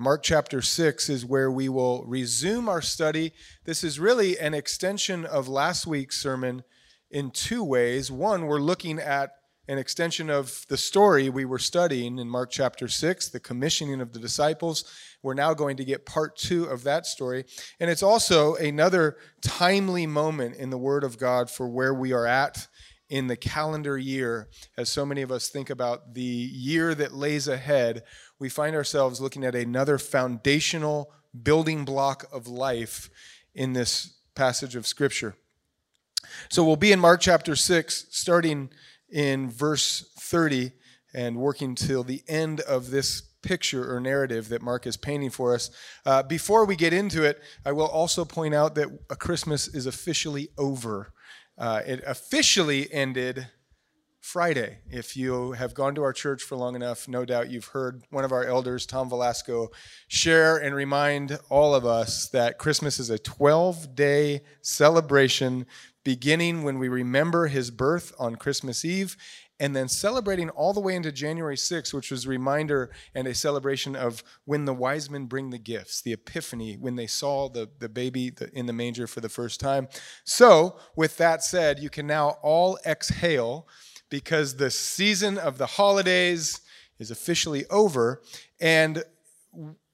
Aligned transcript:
Mark 0.00 0.22
chapter 0.22 0.62
6 0.62 1.10
is 1.10 1.26
where 1.26 1.50
we 1.50 1.68
will 1.68 2.06
resume 2.06 2.70
our 2.70 2.80
study. 2.80 3.34
This 3.66 3.84
is 3.84 4.00
really 4.00 4.38
an 4.38 4.54
extension 4.54 5.26
of 5.26 5.46
last 5.46 5.86
week's 5.86 6.18
sermon 6.18 6.64
in 7.10 7.30
two 7.30 7.62
ways. 7.62 8.10
One, 8.10 8.46
we're 8.46 8.60
looking 8.60 8.98
at 8.98 9.32
an 9.68 9.76
extension 9.76 10.30
of 10.30 10.64
the 10.70 10.78
story 10.78 11.28
we 11.28 11.44
were 11.44 11.58
studying 11.58 12.18
in 12.18 12.30
Mark 12.30 12.50
chapter 12.50 12.88
6, 12.88 13.28
the 13.28 13.40
commissioning 13.40 14.00
of 14.00 14.14
the 14.14 14.18
disciples. 14.18 14.90
We're 15.22 15.34
now 15.34 15.52
going 15.52 15.76
to 15.76 15.84
get 15.84 16.06
part 16.06 16.34
two 16.34 16.64
of 16.64 16.82
that 16.84 17.04
story. 17.04 17.44
And 17.78 17.90
it's 17.90 18.02
also 18.02 18.54
another 18.54 19.18
timely 19.42 20.06
moment 20.06 20.56
in 20.56 20.70
the 20.70 20.78
Word 20.78 21.04
of 21.04 21.18
God 21.18 21.50
for 21.50 21.68
where 21.68 21.92
we 21.92 22.14
are 22.14 22.26
at 22.26 22.68
in 23.10 23.26
the 23.26 23.36
calendar 23.36 23.98
year. 23.98 24.48
As 24.78 24.88
so 24.88 25.04
many 25.04 25.20
of 25.20 25.32
us 25.32 25.48
think 25.48 25.68
about 25.68 26.14
the 26.14 26.22
year 26.22 26.94
that 26.94 27.12
lays 27.12 27.48
ahead, 27.48 28.04
we 28.40 28.48
find 28.48 28.74
ourselves 28.74 29.20
looking 29.20 29.44
at 29.44 29.54
another 29.54 29.98
foundational 29.98 31.12
building 31.40 31.84
block 31.84 32.24
of 32.32 32.48
life 32.48 33.10
in 33.54 33.74
this 33.74 34.16
passage 34.34 34.74
of 34.74 34.86
Scripture. 34.86 35.36
So 36.48 36.64
we'll 36.64 36.76
be 36.76 36.90
in 36.90 36.98
Mark 36.98 37.20
chapter 37.20 37.54
6, 37.54 38.06
starting 38.10 38.70
in 39.10 39.50
verse 39.50 40.10
30 40.18 40.72
and 41.12 41.36
working 41.36 41.74
till 41.74 42.02
the 42.02 42.22
end 42.28 42.60
of 42.60 42.90
this 42.90 43.20
picture 43.42 43.94
or 43.94 44.00
narrative 44.00 44.48
that 44.48 44.62
Mark 44.62 44.86
is 44.86 44.96
painting 44.96 45.30
for 45.30 45.54
us. 45.54 45.70
Uh, 46.06 46.22
before 46.22 46.64
we 46.64 46.76
get 46.76 46.92
into 46.92 47.22
it, 47.24 47.42
I 47.64 47.72
will 47.72 47.86
also 47.86 48.24
point 48.24 48.54
out 48.54 48.74
that 48.76 48.88
a 49.10 49.16
Christmas 49.16 49.68
is 49.68 49.86
officially 49.86 50.48
over. 50.56 51.12
Uh, 51.58 51.82
it 51.86 52.02
officially 52.06 52.90
ended 52.92 53.48
Friday. 54.20 54.78
If 54.90 55.16
you 55.16 55.52
have 55.52 55.74
gone 55.74 55.94
to 55.94 56.02
our 56.02 56.12
church 56.12 56.42
for 56.42 56.54
long 56.54 56.76
enough, 56.76 57.08
no 57.08 57.24
doubt 57.24 57.50
you've 57.50 57.66
heard 57.66 58.02
one 58.10 58.24
of 58.24 58.32
our 58.32 58.44
elders, 58.44 58.84
Tom 58.84 59.08
Velasco, 59.08 59.70
share 60.08 60.58
and 60.58 60.74
remind 60.74 61.38
all 61.48 61.74
of 61.74 61.86
us 61.86 62.28
that 62.28 62.58
Christmas 62.58 63.00
is 63.00 63.08
a 63.10 63.18
12 63.18 63.94
day 63.94 64.42
celebration 64.60 65.66
beginning 66.04 66.62
when 66.62 66.78
we 66.78 66.88
remember 66.88 67.46
his 67.46 67.70
birth 67.70 68.12
on 68.18 68.36
Christmas 68.36 68.84
Eve 68.84 69.16
and 69.58 69.76
then 69.76 69.88
celebrating 69.88 70.48
all 70.50 70.72
the 70.72 70.80
way 70.80 70.96
into 70.96 71.12
January 71.12 71.56
6th, 71.56 71.92
which 71.92 72.10
was 72.10 72.24
a 72.24 72.30
reminder 72.30 72.90
and 73.14 73.28
a 73.28 73.34
celebration 73.34 73.94
of 73.94 74.24
when 74.46 74.64
the 74.64 74.72
wise 74.72 75.10
men 75.10 75.26
bring 75.26 75.50
the 75.50 75.58
gifts, 75.58 76.00
the 76.00 76.14
epiphany, 76.14 76.76
when 76.76 76.96
they 76.96 77.06
saw 77.06 77.48
the, 77.48 77.68
the 77.78 77.88
baby 77.88 78.32
in 78.54 78.64
the 78.64 78.72
manger 78.72 79.06
for 79.06 79.20
the 79.20 79.28
first 79.28 79.60
time. 79.60 79.86
So, 80.24 80.78
with 80.96 81.18
that 81.18 81.44
said, 81.44 81.78
you 81.78 81.90
can 81.90 82.06
now 82.06 82.38
all 82.42 82.78
exhale 82.86 83.68
because 84.10 84.56
the 84.56 84.70
season 84.70 85.38
of 85.38 85.56
the 85.58 85.66
holidays 85.66 86.60
is 86.98 87.10
officially 87.10 87.64
over. 87.70 88.20
And 88.60 89.02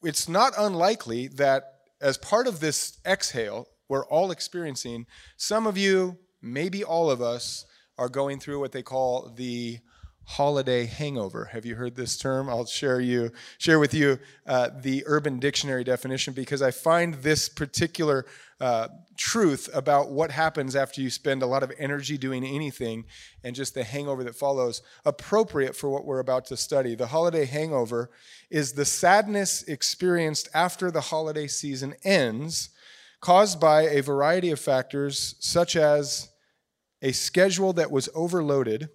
it's 0.02 0.28
not 0.28 0.54
unlikely 0.58 1.28
that 1.28 1.74
as 2.00 2.18
part 2.18 2.46
of 2.46 2.60
this 2.60 2.98
exhale, 3.06 3.68
we're 3.88 4.06
all 4.06 4.30
experiencing, 4.30 5.06
some 5.36 5.66
of 5.66 5.78
you, 5.78 6.18
maybe 6.42 6.82
all 6.82 7.10
of 7.10 7.22
us, 7.22 7.64
are 7.98 8.08
going 8.08 8.40
through 8.40 8.60
what 8.60 8.72
they 8.72 8.82
call 8.82 9.32
the 9.36 9.78
holiday 10.26 10.86
hangover. 10.86 11.46
Have 11.46 11.64
you 11.64 11.76
heard 11.76 11.94
this 11.94 12.18
term? 12.18 12.48
I'll 12.48 12.66
share 12.66 13.00
you 13.00 13.30
share 13.58 13.78
with 13.78 13.94
you 13.94 14.18
uh, 14.44 14.70
the 14.80 15.04
Urban 15.06 15.38
Dictionary 15.38 15.84
definition 15.84 16.34
because 16.34 16.62
I 16.62 16.72
find 16.72 17.14
this 17.14 17.48
particular 17.48 18.26
uh, 18.60 18.88
truth 19.16 19.68
about 19.72 20.10
what 20.10 20.32
happens 20.32 20.74
after 20.74 21.00
you 21.00 21.10
spend 21.10 21.42
a 21.42 21.46
lot 21.46 21.62
of 21.62 21.72
energy 21.78 22.18
doing 22.18 22.44
anything 22.44 23.04
and 23.44 23.54
just 23.54 23.74
the 23.74 23.84
hangover 23.84 24.24
that 24.24 24.34
follows 24.34 24.82
appropriate 25.04 25.76
for 25.76 25.90
what 25.90 26.04
we're 26.04 26.18
about 26.18 26.44
to 26.46 26.56
study. 26.56 26.96
The 26.96 27.06
holiday 27.06 27.44
hangover 27.44 28.10
is 28.50 28.72
the 28.72 28.84
sadness 28.84 29.62
experienced 29.62 30.48
after 30.52 30.90
the 30.90 31.02
holiday 31.02 31.46
season 31.46 31.94
ends, 32.02 32.70
caused 33.20 33.60
by 33.60 33.82
a 33.82 34.02
variety 34.02 34.50
of 34.50 34.58
factors 34.58 35.36
such 35.38 35.76
as 35.76 36.30
a 37.00 37.12
schedule 37.12 37.72
that 37.74 37.92
was 37.92 38.08
overloaded, 38.14 38.88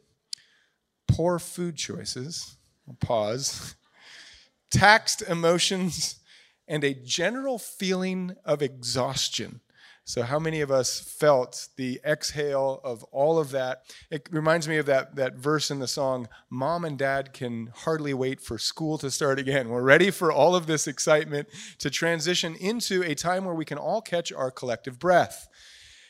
poor 1.11 1.39
food 1.39 1.75
choices, 1.75 2.57
pause, 2.99 3.75
taxed 4.71 5.21
emotions, 5.23 6.19
and 6.67 6.83
a 6.83 6.93
general 6.93 7.59
feeling 7.59 8.35
of 8.45 8.61
exhaustion. 8.61 9.59
So, 10.03 10.23
how 10.23 10.39
many 10.39 10.61
of 10.61 10.71
us 10.71 10.99
felt 10.99 11.67
the 11.77 12.01
exhale 12.03 12.81
of 12.83 13.03
all 13.05 13.37
of 13.37 13.51
that? 13.51 13.83
It 14.09 14.27
reminds 14.31 14.67
me 14.67 14.77
of 14.77 14.87
that, 14.87 15.15
that 15.15 15.35
verse 15.35 15.69
in 15.69 15.79
the 15.79 15.87
song 15.87 16.27
Mom 16.49 16.85
and 16.85 16.97
Dad 16.97 17.33
can 17.33 17.71
hardly 17.75 18.13
wait 18.13 18.41
for 18.41 18.57
school 18.57 18.97
to 18.97 19.11
start 19.11 19.37
again. 19.37 19.69
We're 19.69 19.83
ready 19.83 20.09
for 20.09 20.31
all 20.31 20.55
of 20.55 20.65
this 20.65 20.87
excitement 20.87 21.49
to 21.79 21.89
transition 21.89 22.55
into 22.55 23.03
a 23.03 23.13
time 23.13 23.45
where 23.45 23.53
we 23.53 23.65
can 23.65 23.77
all 23.77 24.01
catch 24.01 24.33
our 24.33 24.49
collective 24.49 24.97
breath. 24.97 25.47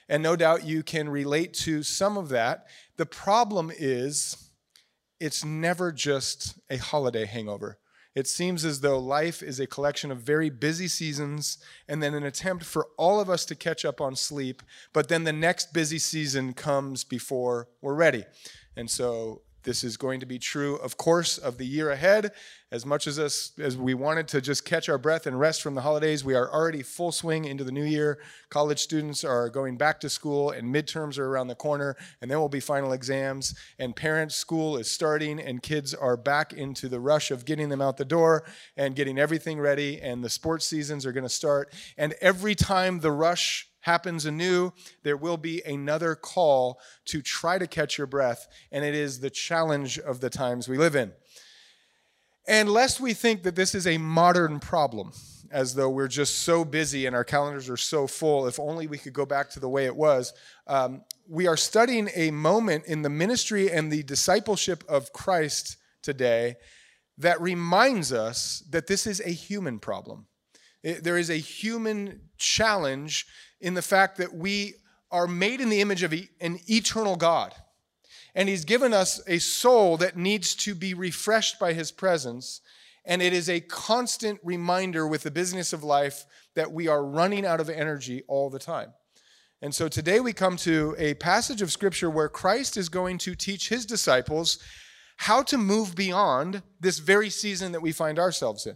And 0.07 0.23
no 0.23 0.35
doubt 0.35 0.65
you 0.65 0.83
can 0.83 1.09
relate 1.09 1.53
to 1.55 1.83
some 1.83 2.17
of 2.17 2.29
that. 2.29 2.67
The 2.97 3.05
problem 3.05 3.71
is, 3.77 4.50
it's 5.21 5.45
never 5.45 5.91
just 5.91 6.59
a 6.71 6.77
holiday 6.77 7.25
hangover. 7.25 7.77
It 8.15 8.27
seems 8.27 8.65
as 8.65 8.81
though 8.81 8.99
life 8.99 9.43
is 9.43 9.59
a 9.59 9.67
collection 9.67 10.11
of 10.11 10.17
very 10.17 10.49
busy 10.49 10.87
seasons 10.87 11.59
and 11.87 12.01
then 12.01 12.15
an 12.15 12.23
attempt 12.23 12.65
for 12.65 12.87
all 12.97 13.21
of 13.21 13.29
us 13.29 13.45
to 13.45 13.55
catch 13.55 13.85
up 13.85 14.01
on 14.01 14.15
sleep, 14.15 14.63
but 14.93 15.07
then 15.07 15.23
the 15.23 15.31
next 15.31 15.73
busy 15.73 15.99
season 15.99 16.53
comes 16.53 17.03
before 17.03 17.69
we're 17.81 17.93
ready. 17.93 18.25
And 18.75 18.89
so 18.89 19.43
this 19.63 19.83
is 19.83 19.97
going 19.97 20.19
to 20.19 20.25
be 20.25 20.39
true, 20.39 20.75
of 20.77 20.97
course, 20.97 21.37
of 21.37 21.57
the 21.57 21.65
year 21.65 21.91
ahead. 21.91 22.31
As 22.71 22.85
much 22.85 23.05
as 23.05 23.19
us 23.19 23.51
as 23.59 23.75
we 23.75 23.93
wanted 23.93 24.29
to 24.29 24.39
just 24.39 24.63
catch 24.63 24.87
our 24.87 24.97
breath 24.97 25.27
and 25.27 25.37
rest 25.37 25.61
from 25.61 25.75
the 25.75 25.81
holidays, 25.81 26.23
we 26.23 26.35
are 26.35 26.49
already 26.49 26.83
full 26.83 27.11
swing 27.11 27.43
into 27.45 27.65
the 27.65 27.71
new 27.71 27.83
year. 27.83 28.19
College 28.49 28.79
students 28.79 29.25
are 29.25 29.49
going 29.49 29.75
back 29.75 29.99
to 29.99 30.09
school, 30.09 30.51
and 30.51 30.73
midterms 30.73 31.17
are 31.19 31.27
around 31.27 31.47
the 31.47 31.55
corner, 31.55 31.97
and 32.21 32.31
then 32.31 32.39
will 32.39 32.47
be 32.47 32.61
final 32.61 32.93
exams. 32.93 33.53
And 33.77 33.95
parents' 33.95 34.35
school 34.35 34.77
is 34.77 34.89
starting, 34.89 35.39
and 35.39 35.61
kids 35.61 35.93
are 35.93 36.15
back 36.15 36.53
into 36.53 36.87
the 36.87 36.99
rush 36.99 37.29
of 37.29 37.43
getting 37.43 37.67
them 37.67 37.81
out 37.81 37.97
the 37.97 38.05
door 38.05 38.45
and 38.77 38.95
getting 38.95 39.19
everything 39.19 39.59
ready. 39.59 39.99
And 40.01 40.23
the 40.23 40.29
sports 40.29 40.65
seasons 40.65 41.05
are 41.05 41.11
going 41.11 41.23
to 41.25 41.29
start. 41.29 41.73
And 41.97 42.13
every 42.21 42.55
time 42.55 43.01
the 43.01 43.11
rush 43.11 43.67
happens 43.81 44.25
anew, 44.25 44.71
there 45.03 45.17
will 45.17 45.37
be 45.37 45.61
another 45.63 46.15
call 46.15 46.79
to 47.05 47.21
try 47.21 47.57
to 47.57 47.67
catch 47.67 47.97
your 47.97 48.07
breath, 48.07 48.47
and 48.71 48.85
it 48.85 48.95
is 48.95 49.19
the 49.19 49.29
challenge 49.29 49.99
of 49.99 50.19
the 50.19 50.29
times 50.29 50.67
we 50.67 50.77
live 50.77 50.95
in. 50.95 51.11
And 52.47 52.69
lest 52.69 52.99
we 52.99 53.13
think 53.13 53.43
that 53.43 53.55
this 53.55 53.75
is 53.75 53.85
a 53.85 53.97
modern 53.97 54.59
problem, 54.59 55.11
as 55.51 55.75
though 55.75 55.89
we're 55.89 56.07
just 56.07 56.39
so 56.39 56.65
busy 56.65 57.05
and 57.05 57.15
our 57.15 57.23
calendars 57.23 57.69
are 57.69 57.77
so 57.77 58.07
full, 58.07 58.47
if 58.47 58.59
only 58.59 58.87
we 58.87 58.97
could 58.97 59.13
go 59.13 59.25
back 59.25 59.49
to 59.51 59.59
the 59.59 59.69
way 59.69 59.85
it 59.85 59.95
was. 59.95 60.33
Um, 60.65 61.03
we 61.27 61.47
are 61.47 61.57
studying 61.57 62.09
a 62.15 62.31
moment 62.31 62.85
in 62.85 63.01
the 63.01 63.09
ministry 63.09 63.69
and 63.69 63.91
the 63.91 64.03
discipleship 64.03 64.83
of 64.87 65.13
Christ 65.13 65.77
today 66.01 66.55
that 67.17 67.39
reminds 67.41 68.11
us 68.11 68.63
that 68.69 68.87
this 68.87 69.05
is 69.05 69.21
a 69.21 69.29
human 69.29 69.79
problem. 69.79 70.25
It, 70.83 71.03
there 71.03 71.17
is 71.17 71.29
a 71.29 71.35
human 71.35 72.21
challenge 72.37 73.27
in 73.61 73.73
the 73.73 73.81
fact 73.81 74.17
that 74.17 74.33
we 74.33 74.75
are 75.11 75.27
made 75.27 75.61
in 75.61 75.69
the 75.69 75.81
image 75.81 76.03
of 76.03 76.13
an 76.13 76.59
eternal 76.67 77.15
God. 77.15 77.53
And 78.33 78.47
He's 78.47 78.65
given 78.65 78.93
us 78.93 79.21
a 79.27 79.39
soul 79.39 79.97
that 79.97 80.17
needs 80.17 80.55
to 80.55 80.73
be 80.73 80.93
refreshed 80.93 81.59
by 81.59 81.73
His 81.73 81.91
presence. 81.91 82.61
And 83.05 83.21
it 83.21 83.33
is 83.33 83.49
a 83.49 83.59
constant 83.59 84.39
reminder 84.43 85.07
with 85.07 85.23
the 85.23 85.31
business 85.31 85.73
of 85.73 85.83
life 85.83 86.25
that 86.55 86.71
we 86.71 86.87
are 86.87 87.03
running 87.03 87.45
out 87.45 87.59
of 87.59 87.69
energy 87.69 88.23
all 88.27 88.49
the 88.49 88.59
time. 88.59 88.93
And 89.61 89.75
so 89.75 89.87
today 89.87 90.19
we 90.19 90.33
come 90.33 90.57
to 90.57 90.95
a 90.97 91.13
passage 91.15 91.61
of 91.61 91.71
Scripture 91.71 92.09
where 92.09 92.29
Christ 92.29 92.77
is 92.77 92.89
going 92.89 93.17
to 93.19 93.35
teach 93.35 93.69
His 93.69 93.85
disciples 93.85 94.59
how 95.17 95.43
to 95.43 95.57
move 95.57 95.93
beyond 95.93 96.63
this 96.79 96.97
very 96.99 97.29
season 97.29 97.73
that 97.73 97.81
we 97.81 97.91
find 97.91 98.17
ourselves 98.17 98.65
in. 98.65 98.75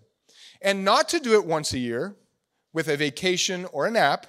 And 0.61 0.85
not 0.85 1.09
to 1.09 1.19
do 1.19 1.33
it 1.33 1.45
once 1.45 1.73
a 1.73 1.79
year 1.79 2.15
with 2.71 2.87
a 2.87 2.97
vacation 2.97 3.65
or 3.71 3.87
a 3.87 3.91
nap, 3.91 4.27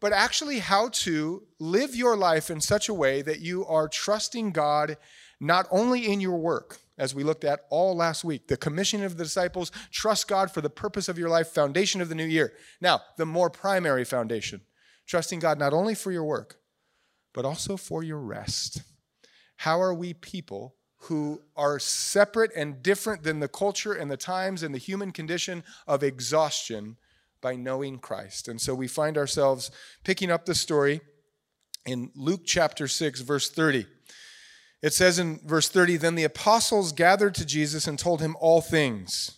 but 0.00 0.12
actually 0.12 0.60
how 0.60 0.88
to 0.88 1.42
live 1.58 1.94
your 1.94 2.16
life 2.16 2.50
in 2.50 2.60
such 2.60 2.88
a 2.88 2.94
way 2.94 3.22
that 3.22 3.40
you 3.40 3.64
are 3.66 3.88
trusting 3.88 4.52
God 4.52 4.96
not 5.40 5.66
only 5.70 6.10
in 6.10 6.20
your 6.20 6.38
work, 6.38 6.78
as 6.98 7.14
we 7.14 7.22
looked 7.22 7.44
at 7.44 7.60
all 7.70 7.96
last 7.96 8.24
week, 8.24 8.48
the 8.48 8.56
commission 8.56 9.04
of 9.04 9.16
the 9.16 9.24
disciples, 9.24 9.70
trust 9.90 10.26
God 10.26 10.50
for 10.50 10.60
the 10.60 10.70
purpose 10.70 11.08
of 11.08 11.18
your 11.18 11.28
life, 11.28 11.48
foundation 11.48 12.00
of 12.00 12.08
the 12.08 12.14
new 12.14 12.24
year. 12.24 12.54
Now, 12.80 13.02
the 13.16 13.26
more 13.26 13.50
primary 13.50 14.04
foundation, 14.04 14.62
trusting 15.06 15.38
God 15.38 15.58
not 15.58 15.72
only 15.72 15.94
for 15.94 16.10
your 16.10 16.24
work, 16.24 16.58
but 17.32 17.44
also 17.44 17.76
for 17.76 18.02
your 18.02 18.18
rest. 18.18 18.82
How 19.58 19.80
are 19.80 19.94
we 19.94 20.12
people 20.14 20.74
who 21.02 21.40
are 21.56 21.78
separate 21.78 22.50
and 22.56 22.82
different 22.82 23.22
than 23.22 23.38
the 23.38 23.48
culture 23.48 23.92
and 23.92 24.10
the 24.10 24.16
times 24.16 24.62
and 24.64 24.74
the 24.74 24.78
human 24.78 25.12
condition 25.12 25.62
of 25.86 26.02
exhaustion? 26.02 26.96
By 27.40 27.56
knowing 27.56 27.98
Christ. 27.98 28.48
And 28.48 28.60
so 28.60 28.74
we 28.74 28.88
find 28.88 29.16
ourselves 29.16 29.70
picking 30.04 30.30
up 30.30 30.44
the 30.44 30.54
story 30.54 31.00
in 31.86 32.10
Luke 32.14 32.42
chapter 32.44 32.88
6, 32.88 33.20
verse 33.20 33.50
30. 33.50 33.86
It 34.82 34.92
says 34.92 35.18
in 35.18 35.40
verse 35.44 35.68
30 35.68 35.96
Then 35.96 36.14
the 36.14 36.24
apostles 36.24 36.92
gathered 36.92 37.34
to 37.36 37.46
Jesus 37.46 37.86
and 37.86 37.98
told 37.98 38.20
him 38.20 38.36
all 38.40 38.60
things. 38.60 39.34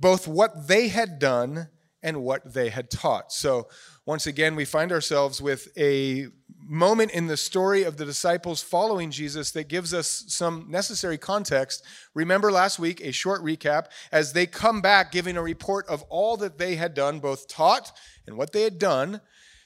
both 0.00 0.26
what 0.28 0.68
they 0.68 0.88
had 0.88 1.18
done 1.18 1.68
and 2.02 2.22
what 2.22 2.52
they 2.52 2.68
had 2.68 2.90
taught. 2.90 3.32
So, 3.32 3.68
once 4.06 4.26
again, 4.26 4.54
we 4.54 4.64
find 4.64 4.92
ourselves 4.92 5.40
with 5.40 5.68
a 5.78 6.26
moment 6.58 7.10
in 7.12 7.26
the 7.26 7.36
story 7.36 7.84
of 7.84 7.96
the 7.96 8.04
disciples 8.04 8.62
following 8.62 9.10
Jesus 9.10 9.50
that 9.52 9.68
gives 9.68 9.94
us 9.94 10.24
some 10.28 10.66
necessary 10.68 11.18
context. 11.18 11.84
Remember 12.14 12.52
last 12.52 12.78
week, 12.78 13.00
a 13.00 13.12
short 13.12 13.42
recap, 13.42 13.86
as 14.12 14.32
they 14.32 14.46
come 14.46 14.80
back 14.80 15.12
giving 15.12 15.36
a 15.36 15.42
report 15.42 15.86
of 15.88 16.02
all 16.08 16.36
that 16.38 16.58
they 16.58 16.76
had 16.76 16.94
done, 16.94 17.18
both 17.18 17.48
taught 17.48 17.92
and 18.26 18.36
what 18.36 18.52
they 18.52 18.62
had 18.62 18.78
done. 18.78 19.20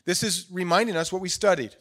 This 0.05 0.23
is 0.23 0.47
reminding 0.51 0.97
us 0.97 1.13
what 1.13 1.23
we 1.23 1.29
studied 1.29 1.75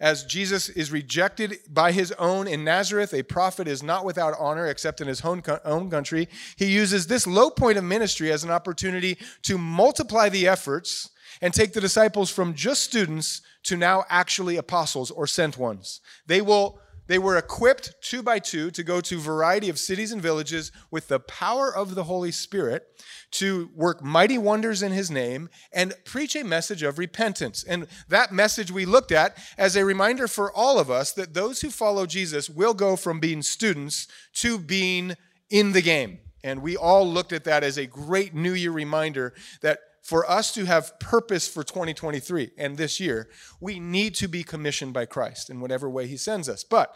as 0.00 0.24
Jesus 0.24 0.68
is 0.68 0.90
rejected 0.90 1.58
by 1.68 1.92
his 1.92 2.12
own 2.12 2.46
in 2.46 2.64
Nazareth, 2.64 3.14
a 3.14 3.22
prophet 3.22 3.68
is 3.68 3.82
not 3.82 4.04
without 4.04 4.34
honor 4.38 4.66
except 4.66 5.00
in 5.00 5.08
his 5.08 5.22
own, 5.22 5.42
country. 5.42 6.28
He 6.56 6.66
uses 6.66 7.06
this 7.06 7.26
low 7.26 7.50
point 7.50 7.78
of 7.78 7.84
ministry 7.84 8.32
as 8.32 8.44
an 8.44 8.50
opportunity 8.50 9.18
to 9.42 9.58
multiply 9.58 10.28
the 10.28 10.48
efforts 10.48 11.10
and 11.44 11.52
take 11.52 11.74
the 11.74 11.80
disciples 11.80 12.30
from 12.30 12.54
just 12.54 12.82
students 12.82 13.42
to 13.64 13.76
now 13.76 14.02
actually 14.08 14.56
apostles 14.56 15.10
or 15.10 15.26
sent 15.26 15.58
ones. 15.58 16.00
They 16.26 16.40
will 16.40 16.80
they 17.06 17.18
were 17.18 17.36
equipped 17.36 17.96
two 18.00 18.22
by 18.22 18.38
two 18.38 18.70
to 18.70 18.82
go 18.82 19.02
to 19.02 19.18
a 19.18 19.20
variety 19.20 19.68
of 19.68 19.78
cities 19.78 20.10
and 20.10 20.22
villages 20.22 20.72
with 20.90 21.08
the 21.08 21.20
power 21.20 21.70
of 21.70 21.94
the 21.94 22.04
Holy 22.04 22.30
Spirit 22.30 22.86
to 23.32 23.68
work 23.74 24.02
mighty 24.02 24.38
wonders 24.38 24.82
in 24.82 24.90
his 24.90 25.10
name 25.10 25.50
and 25.70 25.92
preach 26.06 26.34
a 26.34 26.44
message 26.44 26.82
of 26.82 26.98
repentance. 26.98 27.62
And 27.62 27.88
that 28.08 28.32
message 28.32 28.70
we 28.70 28.86
looked 28.86 29.12
at 29.12 29.36
as 29.58 29.76
a 29.76 29.84
reminder 29.84 30.26
for 30.26 30.50
all 30.50 30.78
of 30.78 30.90
us 30.90 31.12
that 31.12 31.34
those 31.34 31.60
who 31.60 31.68
follow 31.68 32.06
Jesus 32.06 32.48
will 32.48 32.72
go 32.72 32.96
from 32.96 33.20
being 33.20 33.42
students 33.42 34.08
to 34.36 34.58
being 34.58 35.14
in 35.50 35.72
the 35.72 35.82
game. 35.82 36.20
And 36.42 36.62
we 36.62 36.74
all 36.74 37.06
looked 37.06 37.34
at 37.34 37.44
that 37.44 37.62
as 37.62 37.76
a 37.76 37.84
great 37.84 38.34
New 38.34 38.54
Year 38.54 38.72
reminder 38.72 39.34
that 39.60 39.80
for 40.04 40.30
us 40.30 40.52
to 40.52 40.66
have 40.66 41.00
purpose 41.00 41.48
for 41.48 41.64
2023 41.64 42.50
and 42.58 42.76
this 42.76 43.00
year, 43.00 43.30
we 43.58 43.80
need 43.80 44.14
to 44.16 44.28
be 44.28 44.44
commissioned 44.44 44.92
by 44.92 45.06
Christ 45.06 45.48
in 45.48 45.60
whatever 45.60 45.88
way 45.88 46.06
He 46.06 46.18
sends 46.18 46.46
us. 46.46 46.62
But 46.62 46.94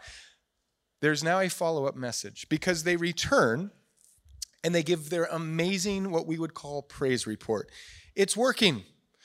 there's 1.01 1.25
now 1.25 1.41
a 1.41 1.49
follow 1.49 1.87
up 1.87 1.97
message 1.97 2.47
because 2.51 2.85
they 2.85 2.97
return 2.97 3.71
and 4.63 4.75
they 4.75 4.83
give 4.83 5.09
their 5.09 5.25
amazing, 5.25 6.11
what 6.11 6.27
we 6.27 6.39
would 6.39 6.53
call 6.53 6.83
praise 6.83 7.27
report. 7.27 7.71
It's 8.15 8.37
working. 8.37 8.83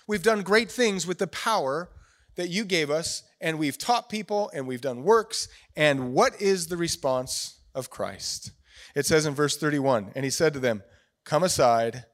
We've 0.08 0.24
done 0.24 0.44
great 0.44 0.72
things 0.72 1.06
with 1.06 1.18
the 1.18 1.28
power 1.28 1.90
that 2.36 2.50
you 2.50 2.64
gave 2.64 2.90
us, 2.90 3.24
and 3.42 3.60
we've 3.60 3.78
taught 3.78 4.08
people 4.08 4.50
and 4.54 4.66
we've 4.66 4.82
done 4.82 5.04
works. 5.04 5.50
And 5.76 6.14
what 6.14 6.42
is 6.42 6.68
the 6.68 6.78
response 6.78 7.60
of 7.76 7.90
Christ? 7.90 8.52
It 8.96 9.06
says 9.06 9.26
in 9.26 9.36
verse 9.36 9.58
31 9.58 10.14
And 10.16 10.24
he 10.24 10.32
said 10.32 10.54
to 10.54 10.60
them, 10.62 10.84
Come 11.26 11.44
aside 11.44 12.06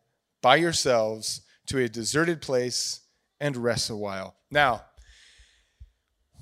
by 0.41 0.55
yourselves 0.55 1.41
to 1.69 1.79
a 1.79 1.89
deserted 1.89 2.41
place 2.41 3.01
and 3.39 3.55
rest 3.55 3.89
a 3.89 3.95
while. 3.95 4.35
Now, 4.51 4.83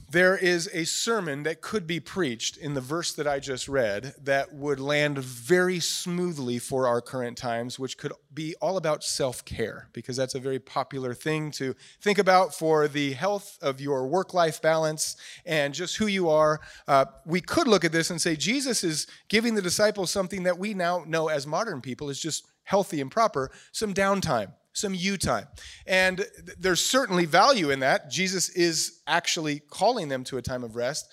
there 0.09 0.37
is 0.37 0.69
a 0.71 0.85
sermon 0.85 1.43
that 1.43 1.59
could 1.59 1.85
be 1.85 1.99
preached 1.99 2.55
in 2.55 2.73
the 2.73 2.81
verse 2.81 3.11
that 3.13 3.27
I 3.27 3.39
just 3.39 3.67
read 3.67 4.15
that 4.23 4.53
would 4.53 4.79
land 4.79 5.17
very 5.17 5.81
smoothly 5.81 6.59
for 6.59 6.87
our 6.87 7.01
current 7.01 7.37
times, 7.37 7.77
which 7.77 7.97
could 7.97 8.13
be 8.33 8.55
all 8.61 8.77
about 8.77 9.03
self 9.03 9.43
care, 9.43 9.89
because 9.91 10.15
that's 10.15 10.35
a 10.35 10.39
very 10.39 10.59
popular 10.59 11.13
thing 11.13 11.51
to 11.51 11.75
think 11.99 12.19
about 12.19 12.55
for 12.55 12.87
the 12.87 13.11
health 13.13 13.57
of 13.61 13.81
your 13.81 14.07
work 14.07 14.33
life 14.33 14.61
balance 14.61 15.17
and 15.45 15.73
just 15.73 15.97
who 15.97 16.07
you 16.07 16.29
are. 16.29 16.61
Uh, 16.87 17.03
we 17.25 17.41
could 17.41 17.67
look 17.67 17.83
at 17.83 17.91
this 17.91 18.09
and 18.09 18.21
say 18.21 18.37
Jesus 18.37 18.85
is 18.85 19.07
giving 19.27 19.55
the 19.55 19.61
disciples 19.61 20.09
something 20.09 20.43
that 20.43 20.57
we 20.57 20.73
now 20.73 21.03
know 21.05 21.27
as 21.27 21.45
modern 21.45 21.81
people 21.81 22.09
is 22.09 22.19
just 22.19 22.47
healthy 22.63 23.01
and 23.01 23.11
proper 23.11 23.51
some 23.73 23.93
downtime 23.93 24.53
some 24.77 24.93
you 24.93 25.17
time. 25.17 25.47
And 25.85 26.25
there's 26.57 26.81
certainly 26.81 27.25
value 27.25 27.71
in 27.71 27.79
that. 27.81 28.09
Jesus 28.09 28.49
is 28.49 29.01
actually 29.07 29.59
calling 29.59 30.07
them 30.07 30.23
to 30.25 30.37
a 30.37 30.41
time 30.41 30.63
of 30.63 30.75
rest. 30.75 31.07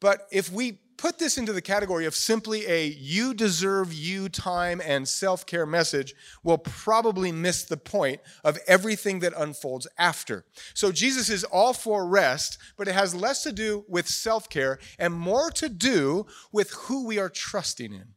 But 0.00 0.26
if 0.32 0.52
we 0.52 0.80
put 0.96 1.18
this 1.18 1.38
into 1.38 1.52
the 1.52 1.62
category 1.62 2.06
of 2.06 2.14
simply 2.14 2.66
a 2.66 2.86
you 2.86 3.34
deserve 3.34 3.92
you 3.92 4.28
time 4.28 4.80
and 4.84 5.08
self 5.08 5.46
care 5.46 5.66
message, 5.66 6.14
we'll 6.42 6.58
probably 6.58 7.32
miss 7.32 7.64
the 7.64 7.76
point 7.76 8.20
of 8.42 8.58
everything 8.66 9.20
that 9.20 9.32
unfolds 9.36 9.86
after. 9.98 10.44
So 10.74 10.92
Jesus 10.92 11.30
is 11.30 11.44
all 11.44 11.72
for 11.72 12.06
rest, 12.06 12.58
but 12.76 12.88
it 12.88 12.94
has 12.94 13.14
less 13.14 13.42
to 13.44 13.52
do 13.52 13.84
with 13.88 14.08
self 14.08 14.48
care 14.48 14.78
and 14.98 15.14
more 15.14 15.50
to 15.52 15.68
do 15.68 16.26
with 16.52 16.70
who 16.72 17.06
we 17.06 17.18
are 17.18 17.30
trusting 17.30 17.92
in 17.92 18.14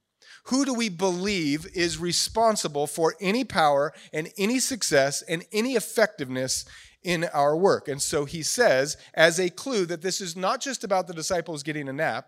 who 0.47 0.63
do 0.63 0.73
we 0.73 0.89
believe 0.89 1.67
is 1.73 1.97
responsible 1.97 2.87
for 2.87 3.15
any 3.19 3.43
power 3.43 3.93
and 4.13 4.31
any 4.37 4.59
success 4.59 5.21
and 5.21 5.45
any 5.51 5.73
effectiveness 5.73 6.63
in 7.03 7.25
our 7.25 7.55
work? 7.55 7.87
And 7.87 8.01
so 8.01 8.25
he 8.25 8.43
says, 8.43 8.95
as 9.13 9.39
a 9.39 9.49
clue, 9.49 9.85
that 9.87 10.01
this 10.01 10.21
is 10.21 10.37
not 10.37 10.61
just 10.61 10.83
about 10.83 11.07
the 11.07 11.13
disciples 11.13 11.63
getting 11.63 11.89
a 11.89 11.93
nap, 11.93 12.27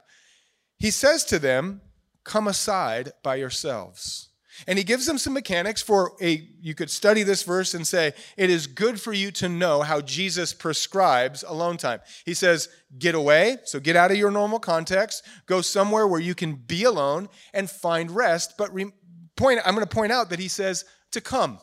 he 0.78 0.92
says 0.92 1.24
to 1.26 1.40
them, 1.40 1.82
Come 2.26 2.48
aside 2.48 3.14
by 3.24 3.36
yourselves. 3.36 4.29
And 4.68 4.78
he 4.78 4.84
gives 4.84 5.06
them 5.06 5.18
some 5.18 5.34
mechanics 5.34 5.82
for 5.82 6.14
a, 6.22 6.48
you 6.62 6.76
could 6.76 6.90
study 6.90 7.24
this 7.24 7.44
verse 7.44 7.74
and 7.74 7.86
say, 7.86 8.14
it 8.38 8.50
is 8.50 8.68
good 8.68 9.00
for 9.00 9.14
you 9.14 9.32
to 9.32 9.50
know 9.50 9.82
how 9.82 10.02
Jesus 10.02 10.54
prescribes 10.54 11.44
alone 11.44 11.78
time. 11.78 12.02
He 12.26 12.34
says, 12.34 12.70
get 12.98 13.16
away, 13.16 13.58
so 13.66 13.80
get 13.80 13.96
out 13.96 14.12
of 14.12 14.18
your 14.18 14.32
normal 14.32 14.60
context, 14.60 15.26
go 15.46 15.62
somewhere 15.62 16.08
where 16.08 16.20
you 16.20 16.36
can 16.36 16.56
be 16.56 16.84
alone 16.84 17.30
and 17.54 17.70
find 17.70 18.12
rest. 18.12 18.56
But 18.58 18.74
re, 18.74 18.92
point, 19.36 19.60
I'm 19.66 19.76
going 19.76 19.88
to 19.88 19.96
point 19.96 20.12
out 20.12 20.30
that 20.30 20.40
he 20.40 20.48
says 20.48 20.86
to 21.12 21.22
come. 21.22 21.60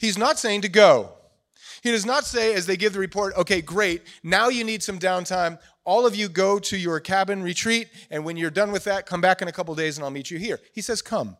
He's 0.00 0.18
not 0.18 0.38
saying 0.38 0.62
to 0.62 0.68
go. 0.68 1.14
He 1.82 1.90
does 1.90 2.06
not 2.06 2.24
say, 2.24 2.54
as 2.54 2.66
they 2.66 2.76
give 2.76 2.92
the 2.92 2.98
report, 2.98 3.36
okay, 3.36 3.60
great, 3.60 4.02
now 4.22 4.48
you 4.48 4.64
need 4.64 4.82
some 4.82 4.98
downtime. 4.98 5.58
All 5.84 6.06
of 6.06 6.14
you 6.14 6.28
go 6.28 6.58
to 6.60 6.76
your 6.76 7.00
cabin 7.00 7.42
retreat, 7.42 7.88
and 8.10 8.24
when 8.24 8.36
you're 8.36 8.50
done 8.50 8.70
with 8.70 8.84
that, 8.84 9.06
come 9.06 9.20
back 9.20 9.42
in 9.42 9.48
a 9.48 9.52
couple 9.52 9.74
days 9.74 9.96
and 9.96 10.04
I'll 10.04 10.10
meet 10.10 10.30
you 10.30 10.38
here. 10.38 10.60
He 10.72 10.80
says, 10.80 11.02
come 11.02 11.36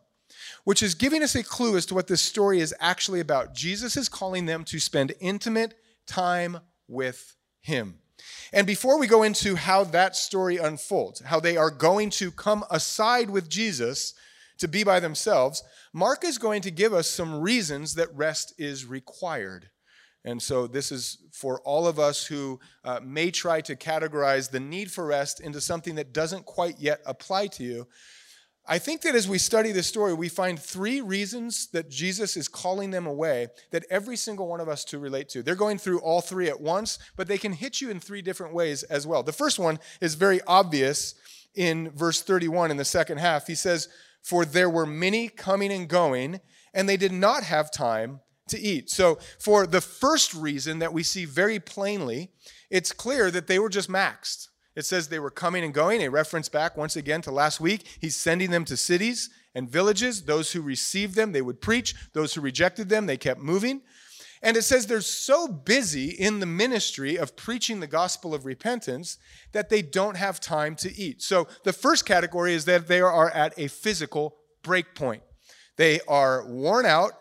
which 0.63 0.83
is 0.83 0.95
giving 0.95 1.23
us 1.23 1.35
a 1.35 1.43
clue 1.43 1.75
as 1.75 1.85
to 1.87 1.93
what 1.93 2.07
this 2.07 2.21
story 2.21 2.59
is 2.59 2.73
actually 2.79 3.19
about. 3.19 3.53
Jesus 3.53 3.97
is 3.97 4.09
calling 4.09 4.45
them 4.45 4.63
to 4.65 4.79
spend 4.79 5.13
intimate 5.19 5.75
time 6.05 6.59
with 6.87 7.35
him. 7.61 7.99
And 8.51 8.67
before 8.67 8.99
we 8.99 9.07
go 9.07 9.23
into 9.23 9.55
how 9.55 9.83
that 9.85 10.15
story 10.15 10.57
unfolds, 10.57 11.21
how 11.21 11.39
they 11.39 11.57
are 11.57 11.71
going 11.71 12.09
to 12.11 12.31
come 12.31 12.63
aside 12.69 13.29
with 13.29 13.49
Jesus 13.49 14.13
to 14.59 14.67
be 14.67 14.83
by 14.83 14.99
themselves, 14.99 15.63
Mark 15.91 16.23
is 16.23 16.37
going 16.37 16.61
to 16.61 16.71
give 16.71 16.93
us 16.93 17.09
some 17.09 17.41
reasons 17.41 17.95
that 17.95 18.15
rest 18.15 18.53
is 18.57 18.85
required. 18.85 19.69
And 20.25 20.41
so, 20.41 20.67
this 20.67 20.91
is 20.91 21.17
for 21.33 21.59
all 21.61 21.85
of 21.85 21.99
us 21.99 22.25
who 22.25 22.59
uh, 22.85 23.01
may 23.03 23.29
try 23.29 23.59
to 23.61 23.75
categorize 23.75 24.49
the 24.49 24.59
need 24.59 24.89
for 24.89 25.05
rest 25.05 25.41
into 25.41 25.59
something 25.59 25.95
that 25.95 26.13
doesn't 26.13 26.45
quite 26.45 26.79
yet 26.79 27.01
apply 27.05 27.47
to 27.47 27.63
you. 27.63 27.87
I 28.65 28.79
think 28.79 29.01
that 29.01 29.13
as 29.13 29.27
we 29.27 29.39
study 29.39 29.73
this 29.73 29.87
story, 29.87 30.13
we 30.13 30.29
find 30.29 30.57
three 30.57 31.01
reasons 31.01 31.67
that 31.67 31.89
Jesus 31.89 32.37
is 32.37 32.47
calling 32.47 32.91
them 32.91 33.05
away 33.05 33.47
that 33.71 33.85
every 33.89 34.15
single 34.15 34.47
one 34.47 34.61
of 34.61 34.69
us 34.69 34.85
to 34.85 34.99
relate 34.99 35.27
to. 35.29 35.43
They're 35.43 35.55
going 35.55 35.77
through 35.77 35.99
all 35.99 36.21
three 36.21 36.47
at 36.47 36.61
once, 36.61 36.97
but 37.17 37.27
they 37.27 37.37
can 37.37 37.51
hit 37.51 37.81
you 37.81 37.89
in 37.89 37.99
three 37.99 38.21
different 38.21 38.53
ways 38.53 38.83
as 38.83 39.05
well. 39.05 39.21
The 39.21 39.33
first 39.33 39.59
one 39.59 39.79
is 39.99 40.15
very 40.15 40.39
obvious 40.47 41.15
in 41.55 41.91
verse 41.91 42.21
31 42.21 42.71
in 42.71 42.77
the 42.77 42.85
second 42.85 43.17
half. 43.17 43.47
He 43.47 43.55
says, 43.55 43.89
For 44.21 44.45
there 44.45 44.69
were 44.69 44.85
many 44.85 45.27
coming 45.27 45.71
and 45.71 45.89
going, 45.89 46.39
and 46.73 46.87
they 46.87 46.97
did 46.97 47.11
not 47.11 47.43
have 47.43 47.69
time 47.69 48.21
to 48.47 48.59
eat. 48.59 48.89
So, 48.89 49.19
for 49.39 49.67
the 49.67 49.81
first 49.81 50.33
reason 50.33 50.79
that 50.79 50.93
we 50.93 51.03
see 51.03 51.25
very 51.25 51.59
plainly, 51.59 52.31
it's 52.69 52.91
clear 52.91 53.29
that 53.31 53.47
they 53.47 53.59
were 53.59 53.69
just 53.69 53.89
maxed. 53.89 54.47
It 54.75 54.85
says 54.85 55.07
they 55.07 55.19
were 55.19 55.29
coming 55.29 55.63
and 55.63 55.73
going, 55.73 56.01
a 56.01 56.09
reference 56.09 56.49
back 56.49 56.75
once 56.75 56.95
again 56.95 57.21
to 57.23 57.31
last 57.31 57.59
week. 57.59 57.85
He's 57.99 58.15
sending 58.15 58.51
them 58.51 58.65
to 58.65 58.77
cities 58.77 59.29
and 59.53 59.69
villages. 59.69 60.23
Those 60.23 60.51
who 60.51 60.61
received 60.61 61.15
them, 61.15 61.31
they 61.31 61.41
would 61.41 61.61
preach. 61.61 61.93
Those 62.13 62.33
who 62.33 62.41
rejected 62.41 62.89
them, 62.89 63.05
they 63.05 63.17
kept 63.17 63.39
moving. 63.39 63.81
And 64.41 64.57
it 64.57 64.63
says 64.63 64.87
they're 64.87 64.99
so 64.99 65.47
busy 65.47 66.09
in 66.09 66.39
the 66.39 66.45
ministry 66.45 67.17
of 67.17 67.37
preaching 67.37 67.79
the 67.79 67.87
gospel 67.87 68.33
of 68.33 68.45
repentance 68.45 69.17
that 69.53 69.69
they 69.69 69.81
don't 69.81 70.17
have 70.17 70.41
time 70.41 70.75
to 70.77 70.93
eat. 70.93 71.21
So 71.21 71.47
the 71.63 71.71
first 71.71 72.05
category 72.05 72.53
is 72.53 72.65
that 72.65 72.87
they 72.87 72.99
are 72.99 73.29
at 73.29 73.57
a 73.57 73.69
physical 73.69 74.35
break 74.61 74.95
point. 74.95 75.23
They 75.77 76.01
are 76.07 76.45
worn 76.45 76.85
out 76.85 77.13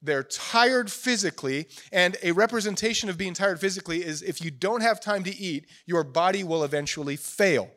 they're 0.00 0.22
tired 0.22 0.90
physically, 0.92 1.66
and 1.92 2.16
a 2.22 2.32
representation 2.32 3.08
of 3.08 3.18
being 3.18 3.34
tired 3.34 3.60
physically 3.60 4.04
is 4.04 4.22
if 4.22 4.42
you 4.42 4.50
don't 4.50 4.80
have 4.80 5.00
time 5.00 5.24
to 5.24 5.36
eat, 5.36 5.66
your 5.86 6.04
body 6.04 6.44
will 6.44 6.62
eventually 6.64 7.16
fail. 7.16 7.70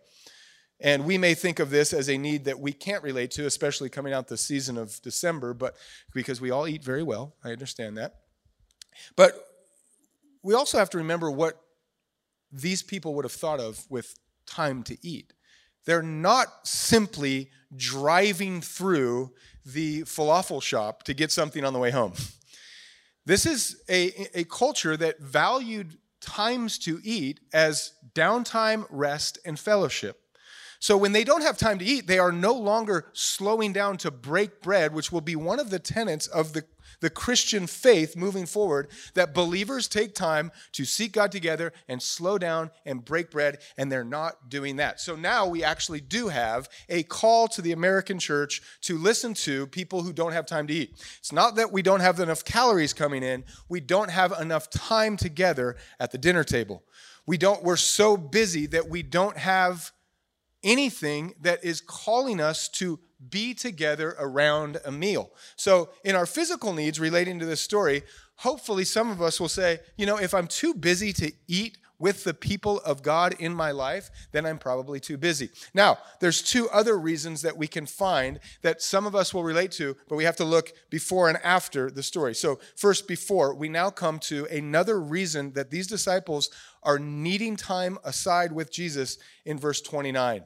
And 0.80 1.06
we 1.06 1.18
may 1.18 1.36
think 1.36 1.60
of 1.60 1.70
this 1.70 1.94
as 1.94 2.10
a 2.10 2.18
need 2.18 2.46
that 2.46 2.60
we 2.60 2.74
can't 2.74 3.04
relate 3.04 3.32
to, 3.32 3.46
especially 3.46 3.90
coming 3.90 4.14
out 4.14 4.28
the 4.28 4.38
season 4.38 4.78
of 4.78 5.00
December, 5.04 5.54
but 5.54 5.76
because 6.14 6.42
we 6.42 6.50
all 6.50 6.68
eat 6.68 6.84
very 6.84 7.04
well, 7.04 7.36
I 7.44 7.52
understand 7.52 7.98
that. 7.98 8.16
But 9.16 9.34
we 10.44 10.56
also 10.56 10.80
have 10.80 10.90
to 10.92 10.98
remember 10.98 11.30
what 11.30 11.62
these 12.52 12.82
people 12.82 13.14
would 13.16 13.26
have 13.26 13.32
thought 13.32 13.60
of 13.60 13.86
with 13.90 14.16
time 14.48 14.84
to 14.84 14.98
eat. 15.02 15.34
They're 15.86 16.04
not 16.04 16.48
simply 16.64 17.50
driving 17.76 18.62
through 18.62 19.32
the 19.66 20.02
falafel 20.02 20.62
shop 20.62 21.04
to 21.04 21.14
get 21.14 21.32
something 21.32 21.64
on 21.64 21.74
the 21.74 21.80
way 21.80 21.92
home. 21.92 22.14
This 23.26 23.46
is 23.46 23.82
a, 23.90 24.40
a 24.40 24.44
culture 24.46 24.98
that 24.98 25.20
valued 25.20 25.98
times 26.20 26.78
to 26.80 27.00
eat 27.04 27.40
as 27.54 27.94
downtime, 28.14 28.86
rest, 28.90 29.38
and 29.46 29.60
fellowship. 29.60 30.20
So 30.80 30.98
when 30.98 31.12
they 31.12 31.24
don't 31.24 31.44
have 31.44 31.58
time 31.58 31.78
to 31.78 31.86
eat, 31.86 32.08
they 32.08 32.18
are 32.18 32.32
no 32.32 32.54
longer 32.54 33.06
slowing 33.14 33.72
down 33.72 33.98
to 33.98 34.10
break 34.10 34.62
bread, 34.62 34.94
which 34.94 35.12
will 35.12 35.22
be 35.22 35.36
one 35.36 35.60
of 35.60 35.70
the 35.70 35.78
tenets 35.78 36.26
of 36.26 36.54
the 36.54 36.64
the 37.02 37.10
Christian 37.10 37.68
faith 37.68 38.16
moving 38.16 38.46
forward 38.46 38.88
that 39.14 39.34
believers 39.34 39.88
take 39.88 40.16
time 40.16 40.52
to 40.72 40.86
seek 40.86 41.12
God 41.14 41.32
together 41.32 41.74
and 41.88 42.02
slow 42.02 42.38
down 42.38 42.72
and 42.86 43.04
break 43.04 43.30
bread, 43.30 43.60
and 43.78 43.92
they're 43.92 44.04
not 44.04 44.50
doing 44.50 44.78
that. 44.78 45.02
So 45.02 45.16
now 45.16 45.46
we 45.48 45.64
actually 45.64 46.00
do 46.00 46.30
have 46.30 46.70
a 46.88 47.04
call 47.04 47.48
to 47.50 47.62
the 47.62 47.74
American 47.74 48.20
church 48.20 48.62
to 48.82 48.98
listen 48.98 49.34
to 49.34 49.68
people 49.68 50.04
who 50.04 50.14
don't 50.14 50.32
have 50.32 50.46
time 50.46 50.68
to 50.68 50.74
eat. 50.74 50.94
It's 51.20 51.32
not 51.32 51.56
that 51.56 51.72
we 51.72 51.82
don't 51.82 52.00
have 52.00 52.20
enough 52.20 52.46
calories 52.46 52.94
coming 52.94 53.24
in, 53.24 53.44
we 53.68 53.80
don't 53.80 54.10
have 54.10 54.34
enough 54.40 54.70
time 54.70 55.18
together 55.18 55.76
at 56.00 56.12
the 56.12 56.18
dinner 56.18 56.44
table. 56.44 56.84
We 57.26 57.38
don't, 57.38 57.64
we're 57.64 57.78
so 57.78 58.18
busy 58.18 58.66
that 58.68 58.90
we 58.90 59.04
don't 59.04 59.38
have 59.38 59.92
anything 60.64 61.34
that 61.42 61.64
is 61.64 61.82
calling 61.82 62.40
us 62.40 62.68
to 62.70 63.00
be 63.30 63.54
together 63.54 64.16
around 64.20 64.80
a 64.86 64.92
meal. 64.92 65.32
So, 65.56 65.90
in 66.04 66.16
our 66.16 66.26
physical 66.26 66.74
needs 66.74 67.00
relating 67.00 67.40
to 67.40 67.46
this 67.46 67.62
story, 67.62 68.04
hopefully 68.38 68.84
some 68.84 69.12
of 69.12 69.22
us 69.22 69.40
will 69.40 69.50
say, 69.50 69.80
you 69.98 70.06
know, 70.06 70.18
if 70.18 70.34
I'm 70.34 70.48
too 70.48 70.74
busy 70.74 71.14
to 71.14 71.32
eat 71.48 71.78
with 72.02 72.24
the 72.24 72.34
people 72.34 72.80
of 72.80 73.04
God 73.04 73.36
in 73.40 73.54
my 73.54 73.72
life, 73.72 74.10
then 74.32 74.46
I'm 74.46 74.58
probably 74.58 75.00
too 75.00 75.18
busy. 75.18 75.50
Now, 75.74 76.00
there's 76.20 76.42
two 76.42 76.68
other 76.70 76.98
reasons 76.98 77.42
that 77.44 77.56
we 77.56 77.68
can 77.68 77.86
find 77.86 78.40
that 78.64 78.82
some 78.82 79.06
of 79.06 79.16
us 79.16 79.34
will 79.34 79.44
relate 79.44 79.72
to, 79.74 79.96
but 80.10 80.16
we 80.16 80.24
have 80.24 80.36
to 80.38 80.44
look 80.44 80.74
before 80.90 81.30
and 81.30 81.38
after 81.44 81.92
the 81.92 82.04
story. 82.04 82.34
So, 82.36 82.60
first, 82.76 83.08
before, 83.08 83.54
we 83.54 83.70
now 83.70 83.90
come 83.90 84.20
to 84.20 84.46
another 84.46 85.00
reason 85.00 85.54
that 85.54 85.70
these 85.70 85.88
disciples 85.88 86.50
are 86.84 87.00
needing 87.00 87.56
time 87.56 87.98
aside 88.04 88.52
with 88.52 88.72
Jesus 88.72 89.18
in 89.46 89.60
verse 89.60 89.82
29 89.82 90.44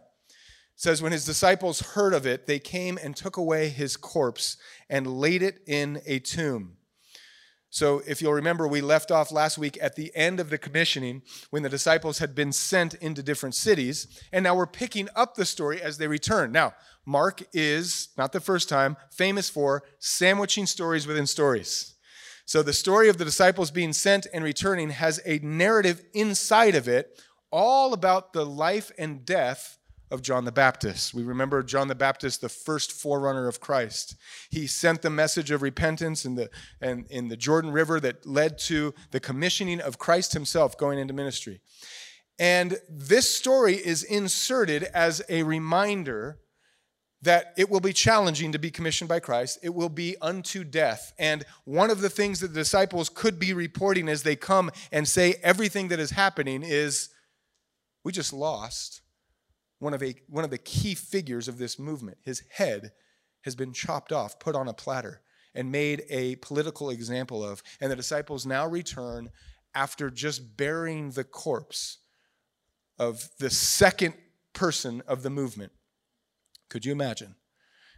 says 0.77 1.01
when 1.01 1.13
his 1.13 1.23
disciples 1.25 1.79
heard 1.79 2.13
of 2.13 2.25
it 2.25 2.47
they 2.47 2.59
came 2.59 2.99
and 3.01 3.15
took 3.15 3.37
away 3.37 3.69
his 3.69 3.95
corpse 3.95 4.57
and 4.89 5.07
laid 5.07 5.41
it 5.41 5.61
in 5.65 6.01
a 6.05 6.19
tomb 6.19 6.74
so 7.75 8.01
if 8.07 8.21
you'll 8.21 8.31
remember 8.31 8.69
we 8.69 8.79
left 8.79 9.11
off 9.11 9.33
last 9.33 9.57
week 9.57 9.77
at 9.81 9.97
the 9.97 10.09
end 10.15 10.39
of 10.39 10.49
the 10.49 10.57
commissioning 10.57 11.21
when 11.49 11.61
the 11.61 11.67
disciples 11.67 12.19
had 12.19 12.33
been 12.33 12.53
sent 12.53 12.93
into 12.93 13.21
different 13.21 13.53
cities 13.53 14.07
and 14.31 14.45
now 14.45 14.55
we're 14.55 14.65
picking 14.65 15.09
up 15.13 15.35
the 15.35 15.43
story 15.43 15.81
as 15.81 15.97
they 15.97 16.07
return. 16.07 16.53
Now 16.53 16.73
mark 17.05 17.43
is 17.51 18.07
not 18.17 18.31
the 18.31 18.39
first 18.39 18.69
time 18.69 18.95
famous 19.11 19.49
for 19.49 19.83
sandwiching 19.99 20.65
stories 20.65 21.05
within 21.05 21.27
stories. 21.27 21.95
So 22.45 22.63
the 22.63 22.71
story 22.71 23.09
of 23.09 23.17
the 23.17 23.25
disciples 23.25 23.71
being 23.71 23.91
sent 23.91 24.25
and 24.33 24.41
returning 24.41 24.91
has 24.91 25.19
a 25.25 25.39
narrative 25.39 26.01
inside 26.13 26.75
of 26.75 26.87
it 26.87 27.21
all 27.51 27.91
about 27.91 28.31
the 28.31 28.45
life 28.45 28.89
and 28.97 29.25
death 29.25 29.79
of 30.11 30.21
John 30.21 30.45
the 30.45 30.51
Baptist. 30.51 31.13
We 31.13 31.23
remember 31.23 31.63
John 31.63 31.87
the 31.87 31.95
Baptist, 31.95 32.41
the 32.41 32.49
first 32.49 32.91
forerunner 32.91 33.47
of 33.47 33.59
Christ. 33.59 34.15
He 34.49 34.67
sent 34.67 35.01
the 35.01 35.09
message 35.09 35.51
of 35.51 35.61
repentance 35.61 36.25
in 36.25 36.35
the, 36.35 36.49
and 36.79 37.05
in 37.09 37.27
the 37.27 37.37
Jordan 37.37 37.71
River 37.71 37.99
that 37.99 38.25
led 38.25 38.57
to 38.59 38.93
the 39.11 39.19
commissioning 39.19 39.81
of 39.81 39.97
Christ 39.97 40.33
himself 40.33 40.77
going 40.77 40.99
into 40.99 41.13
ministry. 41.13 41.61
And 42.37 42.79
this 42.89 43.33
story 43.33 43.75
is 43.75 44.03
inserted 44.03 44.83
as 44.83 45.21
a 45.29 45.43
reminder 45.43 46.39
that 47.21 47.53
it 47.57 47.69
will 47.69 47.79
be 47.79 47.93
challenging 47.93 48.51
to 48.51 48.59
be 48.59 48.69
commissioned 48.69 49.09
by 49.09 49.19
Christ. 49.19 49.57
It 49.63 49.73
will 49.73 49.89
be 49.89 50.15
unto 50.21 50.63
death. 50.63 51.13
And 51.17 51.43
one 51.63 51.89
of 51.89 52.01
the 52.01 52.09
things 52.09 52.39
that 52.41 52.49
the 52.49 52.59
disciples 52.59 53.09
could 53.09 53.39
be 53.39 53.53
reporting 53.53 54.07
as 54.07 54.23
they 54.23 54.35
come 54.35 54.69
and 54.91 55.07
say 55.07 55.35
everything 55.41 55.87
that 55.87 55.99
is 55.99 56.11
happening 56.11 56.61
is, 56.61 57.09
we 58.03 58.11
just 58.11 58.33
lost 58.33 59.01
one 59.79 59.93
of, 59.93 60.01
a, 60.01 60.15
one 60.27 60.43
of 60.43 60.49
the 60.49 60.57
key 60.57 60.95
figures 60.95 61.47
of 61.47 61.57
this 61.57 61.77
movement. 61.77 62.17
His 62.21 62.43
head 62.49 62.91
has 63.41 63.55
been 63.55 63.73
chopped 63.73 64.11
off, 64.11 64.39
put 64.39 64.55
on 64.55 64.67
a 64.67 64.73
platter, 64.73 65.21
and 65.53 65.71
made 65.71 66.03
a 66.09 66.35
political 66.37 66.89
example 66.89 67.43
of. 67.43 67.61
And 67.79 67.91
the 67.91 67.95
disciples 67.95 68.45
now 68.45 68.67
return 68.67 69.29
after 69.73 70.09
just 70.09 70.57
burying 70.57 71.11
the 71.11 71.23
corpse 71.23 71.99
of 72.97 73.29
the 73.39 73.49
second 73.49 74.15
person 74.53 75.01
of 75.07 75.21
the 75.21 75.29
movement. 75.29 75.71
Could 76.69 76.85
you 76.85 76.91
imagine? 76.91 77.35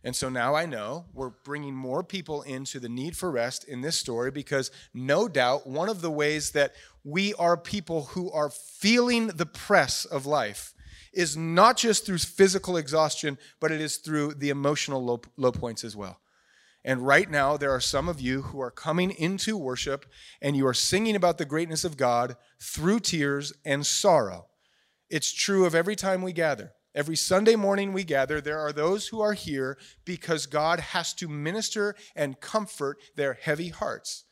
And 0.03 0.15
so 0.15 0.29
now 0.29 0.55
I 0.55 0.65
know 0.65 1.05
we're 1.13 1.31
bringing 1.43 1.75
more 1.75 2.03
people 2.03 2.41
into 2.43 2.79
the 2.79 2.89
need 2.89 3.17
for 3.17 3.31
rest 3.31 3.63
in 3.63 3.81
this 3.81 3.97
story 3.97 4.31
because 4.31 4.71
no 4.93 5.27
doubt 5.27 5.67
one 5.67 5.89
of 5.89 6.01
the 6.01 6.11
ways 6.11 6.51
that 6.51 6.73
we 7.03 7.33
are 7.35 7.57
people 7.57 8.03
who 8.05 8.31
are 8.31 8.49
feeling 8.49 9.27
the 9.27 9.45
press 9.45 10.05
of 10.05 10.25
life 10.25 10.73
is 11.17 11.35
not 11.35 11.77
just 11.77 12.05
through 12.05 12.19
physical 12.19 12.77
exhaustion, 12.77 13.39
but 13.59 13.71
it 13.71 13.81
is 13.81 13.97
through 13.97 14.35
the 14.35 14.49
emotional 14.49 15.03
low, 15.03 15.19
low 15.35 15.51
points 15.51 15.83
as 15.83 15.95
well. 15.95 16.19
And 16.85 17.05
right 17.05 17.29
now, 17.29 17.57
there 17.57 17.71
are 17.71 17.81
some 17.81 18.07
of 18.07 18.21
you 18.21 18.43
who 18.43 18.61
are 18.61 18.69
coming 18.69 19.09
into 19.09 19.57
worship 19.57 20.05
and 20.41 20.55
you 20.55 20.67
are 20.67 20.75
singing 20.75 21.15
about 21.15 21.39
the 21.39 21.43
greatness 21.43 21.83
of 21.83 21.97
God 21.97 22.37
through 22.61 22.99
tears 22.99 23.51
and 23.65 23.83
sorrow. 23.85 24.45
It's 25.09 25.33
true 25.33 25.65
of 25.65 25.73
every 25.73 25.95
time 25.95 26.21
we 26.21 26.33
gather. 26.33 26.73
Every 26.93 27.15
Sunday 27.15 27.55
morning 27.55 27.93
we 27.93 28.03
gather, 28.03 28.39
there 28.39 28.59
are 28.59 28.71
those 28.71 29.07
who 29.07 29.19
are 29.19 29.33
here 29.33 29.77
because 30.05 30.45
God 30.45 30.79
has 30.79 31.13
to 31.15 31.27
minister 31.27 31.95
and 32.15 32.39
comfort 32.39 32.99
their 33.15 33.33
heavy 33.33 33.69
hearts. 33.69 34.25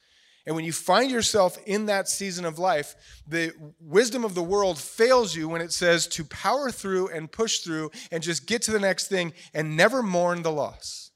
And 0.45 0.55
when 0.55 0.65
you 0.65 0.71
find 0.71 1.09
yourself 1.09 1.57
in 1.65 1.87
that 1.87 2.07
season 2.07 2.45
of 2.45 2.59
life, 2.59 2.95
the 3.27 3.51
wisdom 3.79 4.23
of 4.23 4.35
the 4.35 4.43
world 4.43 4.77
fails 4.77 5.35
you 5.35 5.49
when 5.49 5.61
it 5.61 5.71
says 5.71 6.05
to 6.07 6.23
power 6.23 6.69
through 6.69 7.07
and 7.07 7.31
push 7.31 7.59
through 7.59 7.89
and 8.11 8.21
just 8.21 8.45
get 8.45 8.61
to 8.63 8.71
the 8.71 8.79
next 8.79 9.07
thing 9.07 9.33
and 9.53 9.75
never 9.75 10.03
mourn 10.03 10.43
the 10.43 10.51
loss. 10.51 11.11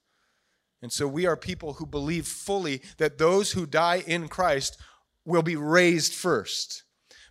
And 0.81 0.91
so 0.91 1.07
we 1.07 1.27
are 1.27 1.35
people 1.35 1.73
who 1.73 1.85
believe 1.85 2.25
fully 2.25 2.81
that 2.97 3.17
those 3.17 3.51
who 3.51 3.65
die 3.65 4.03
in 4.07 4.29
Christ 4.29 4.77
will 5.25 5.43
be 5.43 5.55
raised 5.55 6.13
first. 6.13 6.83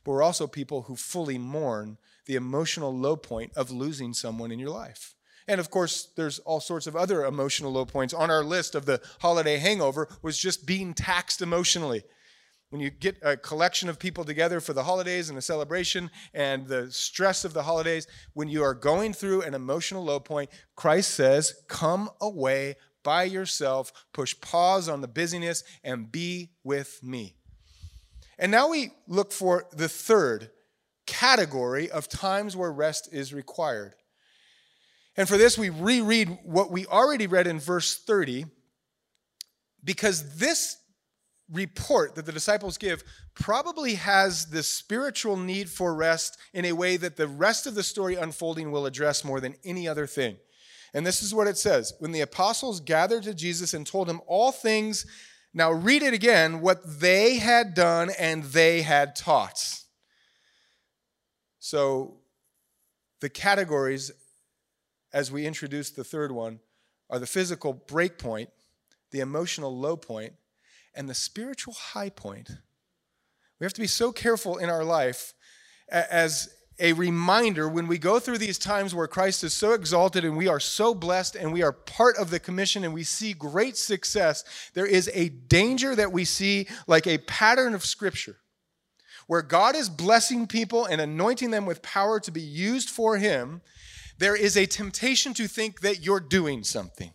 But 0.04 0.12
we're 0.12 0.22
also 0.22 0.46
people 0.46 0.82
who 0.82 0.94
fully 0.94 1.38
mourn 1.38 1.98
the 2.26 2.36
emotional 2.36 2.96
low 2.96 3.16
point 3.16 3.52
of 3.56 3.70
losing 3.70 4.12
someone 4.14 4.52
in 4.52 4.58
your 4.58 4.70
life. 4.70 5.14
And 5.48 5.58
of 5.58 5.70
course, 5.70 6.12
there's 6.14 6.38
all 6.40 6.60
sorts 6.60 6.86
of 6.86 6.94
other 6.94 7.24
emotional 7.24 7.72
low 7.72 7.86
points. 7.86 8.12
On 8.12 8.30
our 8.30 8.44
list 8.44 8.74
of 8.74 8.84
the 8.84 9.00
holiday 9.20 9.56
hangover 9.56 10.06
was 10.22 10.38
just 10.38 10.66
being 10.66 10.92
taxed 10.92 11.40
emotionally. 11.40 12.04
When 12.68 12.82
you 12.82 12.90
get 12.90 13.16
a 13.22 13.34
collection 13.34 13.88
of 13.88 13.98
people 13.98 14.24
together 14.24 14.60
for 14.60 14.74
the 14.74 14.84
holidays 14.84 15.30
and 15.30 15.38
a 15.38 15.42
celebration 15.42 16.10
and 16.34 16.66
the 16.66 16.92
stress 16.92 17.46
of 17.46 17.54
the 17.54 17.62
holidays, 17.62 18.06
when 18.34 18.48
you 18.48 18.62
are 18.62 18.74
going 18.74 19.14
through 19.14 19.40
an 19.40 19.54
emotional 19.54 20.04
low 20.04 20.20
point, 20.20 20.50
Christ 20.76 21.14
says, 21.14 21.54
Come 21.66 22.10
away 22.20 22.76
by 23.02 23.22
yourself, 23.24 23.90
push 24.12 24.38
pause 24.42 24.86
on 24.86 25.00
the 25.00 25.08
busyness, 25.08 25.64
and 25.82 26.12
be 26.12 26.50
with 26.62 27.00
me. 27.02 27.36
And 28.38 28.52
now 28.52 28.68
we 28.68 28.90
look 29.06 29.32
for 29.32 29.64
the 29.72 29.88
third 29.88 30.50
category 31.06 31.90
of 31.90 32.06
times 32.06 32.54
where 32.54 32.70
rest 32.70 33.08
is 33.10 33.32
required. 33.32 33.94
And 35.18 35.28
for 35.28 35.36
this, 35.36 35.58
we 35.58 35.68
reread 35.68 36.38
what 36.44 36.70
we 36.70 36.86
already 36.86 37.26
read 37.26 37.48
in 37.48 37.58
verse 37.58 37.96
30, 37.96 38.46
because 39.82 40.36
this 40.36 40.76
report 41.50 42.14
that 42.14 42.24
the 42.24 42.30
disciples 42.30 42.78
give 42.78 43.02
probably 43.34 43.94
has 43.94 44.46
the 44.46 44.62
spiritual 44.62 45.36
need 45.36 45.68
for 45.68 45.92
rest 45.92 46.38
in 46.54 46.66
a 46.66 46.72
way 46.72 46.96
that 46.96 47.16
the 47.16 47.26
rest 47.26 47.66
of 47.66 47.74
the 47.74 47.82
story 47.82 48.14
unfolding 48.14 48.70
will 48.70 48.86
address 48.86 49.24
more 49.24 49.40
than 49.40 49.56
any 49.64 49.88
other 49.88 50.06
thing. 50.06 50.36
And 50.94 51.04
this 51.04 51.20
is 51.20 51.34
what 51.34 51.48
it 51.48 51.58
says 51.58 51.94
When 51.98 52.12
the 52.12 52.20
apostles 52.20 52.78
gathered 52.78 53.24
to 53.24 53.34
Jesus 53.34 53.74
and 53.74 53.84
told 53.84 54.08
him 54.08 54.20
all 54.28 54.52
things, 54.52 55.04
now 55.52 55.72
read 55.72 56.04
it 56.04 56.14
again, 56.14 56.60
what 56.60 57.00
they 57.00 57.38
had 57.38 57.74
done 57.74 58.10
and 58.20 58.44
they 58.44 58.82
had 58.82 59.16
taught. 59.16 59.80
So 61.58 62.18
the 63.20 63.28
categories 63.28 64.12
as 65.12 65.32
we 65.32 65.46
introduce 65.46 65.90
the 65.90 66.04
third 66.04 66.32
one, 66.32 66.60
are 67.10 67.18
the 67.18 67.26
physical 67.26 67.72
break 67.72 68.18
point, 68.18 68.50
the 69.10 69.20
emotional 69.20 69.76
low 69.76 69.96
point, 69.96 70.34
and 70.94 71.08
the 71.08 71.14
spiritual 71.14 71.74
high 71.74 72.10
point. 72.10 72.50
We 73.58 73.64
have 73.64 73.72
to 73.74 73.80
be 73.80 73.86
so 73.86 74.12
careful 74.12 74.58
in 74.58 74.68
our 74.68 74.84
life 74.84 75.34
as 75.90 76.50
a 76.78 76.92
reminder 76.92 77.68
when 77.68 77.88
we 77.88 77.98
go 77.98 78.20
through 78.20 78.38
these 78.38 78.58
times 78.58 78.94
where 78.94 79.08
Christ 79.08 79.42
is 79.42 79.52
so 79.52 79.72
exalted 79.72 80.24
and 80.24 80.36
we 80.36 80.46
are 80.46 80.60
so 80.60 80.94
blessed 80.94 81.34
and 81.34 81.52
we 81.52 81.62
are 81.62 81.72
part 81.72 82.16
of 82.16 82.30
the 82.30 82.38
commission 82.38 82.84
and 82.84 82.94
we 82.94 83.02
see 83.02 83.32
great 83.32 83.76
success, 83.76 84.44
there 84.74 84.86
is 84.86 85.10
a 85.12 85.28
danger 85.28 85.96
that 85.96 86.12
we 86.12 86.24
see 86.24 86.68
like 86.86 87.06
a 87.06 87.18
pattern 87.18 87.74
of 87.74 87.84
Scripture 87.84 88.36
where 89.26 89.42
God 89.42 89.76
is 89.76 89.88
blessing 89.88 90.46
people 90.46 90.86
and 90.86 91.00
anointing 91.00 91.50
them 91.50 91.66
with 91.66 91.82
power 91.82 92.20
to 92.20 92.30
be 92.30 92.40
used 92.40 92.88
for 92.88 93.18
Him 93.18 93.60
there 94.18 94.36
is 94.36 94.56
a 94.56 94.66
temptation 94.66 95.34
to 95.34 95.48
think 95.48 95.80
that 95.80 96.04
you're 96.04 96.20
doing 96.20 96.64
something. 96.64 97.12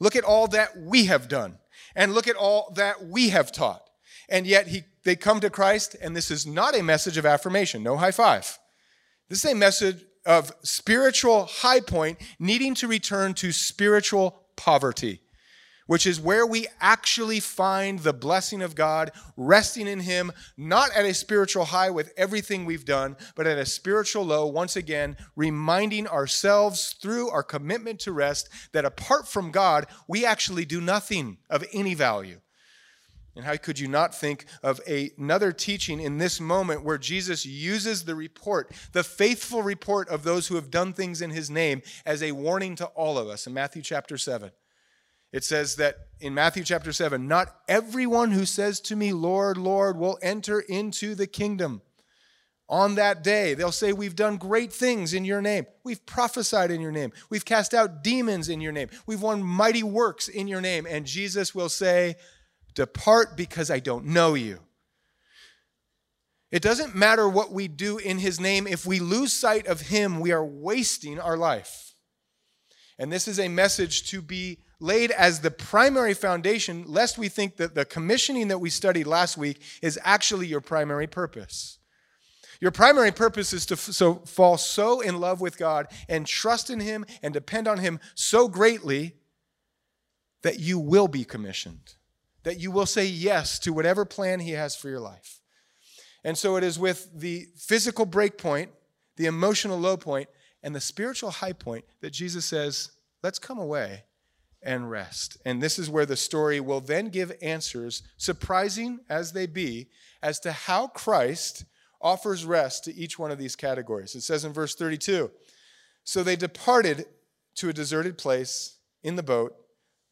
Look 0.00 0.16
at 0.16 0.24
all 0.24 0.46
that 0.48 0.76
we 0.76 1.06
have 1.06 1.28
done, 1.28 1.58
and 1.94 2.14
look 2.14 2.28
at 2.28 2.36
all 2.36 2.72
that 2.76 3.06
we 3.06 3.30
have 3.30 3.50
taught. 3.50 3.82
And 4.28 4.46
yet 4.46 4.68
he, 4.68 4.84
they 5.04 5.16
come 5.16 5.40
to 5.40 5.50
Christ, 5.50 5.96
and 6.00 6.14
this 6.14 6.30
is 6.30 6.46
not 6.46 6.76
a 6.76 6.82
message 6.82 7.16
of 7.16 7.26
affirmation, 7.26 7.82
no 7.82 7.96
high 7.96 8.10
five. 8.10 8.58
This 9.28 9.44
is 9.44 9.52
a 9.52 9.54
message 9.54 10.04
of 10.26 10.52
spiritual 10.62 11.46
high 11.46 11.80
point 11.80 12.18
needing 12.38 12.74
to 12.76 12.88
return 12.88 13.34
to 13.34 13.50
spiritual 13.52 14.42
poverty 14.56 15.20
which 15.88 16.06
is 16.06 16.20
where 16.20 16.46
we 16.46 16.66
actually 16.80 17.40
find 17.40 18.00
the 18.00 18.12
blessing 18.12 18.62
of 18.62 18.76
God, 18.76 19.10
resting 19.36 19.88
in 19.88 20.00
Him, 20.00 20.30
not 20.56 20.92
at 20.94 21.06
a 21.06 21.14
spiritual 21.14 21.64
high 21.64 21.90
with 21.90 22.12
everything 22.16 22.64
we've 22.64 22.84
done, 22.84 23.16
but 23.34 23.46
at 23.46 23.58
a 23.58 23.66
spiritual 23.66 24.24
low, 24.24 24.46
once 24.46 24.76
again, 24.76 25.16
reminding 25.34 26.06
ourselves 26.06 26.94
through 27.00 27.30
our 27.30 27.42
commitment 27.42 27.98
to 28.00 28.12
rest 28.12 28.50
that 28.72 28.84
apart 28.84 29.26
from 29.26 29.50
God, 29.50 29.86
we 30.06 30.26
actually 30.26 30.66
do 30.66 30.80
nothing 30.80 31.38
of 31.48 31.64
any 31.72 31.94
value. 31.94 32.40
And 33.34 33.46
how 33.46 33.56
could 33.56 33.78
you 33.78 33.88
not 33.88 34.14
think 34.14 34.44
of 34.62 34.80
a, 34.86 35.10
another 35.16 35.52
teaching 35.52 36.00
in 36.00 36.18
this 36.18 36.38
moment 36.38 36.84
where 36.84 36.98
Jesus 36.98 37.46
uses 37.46 38.04
the 38.04 38.14
report, 38.14 38.72
the 38.92 39.04
faithful 39.04 39.62
report 39.62 40.08
of 40.10 40.22
those 40.22 40.48
who 40.48 40.56
have 40.56 40.70
done 40.70 40.92
things 40.92 41.22
in 41.22 41.30
his 41.30 41.48
name, 41.48 41.80
as 42.04 42.22
a 42.22 42.32
warning 42.32 42.74
to 42.76 42.86
all 42.88 43.16
of 43.16 43.28
us 43.28 43.46
in 43.46 43.54
Matthew 43.54 43.80
chapter 43.80 44.18
7? 44.18 44.50
It 45.32 45.44
says 45.44 45.76
that 45.76 45.96
in 46.20 46.34
Matthew 46.34 46.64
chapter 46.64 46.92
7, 46.92 47.28
not 47.28 47.54
everyone 47.68 48.30
who 48.30 48.46
says 48.46 48.80
to 48.80 48.96
me, 48.96 49.12
Lord, 49.12 49.56
Lord, 49.56 49.96
will 49.96 50.18
enter 50.22 50.60
into 50.60 51.14
the 51.14 51.26
kingdom. 51.26 51.82
On 52.70 52.96
that 52.96 53.22
day, 53.22 53.54
they'll 53.54 53.72
say, 53.72 53.92
We've 53.92 54.16
done 54.16 54.36
great 54.36 54.72
things 54.72 55.14
in 55.14 55.24
your 55.24 55.40
name. 55.40 55.66
We've 55.84 56.04
prophesied 56.04 56.70
in 56.70 56.82
your 56.82 56.92
name. 56.92 57.12
We've 57.30 57.44
cast 57.44 57.72
out 57.72 58.02
demons 58.04 58.48
in 58.50 58.60
your 58.60 58.72
name. 58.72 58.88
We've 59.06 59.22
won 59.22 59.42
mighty 59.42 59.82
works 59.82 60.28
in 60.28 60.48
your 60.48 60.60
name. 60.60 60.86
And 60.88 61.06
Jesus 61.06 61.54
will 61.54 61.70
say, 61.70 62.16
Depart 62.74 63.36
because 63.36 63.70
I 63.70 63.78
don't 63.80 64.06
know 64.06 64.34
you. 64.34 64.60
It 66.50 66.62
doesn't 66.62 66.94
matter 66.94 67.28
what 67.28 67.52
we 67.52 67.68
do 67.68 67.98
in 67.98 68.18
his 68.18 68.38
name. 68.38 68.66
If 68.66 68.86
we 68.86 69.00
lose 69.00 69.32
sight 69.32 69.66
of 69.66 69.82
him, 69.82 70.20
we 70.20 70.32
are 70.32 70.44
wasting 70.44 71.18
our 71.18 71.36
life. 71.36 71.94
And 72.98 73.12
this 73.12 73.28
is 73.28 73.38
a 73.38 73.48
message 73.48 74.10
to 74.10 74.22
be 74.22 74.58
laid 74.80 75.10
as 75.10 75.40
the 75.40 75.50
primary 75.50 76.14
foundation, 76.14 76.84
lest 76.86 77.18
we 77.18 77.28
think 77.28 77.56
that 77.56 77.74
the 77.74 77.84
commissioning 77.84 78.48
that 78.48 78.58
we 78.58 78.70
studied 78.70 79.06
last 79.06 79.36
week 79.36 79.60
is 79.82 79.98
actually 80.04 80.46
your 80.46 80.60
primary 80.60 81.06
purpose. 81.06 81.78
Your 82.60 82.70
primary 82.70 83.12
purpose 83.12 83.52
is 83.52 83.66
to 83.66 83.76
so, 83.76 84.16
fall 84.26 84.56
so 84.56 85.00
in 85.00 85.20
love 85.20 85.40
with 85.40 85.58
God 85.58 85.88
and 86.08 86.26
trust 86.26 86.70
in 86.70 86.80
Him 86.80 87.04
and 87.22 87.32
depend 87.32 87.68
on 87.68 87.78
Him 87.78 88.00
so 88.14 88.48
greatly 88.48 89.14
that 90.42 90.58
you 90.58 90.78
will 90.78 91.08
be 91.08 91.24
commissioned, 91.24 91.94
that 92.42 92.58
you 92.58 92.70
will 92.70 92.86
say 92.86 93.06
yes 93.06 93.58
to 93.60 93.72
whatever 93.72 94.04
plan 94.04 94.40
He 94.40 94.52
has 94.52 94.74
for 94.74 94.88
your 94.88 95.00
life. 95.00 95.40
And 96.24 96.36
so 96.36 96.56
it 96.56 96.64
is 96.64 96.78
with 96.78 97.08
the 97.14 97.46
physical 97.56 98.06
break 98.06 98.38
point, 98.38 98.70
the 99.16 99.26
emotional 99.26 99.78
low 99.78 99.96
point, 99.96 100.28
and 100.62 100.74
the 100.74 100.80
spiritual 100.80 101.30
high 101.30 101.52
point 101.52 101.84
that 102.00 102.10
Jesus 102.10 102.44
says, 102.44 102.90
Let's 103.22 103.38
come 103.40 103.58
away 103.58 104.04
and 104.62 104.90
rest. 104.90 105.38
And 105.44 105.62
this 105.62 105.78
is 105.78 105.90
where 105.90 106.06
the 106.06 106.16
story 106.16 106.60
will 106.60 106.80
then 106.80 107.08
give 107.08 107.32
answers, 107.40 108.02
surprising 108.16 109.00
as 109.08 109.32
they 109.32 109.46
be, 109.46 109.88
as 110.22 110.40
to 110.40 110.52
how 110.52 110.88
Christ 110.88 111.64
offers 112.00 112.44
rest 112.44 112.84
to 112.84 112.94
each 112.94 113.18
one 113.18 113.30
of 113.30 113.38
these 113.38 113.56
categories. 113.56 114.14
It 114.14 114.22
says 114.22 114.44
in 114.44 114.52
verse 114.52 114.74
32 114.74 115.30
So 116.04 116.22
they 116.22 116.36
departed 116.36 117.06
to 117.56 117.68
a 117.68 117.72
deserted 117.72 118.18
place 118.18 118.76
in 119.02 119.16
the 119.16 119.22
boat 119.22 119.54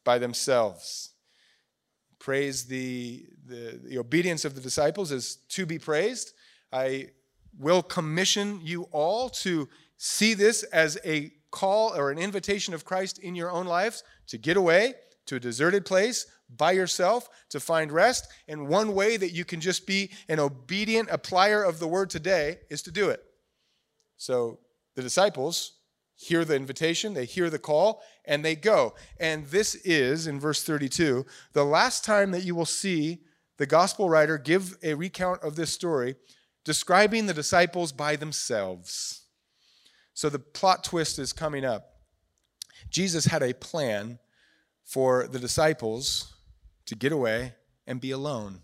by 0.03 0.17
themselves. 0.17 1.11
Praise 2.19 2.65
the, 2.65 3.25
the, 3.45 3.79
the 3.83 3.97
obedience 3.97 4.43
of 4.43 4.55
the 4.55 4.61
disciples 4.61 5.11
is 5.11 5.37
to 5.49 5.65
be 5.65 5.77
praised. 5.77 6.33
I 6.71 7.09
will 7.57 7.81
commission 7.81 8.59
you 8.63 8.83
all 8.91 9.29
to 9.29 9.69
see 9.97 10.33
this 10.33 10.63
as 10.63 10.97
a 11.05 11.31
call 11.57 11.95
or 11.95 12.11
an 12.11 12.19
invitation 12.19 12.75
of 12.75 12.85
Christ 12.85 13.17
in 13.17 13.33
your 13.33 13.49
own 13.49 13.65
lives 13.65 14.03
to 14.27 14.37
get 14.37 14.57
away 14.57 14.93
to 15.25 15.37
a 15.37 15.39
deserted 15.39 15.85
place 15.85 16.27
by 16.55 16.71
yourself 16.71 17.29
to 17.49 17.59
find 17.59 17.91
rest. 17.91 18.27
And 18.47 18.67
one 18.67 18.93
way 18.93 19.17
that 19.17 19.31
you 19.31 19.43
can 19.43 19.59
just 19.59 19.87
be 19.87 20.11
an 20.29 20.39
obedient 20.39 21.09
applier 21.09 21.67
of 21.67 21.79
the 21.79 21.87
word 21.87 22.11
today 22.11 22.59
is 22.69 22.83
to 22.83 22.91
do 22.91 23.09
it. 23.09 23.23
So 24.17 24.59
the 24.95 25.01
disciples 25.01 25.73
hear 26.15 26.45
the 26.45 26.55
invitation, 26.55 27.15
they 27.15 27.25
hear 27.25 27.49
the 27.49 27.59
call, 27.59 28.03
and 28.25 28.45
they 28.45 28.55
go. 28.55 28.93
And 29.19 29.45
this 29.47 29.73
is, 29.75 30.27
in 30.27 30.39
verse 30.39 30.63
32, 30.63 31.25
the 31.53 31.65
last 31.65 32.05
time 32.05 32.31
that 32.31 32.43
you 32.43 32.53
will 32.53 32.65
see 32.65 33.21
the 33.57 33.65
gospel 33.65 34.09
writer 34.09 34.37
give 34.37 34.77
a 34.83 34.93
recount 34.93 35.41
of 35.41 35.55
this 35.55 35.73
story 35.73 36.15
describing 36.63 37.25
the 37.25 37.33
disciples 37.33 37.91
by 37.91 38.15
themselves. 38.15 39.26
So 40.17 40.29
the 40.29 40.39
plot 40.39 40.83
twist 40.83 41.19
is 41.19 41.31
coming 41.31 41.63
up. 41.63 41.99
Jesus 42.89 43.25
had 43.25 43.43
a 43.43 43.53
plan 43.53 44.17
for 44.83 45.27
the 45.27 45.37
disciples 45.37 46.33
to 46.87 46.95
get 46.95 47.11
away 47.11 47.53
and 47.85 48.01
be 48.01 48.09
alone. 48.09 48.61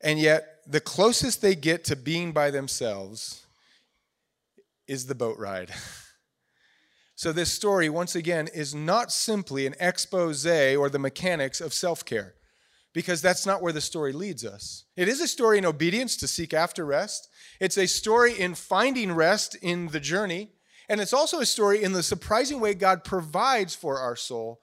And 0.00 0.18
yet, 0.18 0.62
the 0.66 0.80
closest 0.80 1.42
they 1.42 1.54
get 1.54 1.84
to 1.84 1.96
being 1.96 2.32
by 2.32 2.50
themselves 2.50 3.44
is 4.88 5.04
the 5.04 5.14
boat 5.14 5.38
ride. 5.38 5.70
So, 7.16 7.30
this 7.30 7.52
story, 7.52 7.88
once 7.88 8.16
again, 8.16 8.48
is 8.48 8.74
not 8.74 9.12
simply 9.12 9.68
an 9.68 9.76
expose 9.78 10.44
or 10.44 10.90
the 10.90 10.98
mechanics 10.98 11.60
of 11.60 11.72
self 11.72 12.04
care, 12.04 12.34
because 12.92 13.22
that's 13.22 13.46
not 13.46 13.62
where 13.62 13.72
the 13.72 13.80
story 13.80 14.12
leads 14.12 14.44
us. 14.44 14.82
It 14.96 15.06
is 15.06 15.20
a 15.20 15.28
story 15.28 15.58
in 15.58 15.64
obedience 15.64 16.16
to 16.16 16.26
seek 16.26 16.52
after 16.52 16.84
rest, 16.84 17.28
it's 17.60 17.78
a 17.78 17.86
story 17.86 18.36
in 18.36 18.56
finding 18.56 19.12
rest 19.12 19.54
in 19.62 19.86
the 19.88 20.00
journey, 20.00 20.50
and 20.88 21.00
it's 21.00 21.12
also 21.12 21.40
a 21.40 21.46
story 21.46 21.82
in 21.82 21.92
the 21.92 22.02
surprising 22.02 22.60
way 22.60 22.74
God 22.74 23.04
provides 23.04 23.74
for 23.74 23.98
our 23.98 24.16
soul 24.16 24.60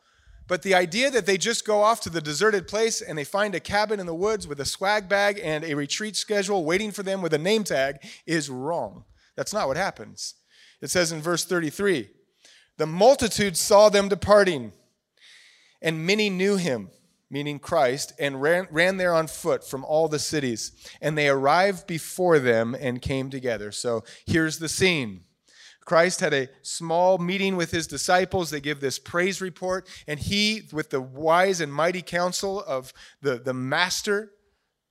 but 0.52 0.64
the 0.64 0.76
idea 0.76 1.10
that 1.10 1.26
they 1.26 1.38
just 1.38 1.66
go 1.66 1.82
off 1.82 2.02
to 2.02 2.10
the 2.10 2.20
deserted 2.20 2.68
place 2.68 3.00
and 3.00 3.18
they 3.18 3.24
find 3.24 3.56
a 3.56 3.60
cabin 3.62 4.02
in 4.02 4.06
the 4.06 4.14
woods 4.14 4.50
with 4.50 4.60
a 4.60 4.66
swag 4.66 5.08
bag 5.08 5.40
and 5.42 5.64
a 5.64 5.76
retreat 5.76 6.18
schedule 6.18 6.66
waiting 6.66 6.92
for 6.92 7.04
them 7.04 7.22
with 7.22 7.34
a 7.34 7.38
name 7.38 7.64
tag 7.64 8.00
is 8.26 8.50
wrong. 8.50 9.06
That's 9.38 9.54
not 9.54 9.70
what 9.70 9.78
happens. 9.78 10.36
It 10.82 10.90
says 10.90 11.14
in 11.14 11.22
verse 11.22 11.46
33 11.46 12.10
The 12.76 12.86
multitude 12.86 13.56
saw 13.56 13.88
them 13.88 14.10
departing, 14.10 14.74
and 15.82 16.06
many 16.06 16.30
knew 16.30 16.58
him, 16.58 16.90
meaning 17.30 17.58
Christ, 17.58 18.12
and 18.20 18.42
ran, 18.42 18.68
ran 18.72 18.98
there 18.98 19.14
on 19.14 19.28
foot 19.28 19.66
from 19.66 19.86
all 19.86 20.10
the 20.10 20.20
cities. 20.20 20.74
And 21.02 21.18
they 21.18 21.30
arrived 21.30 21.88
before 21.88 22.40
them 22.40 22.76
and 22.78 23.02
came 23.02 23.30
together. 23.30 23.72
So 23.72 24.04
here's 24.26 24.60
the 24.60 24.68
scene. 24.68 25.22
Christ 25.86 26.20
had 26.20 26.34
a 26.34 26.50
small 26.62 27.18
meeting 27.18 27.56
with 27.56 27.72
his 27.72 27.88
disciples. 27.88 28.50
They 28.50 28.62
give 28.62 28.80
this 28.80 29.00
praise 29.00 29.42
report, 29.42 29.88
and 30.08 30.20
he, 30.20 30.64
with 30.72 30.90
the 30.90 31.02
wise 31.02 31.60
and 31.60 31.74
mighty 31.74 32.02
counsel 32.02 32.62
of 32.62 32.94
the, 33.22 33.40
the 33.40 33.54
master, 33.54 34.32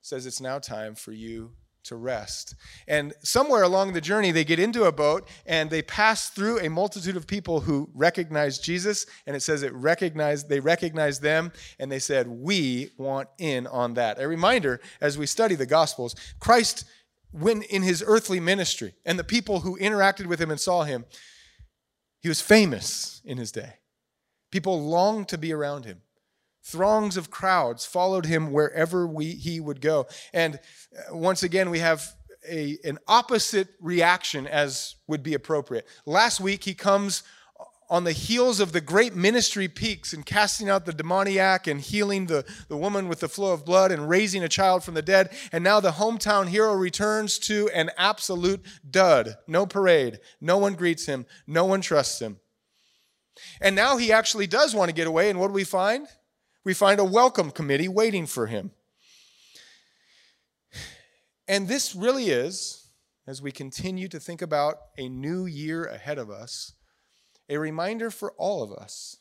says, 0.01 0.25
It's 0.25 0.41
now 0.41 0.59
time 0.59 0.95
for 0.95 1.11
you 1.11 1.51
to 1.83 1.95
rest. 1.95 2.55
And 2.87 3.13
somewhere 3.23 3.63
along 3.63 3.93
the 3.93 4.01
journey, 4.01 4.31
they 4.31 4.43
get 4.43 4.59
into 4.59 4.83
a 4.83 4.91
boat 4.91 5.27
and 5.45 5.69
they 5.69 5.81
pass 5.81 6.29
through 6.29 6.59
a 6.59 6.69
multitude 6.69 7.17
of 7.17 7.25
people 7.25 7.61
who 7.61 7.89
recognize 7.93 8.59
Jesus. 8.59 9.05
And 9.25 9.35
it 9.35 9.41
says 9.41 9.63
it 9.63 9.73
recognized, 9.73 10.49
they 10.49 10.59
recognized 10.59 11.21
them 11.21 11.51
and 11.79 11.91
they 11.91 11.99
said, 11.99 12.27
We 12.27 12.91
want 12.97 13.29
in 13.39 13.67
on 13.67 13.95
that. 13.95 14.21
A 14.21 14.27
reminder 14.27 14.79
as 14.99 15.17
we 15.17 15.25
study 15.25 15.55
the 15.55 15.65
Gospels, 15.65 16.15
Christ 16.39 16.85
when 17.31 17.61
in 17.63 17.81
his 17.81 18.03
earthly 18.05 18.39
ministry 18.39 18.93
and 19.05 19.17
the 19.17 19.23
people 19.23 19.61
who 19.61 19.77
interacted 19.79 20.25
with 20.25 20.39
him 20.39 20.51
and 20.51 20.59
saw 20.59 20.83
him, 20.83 21.05
he 22.19 22.29
was 22.29 22.41
famous 22.41 23.21
in 23.25 23.37
his 23.37 23.51
day. 23.51 23.73
People 24.51 24.81
longed 24.81 25.27
to 25.29 25.37
be 25.37 25.53
around 25.53 25.85
him. 25.85 26.01
Throngs 26.63 27.17
of 27.17 27.31
crowds 27.31 27.85
followed 27.85 28.25
him 28.25 28.51
wherever 28.51 29.07
we, 29.07 29.31
he 29.31 29.59
would 29.59 29.81
go. 29.81 30.07
And 30.33 30.55
uh, 30.55 31.15
once 31.15 31.41
again, 31.41 31.69
we 31.71 31.79
have 31.79 32.13
a, 32.47 32.77
an 32.83 32.99
opposite 33.07 33.69
reaction 33.79 34.45
as 34.45 34.95
would 35.07 35.23
be 35.23 35.33
appropriate. 35.33 35.87
Last 36.05 36.39
week, 36.39 36.63
he 36.63 36.73
comes 36.73 37.23
on 37.91 38.05
the 38.05 38.13
heels 38.13 38.61
of 38.61 38.71
the 38.71 38.79
great 38.79 39.13
ministry 39.13 39.67
peaks 39.67 40.13
and 40.13 40.25
casting 40.25 40.69
out 40.69 40.85
the 40.85 40.93
demoniac 40.93 41.67
and 41.67 41.81
healing 41.81 42.27
the, 42.27 42.45
the 42.69 42.77
woman 42.77 43.09
with 43.09 43.19
the 43.19 43.27
flow 43.27 43.51
of 43.51 43.65
blood 43.65 43.91
and 43.91 44.07
raising 44.07 44.41
a 44.41 44.49
child 44.49 44.81
from 44.81 44.93
the 44.93 45.01
dead. 45.01 45.29
And 45.51 45.61
now 45.61 45.81
the 45.81 45.91
hometown 45.91 46.47
hero 46.47 46.73
returns 46.73 47.37
to 47.39 47.69
an 47.73 47.91
absolute 47.97 48.61
dud. 48.89 49.35
No 49.45 49.65
parade. 49.65 50.21
No 50.39 50.57
one 50.57 50.75
greets 50.75 51.05
him. 51.05 51.25
No 51.45 51.65
one 51.65 51.81
trusts 51.81 52.21
him. 52.21 52.39
And 53.59 53.75
now 53.75 53.97
he 53.97 54.09
actually 54.13 54.47
does 54.47 54.73
want 54.73 54.87
to 54.87 54.95
get 54.95 55.07
away. 55.07 55.29
And 55.29 55.37
what 55.37 55.47
do 55.47 55.53
we 55.53 55.65
find? 55.65 56.07
We 56.63 56.73
find 56.73 56.97
a 56.97 57.03
welcome 57.03 57.51
committee 57.51 57.89
waiting 57.89 58.25
for 58.25 58.47
him. 58.47 58.71
And 61.45 61.67
this 61.67 61.93
really 61.93 62.29
is, 62.29 62.87
as 63.27 63.41
we 63.41 63.51
continue 63.51 64.07
to 64.07 64.19
think 64.19 64.41
about 64.41 64.77
a 64.97 65.09
new 65.09 65.45
year 65.45 65.83
ahead 65.83 66.17
of 66.17 66.29
us, 66.29 66.73
a 67.51 67.59
reminder 67.59 68.09
for 68.09 68.31
all 68.37 68.63
of 68.63 68.71
us 68.71 69.17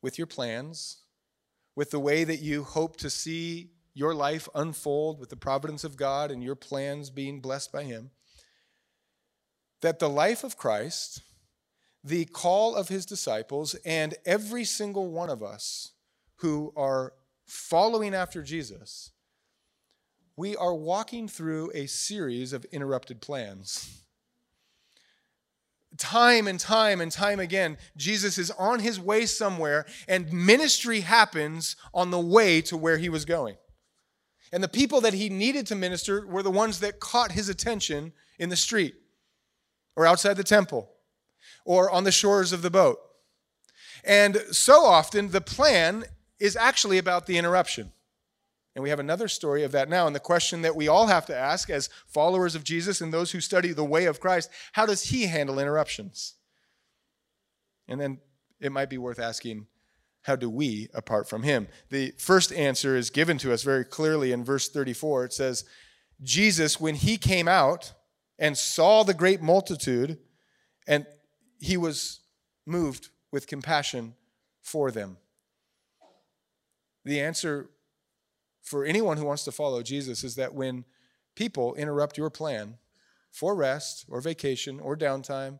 with 0.00 0.16
your 0.16 0.26
plans, 0.26 1.02
with 1.76 1.90
the 1.90 2.00
way 2.00 2.24
that 2.24 2.40
you 2.40 2.64
hope 2.64 2.96
to 2.96 3.10
see 3.10 3.72
your 3.92 4.14
life 4.14 4.48
unfold 4.54 5.20
with 5.20 5.28
the 5.28 5.36
providence 5.36 5.84
of 5.84 5.98
God 5.98 6.30
and 6.30 6.42
your 6.42 6.54
plans 6.54 7.10
being 7.10 7.40
blessed 7.40 7.70
by 7.70 7.82
Him, 7.82 8.10
that 9.82 9.98
the 9.98 10.08
life 10.08 10.42
of 10.42 10.56
Christ, 10.56 11.20
the 12.02 12.24
call 12.24 12.74
of 12.74 12.88
His 12.88 13.04
disciples, 13.04 13.74
and 13.84 14.14
every 14.24 14.64
single 14.64 15.10
one 15.10 15.28
of 15.28 15.42
us 15.42 15.92
who 16.36 16.72
are 16.74 17.12
following 17.44 18.14
after 18.14 18.42
Jesus, 18.42 19.10
we 20.36 20.56
are 20.56 20.74
walking 20.74 21.28
through 21.28 21.70
a 21.74 21.84
series 21.84 22.54
of 22.54 22.64
interrupted 22.72 23.20
plans 23.20 24.00
time 25.96 26.46
and 26.46 26.58
time 26.58 27.00
and 27.00 27.10
time 27.10 27.40
again, 27.40 27.76
Jesus 27.96 28.38
is 28.38 28.50
on 28.52 28.80
his 28.80 28.98
way 29.00 29.26
somewhere, 29.26 29.86
and 30.08 30.32
ministry 30.32 31.00
happens 31.00 31.76
on 31.92 32.10
the 32.10 32.20
way 32.20 32.60
to 32.62 32.76
where 32.76 32.98
he 32.98 33.08
was 33.08 33.24
going. 33.24 33.56
And 34.52 34.62
the 34.62 34.68
people 34.68 35.00
that 35.02 35.14
he 35.14 35.28
needed 35.28 35.66
to 35.68 35.74
minister 35.74 36.26
were 36.26 36.42
the 36.42 36.50
ones 36.50 36.80
that 36.80 37.00
caught 37.00 37.32
his 37.32 37.48
attention 37.48 38.12
in 38.38 38.48
the 38.48 38.56
street, 38.56 38.94
or 39.96 40.06
outside 40.06 40.34
the 40.34 40.44
temple, 40.44 40.90
or 41.64 41.90
on 41.90 42.04
the 42.04 42.12
shores 42.12 42.52
of 42.52 42.62
the 42.62 42.70
boat. 42.70 42.98
And 44.04 44.38
so 44.50 44.84
often, 44.84 45.30
the 45.30 45.40
plan 45.40 46.04
is 46.38 46.56
actually 46.56 46.98
about 46.98 47.26
the 47.26 47.36
interruption. 47.36 47.92
And 48.80 48.82
we 48.82 48.88
have 48.88 48.98
another 48.98 49.28
story 49.28 49.62
of 49.62 49.72
that 49.72 49.90
now. 49.90 50.06
And 50.06 50.16
the 50.16 50.20
question 50.20 50.62
that 50.62 50.74
we 50.74 50.88
all 50.88 51.06
have 51.06 51.26
to 51.26 51.36
ask 51.36 51.68
as 51.68 51.90
followers 52.06 52.54
of 52.54 52.64
Jesus 52.64 53.02
and 53.02 53.12
those 53.12 53.30
who 53.30 53.38
study 53.38 53.74
the 53.74 53.84
way 53.84 54.06
of 54.06 54.20
Christ 54.20 54.48
how 54.72 54.86
does 54.86 55.02
he 55.02 55.26
handle 55.26 55.58
interruptions? 55.58 56.36
And 57.86 58.00
then 58.00 58.20
it 58.58 58.72
might 58.72 58.88
be 58.88 58.96
worth 58.96 59.18
asking 59.18 59.66
how 60.22 60.34
do 60.34 60.48
we 60.48 60.88
apart 60.94 61.28
from 61.28 61.42
him? 61.42 61.68
The 61.90 62.14
first 62.16 62.54
answer 62.54 62.96
is 62.96 63.10
given 63.10 63.36
to 63.38 63.52
us 63.52 63.62
very 63.62 63.84
clearly 63.84 64.32
in 64.32 64.44
verse 64.44 64.70
34. 64.70 65.26
It 65.26 65.34
says, 65.34 65.66
Jesus, 66.22 66.80
when 66.80 66.94
he 66.94 67.18
came 67.18 67.48
out 67.48 67.92
and 68.38 68.56
saw 68.56 69.02
the 69.02 69.12
great 69.12 69.42
multitude, 69.42 70.16
and 70.88 71.04
he 71.58 71.76
was 71.76 72.20
moved 72.64 73.10
with 73.30 73.46
compassion 73.46 74.14
for 74.62 74.90
them. 74.90 75.18
The 77.04 77.20
answer 77.20 77.68
for 78.62 78.84
anyone 78.84 79.16
who 79.16 79.24
wants 79.24 79.44
to 79.44 79.52
follow 79.52 79.82
Jesus 79.82 80.24
is 80.24 80.34
that 80.36 80.54
when 80.54 80.84
people 81.34 81.74
interrupt 81.74 82.18
your 82.18 82.30
plan 82.30 82.78
for 83.32 83.54
rest 83.54 84.04
or 84.08 84.20
vacation 84.20 84.80
or 84.80 84.96
downtime 84.96 85.58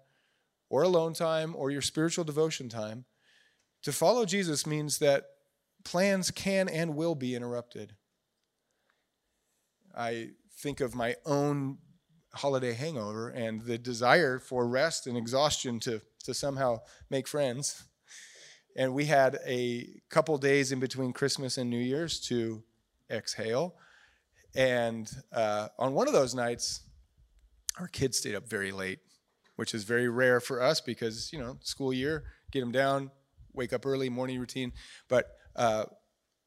or 0.69 0.83
alone 0.83 1.15
time 1.15 1.55
or 1.57 1.71
your 1.71 1.83
spiritual 1.83 2.25
devotion 2.25 2.69
time, 2.69 3.05
to 3.83 3.93
follow 3.93 4.25
Jesus 4.25 4.67
means 4.67 4.99
that 4.99 5.25
plans 5.85 6.31
can 6.31 6.69
and 6.69 6.95
will 6.95 7.15
be 7.15 7.35
interrupted. 7.35 7.95
I 9.97 10.31
think 10.59 10.81
of 10.81 10.95
my 10.95 11.17
own 11.25 11.79
holiday 12.35 12.75
hangover 12.75 13.31
and 13.31 13.63
the 13.63 13.79
desire 13.79 14.39
for 14.39 14.69
rest 14.69 15.07
and 15.07 15.17
exhaustion 15.17 15.81
to, 15.81 16.01
to 16.25 16.35
somehow 16.35 16.81
make 17.09 17.27
friends. 17.27 17.85
And 18.77 18.95
we 18.95 19.07
had 19.07 19.39
a 19.47 20.01
couple 20.11 20.37
days 20.39 20.71
in 20.71 20.79
between 20.79 21.13
Christmas 21.13 21.59
and 21.59 21.69
New 21.69 21.79
Year's 21.79 22.21
to 22.29 22.63
exhale. 23.11 23.75
And 24.55 25.11
uh, 25.33 25.69
on 25.79 25.95
one 25.95 26.07
of 26.07 26.13
those 26.13 26.35
nights, 26.35 26.83
our 27.79 27.89
kids 27.89 28.19
stayed 28.19 28.35
up 28.35 28.49
very 28.49 28.73
late, 28.73 28.99
which 29.57 29.75
is 29.75 29.85
very 29.85 30.09
rare 30.09 30.41
for 30.41 30.61
us 30.63 30.81
because, 30.81 31.33
you 31.33 31.39
know, 31.39 31.59
school 31.63 31.93
year, 31.93 32.25
get 32.51 32.61
them 32.61 32.73
down, 32.73 33.11
wake 33.53 33.73
up 33.73 33.87
early, 33.87 34.09
morning 34.09 34.39
routine. 34.39 34.73
But 35.09 35.29
uh, 35.55 35.85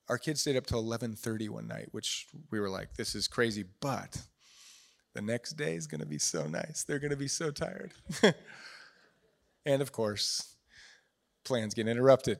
our 0.09 0.17
kids 0.17 0.41
stayed 0.41 0.57
up 0.57 0.65
till 0.65 0.83
11:30 0.83 1.49
one 1.49 1.67
night, 1.67 1.89
which 1.91 2.27
we 2.51 2.59
were 2.59 2.69
like, 2.69 2.95
this 2.95 3.15
is 3.15 3.27
crazy. 3.27 3.65
But 3.79 4.21
the 5.13 5.21
next 5.21 5.53
day 5.53 5.75
is 5.75 5.87
going 5.87 6.01
to 6.01 6.07
be 6.07 6.19
so 6.19 6.47
nice. 6.47 6.83
They're 6.83 6.99
going 6.99 7.11
to 7.11 7.17
be 7.17 7.27
so 7.27 7.51
tired. 7.51 7.93
and 9.65 9.81
of 9.81 9.91
course, 9.91 10.55
plans 11.43 11.73
get 11.73 11.87
interrupted. 11.87 12.39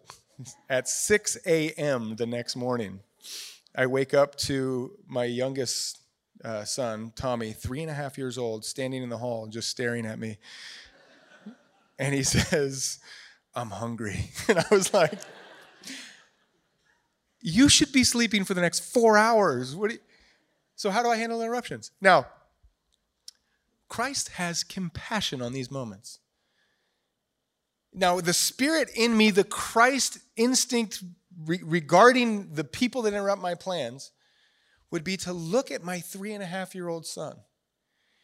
At 0.70 0.88
6 0.88 1.38
a.m. 1.46 2.16
the 2.16 2.26
next 2.26 2.56
morning, 2.56 3.02
I 3.76 3.88
wake 3.88 4.14
up 4.14 4.36
to 4.36 4.98
my 5.08 5.26
youngest 5.26 6.00
uh, 6.44 6.64
son, 6.64 7.12
Tommy, 7.16 7.54
three 7.54 7.82
and 7.82 7.90
a 7.90 7.94
half 7.94 8.18
years 8.18 8.38
old, 8.38 8.66
standing 8.66 9.02
in 9.02 9.10
the 9.10 9.18
hall, 9.18 9.48
just 9.48 9.70
staring 9.70 10.06
at 10.06 10.20
me. 10.20 10.38
And 11.98 12.14
he 12.14 12.24
says, 12.24 13.00
I'm 13.56 13.72
hungry. 13.72 14.32
And 14.48 14.60
I 14.60 14.66
was 14.72 14.94
like, 14.94 15.20
You 17.42 17.70
should 17.70 17.92
be 17.92 18.04
sleeping 18.04 18.44
for 18.44 18.54
the 18.54 18.62
next 18.62 18.82
four 18.82 19.18
hours. 19.18 19.76
What 19.76 19.92
so, 20.76 20.90
how 20.90 21.04
do 21.04 21.10
I 21.10 21.18
handle 21.18 21.42
interruptions? 21.42 21.92
Now, 22.02 22.28
Christ 23.88 24.30
has 24.30 24.64
compassion 24.64 25.42
on 25.42 25.54
these 25.54 25.72
moments. 25.72 26.20
Now, 27.94 28.20
the 28.20 28.34
spirit 28.34 28.90
in 28.96 29.16
me, 29.16 29.30
the 29.30 29.44
Christ 29.44 30.18
instinct 30.36 31.04
re- 31.46 31.62
regarding 31.64 32.54
the 32.54 32.64
people 32.64 33.04
that 33.04 33.14
interrupt 33.14 33.42
my 33.42 33.56
plans 33.56 34.12
would 34.92 35.04
be 35.04 35.18
to 35.18 35.34
look 35.34 35.72
at 35.72 35.84
my 35.84 36.00
three 36.00 36.34
and 36.34 36.44
a 36.44 36.48
half 36.48 36.76
year 36.76 36.88
old 36.88 37.06
son 37.06 37.38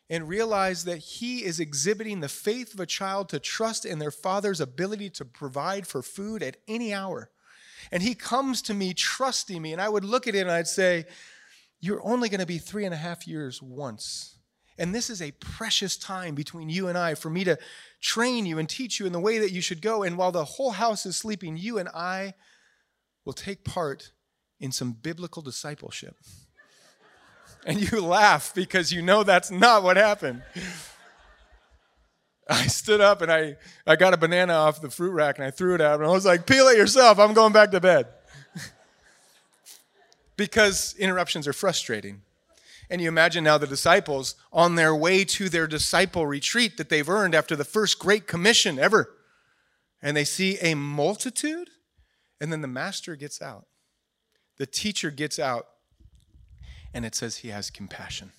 and 0.10 0.28
realize 0.28 0.86
that 0.86 0.98
he 0.98 1.44
is 1.44 1.60
exhibiting 1.60 2.20
the 2.20 2.30
faith 2.30 2.74
of 2.74 2.80
a 2.80 2.86
child 2.86 3.30
to 3.30 3.40
trust 3.40 3.86
in 3.86 4.00
their 4.00 4.12
father's 4.12 4.60
ability 4.60 5.10
to 5.12 5.26
provide 5.26 5.86
for 5.86 6.02
food 6.02 6.42
at 6.42 6.58
any 6.68 6.94
hour. 6.94 7.30
And 7.92 8.02
he 8.02 8.16
comes 8.16 8.62
to 8.64 8.74
me 8.74 8.94
trusting 8.94 9.62
me, 9.62 9.72
and 9.72 9.82
I 9.82 9.90
would 9.90 10.04
look 10.04 10.28
at 10.28 10.36
it 10.36 10.42
and 10.42 10.52
I'd 10.52 10.68
say, 10.68 11.06
You're 11.80 12.06
only 12.06 12.30
going 12.30 12.40
to 12.40 12.46
be 12.46 12.58
three 12.58 12.86
and 12.86 12.94
a 12.94 12.98
half 12.98 13.28
years 13.28 13.62
once. 13.62 14.36
And 14.78 14.96
this 14.96 15.10
is 15.10 15.22
a 15.22 15.32
precious 15.32 15.98
time 15.98 16.36
between 16.36 16.70
you 16.70 16.88
and 16.88 16.98
I 16.98 17.14
for 17.14 17.30
me 17.30 17.44
to 17.44 17.58
train 18.00 18.46
you 18.46 18.60
and 18.60 18.68
teach 18.68 19.00
you 19.00 19.06
in 19.06 19.12
the 19.12 19.20
way 19.20 19.38
that 19.40 19.52
you 19.52 19.62
should 19.62 19.82
go. 19.82 20.04
And 20.04 20.18
while 20.18 20.32
the 20.32 20.46
whole 20.46 20.72
house 20.72 21.06
is 21.06 21.18
sleeping, 21.18 21.58
you 21.58 21.78
and 21.78 21.90
I 21.90 22.34
will 23.30 23.34
take 23.34 23.64
part 23.64 24.12
in 24.60 24.72
some 24.72 24.92
biblical 24.92 25.44
discipleship. 25.44 26.16
And 27.64 27.80
you 27.80 28.02
laugh 28.02 28.56
because 28.56 28.92
you 28.92 29.04
know 29.04 29.22
that's 29.22 29.52
not 29.52 29.84
what 29.84 29.98
happened. 29.98 30.42
I 32.50 32.66
stood 32.66 33.02
up 33.02 33.22
and 33.22 33.32
I, 33.32 33.58
I 33.86 33.98
got 33.98 34.16
a 34.16 34.18
banana 34.18 34.54
off 34.54 34.82
the 34.82 34.90
fruit 34.90 35.12
rack 35.12 35.38
and 35.38 35.46
I 35.46 35.52
threw 35.52 35.76
it 35.76 35.82
out 35.82 36.00
and 36.00 36.10
I 36.10 36.12
was 36.12 36.26
like, 36.26 36.48
peel 36.48 36.66
it 36.70 36.78
yourself, 36.80 37.20
I'm 37.20 37.36
going 37.36 37.54
back 37.54 37.70
to 37.70 37.80
bed. 37.80 38.08
because 40.36 40.96
interruptions 40.98 41.48
are 41.48 41.54
frustrating. 41.54 42.24
And 42.90 43.00
you 43.00 43.10
imagine 43.10 43.44
now 43.44 43.60
the 43.60 43.68
disciples 43.68 44.34
on 44.52 44.74
their 44.74 44.96
way 44.96 45.24
to 45.26 45.50
their 45.50 45.68
disciple 45.68 46.26
retreat 46.26 46.78
that 46.78 46.90
they've 46.90 47.08
earned 47.08 47.36
after 47.36 47.56
the 47.56 47.64
first 47.64 48.00
great 48.00 48.26
commission 48.26 48.80
ever. 48.80 49.14
And 50.02 50.18
they 50.18 50.24
see 50.24 50.58
a 50.64 50.74
multitude 50.74 51.70
and 52.40 52.52
then 52.52 52.62
the 52.62 52.68
master 52.68 53.16
gets 53.16 53.42
out, 53.42 53.66
the 54.58 54.66
teacher 54.66 55.12
gets 55.12 55.40
out, 55.40 55.68
and 56.94 57.06
it 57.06 57.16
says 57.16 57.38
he 57.38 57.50
has 57.50 57.70
compassion. 57.70 58.32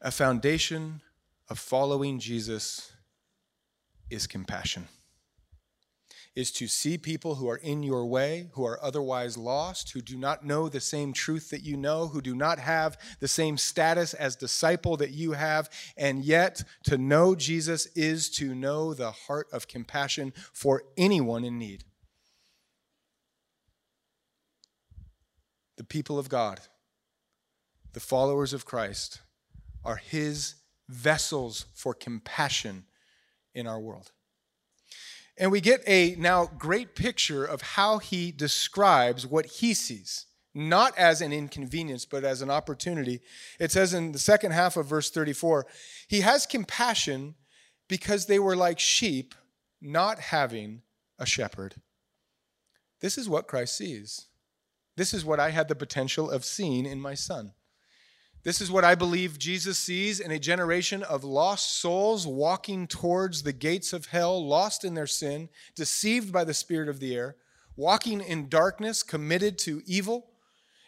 A 0.00 0.10
foundation 0.10 1.00
of 1.48 1.58
following 1.58 2.18
Jesus 2.18 2.92
is 4.10 4.26
compassion 4.26 4.88
is 6.34 6.50
to 6.50 6.66
see 6.66 6.98
people 6.98 7.36
who 7.36 7.48
are 7.48 7.58
in 7.58 7.82
your 7.82 8.06
way, 8.06 8.48
who 8.52 8.64
are 8.64 8.82
otherwise 8.82 9.36
lost, 9.36 9.92
who 9.92 10.00
do 10.00 10.16
not 10.16 10.44
know 10.44 10.68
the 10.68 10.80
same 10.80 11.12
truth 11.12 11.50
that 11.50 11.62
you 11.62 11.76
know, 11.76 12.08
who 12.08 12.20
do 12.20 12.34
not 12.34 12.58
have 12.58 12.98
the 13.20 13.28
same 13.28 13.56
status 13.56 14.14
as 14.14 14.34
disciple 14.34 14.96
that 14.96 15.10
you 15.10 15.32
have, 15.32 15.70
and 15.96 16.24
yet 16.24 16.64
to 16.82 16.98
know 16.98 17.34
Jesus 17.34 17.86
is 17.94 18.28
to 18.30 18.54
know 18.54 18.94
the 18.94 19.12
heart 19.12 19.46
of 19.52 19.68
compassion 19.68 20.32
for 20.52 20.82
anyone 20.96 21.44
in 21.44 21.58
need. 21.58 21.84
The 25.76 25.84
people 25.84 26.18
of 26.18 26.28
God, 26.28 26.60
the 27.92 28.00
followers 28.00 28.52
of 28.52 28.64
Christ, 28.64 29.20
are 29.84 29.96
his 29.96 30.56
vessels 30.88 31.66
for 31.74 31.94
compassion 31.94 32.86
in 33.54 33.66
our 33.66 33.80
world. 33.80 34.10
And 35.36 35.50
we 35.50 35.60
get 35.60 35.82
a 35.86 36.14
now 36.16 36.46
great 36.58 36.94
picture 36.94 37.44
of 37.44 37.60
how 37.60 37.98
he 37.98 38.30
describes 38.30 39.26
what 39.26 39.46
he 39.46 39.74
sees, 39.74 40.26
not 40.54 40.96
as 40.96 41.20
an 41.20 41.32
inconvenience, 41.32 42.04
but 42.04 42.24
as 42.24 42.40
an 42.40 42.50
opportunity. 42.50 43.20
It 43.58 43.72
says 43.72 43.94
in 43.94 44.12
the 44.12 44.18
second 44.18 44.52
half 44.52 44.76
of 44.76 44.86
verse 44.86 45.10
34 45.10 45.66
He 46.08 46.20
has 46.20 46.46
compassion 46.46 47.34
because 47.88 48.26
they 48.26 48.38
were 48.38 48.56
like 48.56 48.78
sheep 48.78 49.34
not 49.80 50.18
having 50.18 50.82
a 51.18 51.26
shepherd. 51.26 51.76
This 53.00 53.18
is 53.18 53.28
what 53.28 53.48
Christ 53.48 53.76
sees. 53.76 54.28
This 54.96 55.12
is 55.12 55.24
what 55.24 55.40
I 55.40 55.50
had 55.50 55.68
the 55.68 55.74
potential 55.74 56.30
of 56.30 56.44
seeing 56.44 56.86
in 56.86 57.00
my 57.00 57.14
son. 57.14 57.52
This 58.44 58.60
is 58.60 58.70
what 58.70 58.84
I 58.84 58.94
believe 58.94 59.38
Jesus 59.38 59.78
sees 59.78 60.20
in 60.20 60.30
a 60.30 60.38
generation 60.38 61.02
of 61.02 61.24
lost 61.24 61.80
souls 61.80 62.26
walking 62.26 62.86
towards 62.86 63.42
the 63.42 63.54
gates 63.54 63.94
of 63.94 64.06
hell, 64.06 64.46
lost 64.46 64.84
in 64.84 64.92
their 64.92 65.06
sin, 65.06 65.48
deceived 65.74 66.30
by 66.30 66.44
the 66.44 66.52
spirit 66.52 66.90
of 66.90 67.00
the 67.00 67.16
air, 67.16 67.36
walking 67.74 68.20
in 68.20 68.50
darkness, 68.50 69.02
committed 69.02 69.56
to 69.60 69.82
evil. 69.86 70.26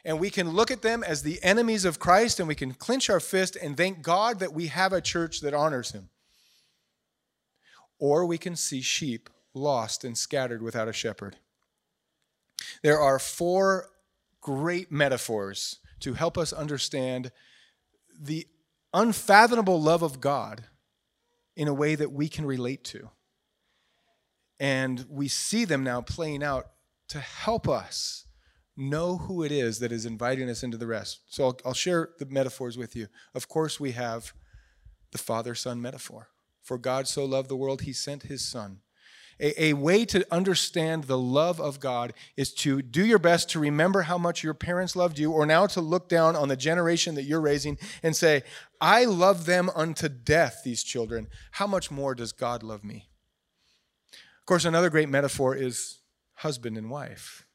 And 0.04 0.20
we 0.20 0.28
can 0.28 0.50
look 0.50 0.70
at 0.70 0.82
them 0.82 1.02
as 1.02 1.22
the 1.22 1.42
enemies 1.42 1.86
of 1.86 1.98
Christ 1.98 2.38
and 2.38 2.46
we 2.46 2.54
can 2.54 2.74
clench 2.74 3.08
our 3.08 3.20
fist 3.20 3.56
and 3.56 3.74
thank 3.74 4.02
God 4.02 4.38
that 4.38 4.52
we 4.52 4.66
have 4.66 4.92
a 4.92 5.00
church 5.00 5.40
that 5.40 5.54
honors 5.54 5.92
him. 5.92 6.10
Or 7.98 8.26
we 8.26 8.36
can 8.36 8.54
see 8.54 8.82
sheep 8.82 9.30
lost 9.54 10.04
and 10.04 10.16
scattered 10.16 10.60
without 10.60 10.88
a 10.88 10.92
shepherd. 10.92 11.36
There 12.82 13.00
are 13.00 13.18
four 13.18 13.88
great 14.42 14.92
metaphors 14.92 15.78
to 16.00 16.14
help 16.14 16.36
us 16.36 16.52
understand 16.52 17.30
the 18.18 18.46
unfathomable 18.92 19.80
love 19.80 20.02
of 20.02 20.20
God 20.20 20.64
in 21.56 21.68
a 21.68 21.74
way 21.74 21.94
that 21.94 22.12
we 22.12 22.28
can 22.28 22.44
relate 22.44 22.84
to. 22.84 23.10
And 24.58 25.04
we 25.08 25.28
see 25.28 25.64
them 25.64 25.84
now 25.84 26.00
playing 26.00 26.42
out 26.42 26.66
to 27.08 27.18
help 27.18 27.68
us 27.68 28.26
know 28.76 29.16
who 29.16 29.42
it 29.42 29.52
is 29.52 29.78
that 29.78 29.92
is 29.92 30.06
inviting 30.06 30.50
us 30.50 30.62
into 30.62 30.76
the 30.76 30.86
rest. 30.86 31.20
So 31.28 31.44
I'll, 31.44 31.58
I'll 31.66 31.74
share 31.74 32.10
the 32.18 32.26
metaphors 32.26 32.76
with 32.76 32.94
you. 32.94 33.08
Of 33.34 33.48
course, 33.48 33.80
we 33.80 33.92
have 33.92 34.32
the 35.12 35.18
Father 35.18 35.54
Son 35.54 35.80
metaphor. 35.80 36.28
For 36.62 36.78
God 36.78 37.06
so 37.06 37.24
loved 37.24 37.48
the 37.48 37.56
world, 37.56 37.82
he 37.82 37.92
sent 37.92 38.24
his 38.24 38.44
Son 38.44 38.80
a, 39.40 39.64
a, 39.66 39.72
way 39.74 40.04
to 40.06 40.26
understand 40.30 41.04
the 41.04 41.18
love 41.18 41.60
of 41.60 41.80
God 41.80 42.12
is 42.36 42.52
to 42.54 42.80
do 42.82 43.04
your 43.04 43.18
best 43.18 43.50
to 43.50 43.58
remember 43.58 44.02
how 44.02 44.18
much 44.18 44.42
your 44.42 44.54
parents 44.54 44.96
loved 44.96 45.18
you, 45.18 45.30
or 45.32 45.46
now 45.46 45.66
to 45.66 45.80
look 45.80 46.08
down 46.08 46.36
on 46.36 46.48
the 46.48 46.56
generation 46.56 47.14
that 47.16 47.24
you're 47.24 47.40
raising 47.40 47.78
and 48.02 48.16
say, 48.16 48.42
I 48.80 49.04
love 49.04 49.46
them 49.46 49.70
unto 49.74 50.08
death, 50.08 50.62
these 50.64 50.82
children. 50.82 51.28
How 51.52 51.66
much 51.66 51.90
more 51.90 52.14
does 52.14 52.32
God 52.32 52.62
love 52.62 52.84
me? 52.84 53.08
Of 54.12 54.46
course, 54.46 54.64
another 54.64 54.90
great 54.90 55.08
metaphor 55.08 55.54
is 55.54 55.98
husband 56.34 56.76
and 56.76 56.90
wife. 56.90 57.46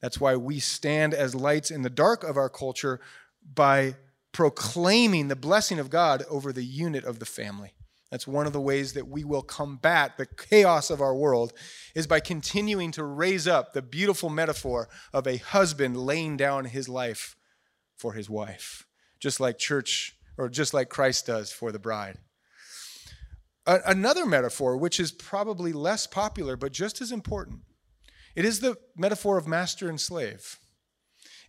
That's 0.00 0.20
why 0.20 0.36
we 0.36 0.58
stand 0.58 1.14
as 1.14 1.34
lights 1.34 1.70
in 1.70 1.82
the 1.82 1.90
dark 1.90 2.24
of 2.24 2.36
our 2.36 2.48
culture 2.48 3.00
by 3.54 3.96
proclaiming 4.32 5.28
the 5.28 5.36
blessing 5.36 5.78
of 5.78 5.90
God 5.90 6.24
over 6.28 6.52
the 6.52 6.64
unit 6.64 7.04
of 7.04 7.18
the 7.18 7.26
family. 7.26 7.74
That's 8.10 8.26
one 8.26 8.46
of 8.46 8.52
the 8.52 8.60
ways 8.60 8.94
that 8.94 9.08
we 9.08 9.22
will 9.22 9.42
combat 9.42 10.16
the 10.16 10.26
chaos 10.26 10.90
of 10.90 11.00
our 11.00 11.14
world 11.14 11.52
is 11.94 12.08
by 12.08 12.18
continuing 12.20 12.90
to 12.92 13.04
raise 13.04 13.46
up 13.46 13.72
the 13.72 13.82
beautiful 13.82 14.28
metaphor 14.28 14.88
of 15.12 15.26
a 15.26 15.36
husband 15.36 15.96
laying 15.96 16.36
down 16.36 16.64
his 16.64 16.88
life 16.88 17.36
for 17.96 18.14
his 18.14 18.28
wife, 18.28 18.86
just 19.20 19.38
like 19.38 19.58
church 19.58 20.16
or 20.36 20.48
just 20.48 20.74
like 20.74 20.88
Christ 20.88 21.26
does 21.26 21.52
for 21.52 21.70
the 21.70 21.78
bride. 21.78 22.18
Another 23.66 24.26
metaphor, 24.26 24.76
which 24.76 24.98
is 24.98 25.12
probably 25.12 25.72
less 25.72 26.06
popular 26.06 26.56
but 26.56 26.72
just 26.72 27.00
as 27.00 27.12
important, 27.12 27.60
it 28.34 28.44
is 28.44 28.58
the 28.60 28.76
metaphor 28.96 29.38
of 29.38 29.46
master 29.46 29.88
and 29.88 30.00
slave. 30.00 30.58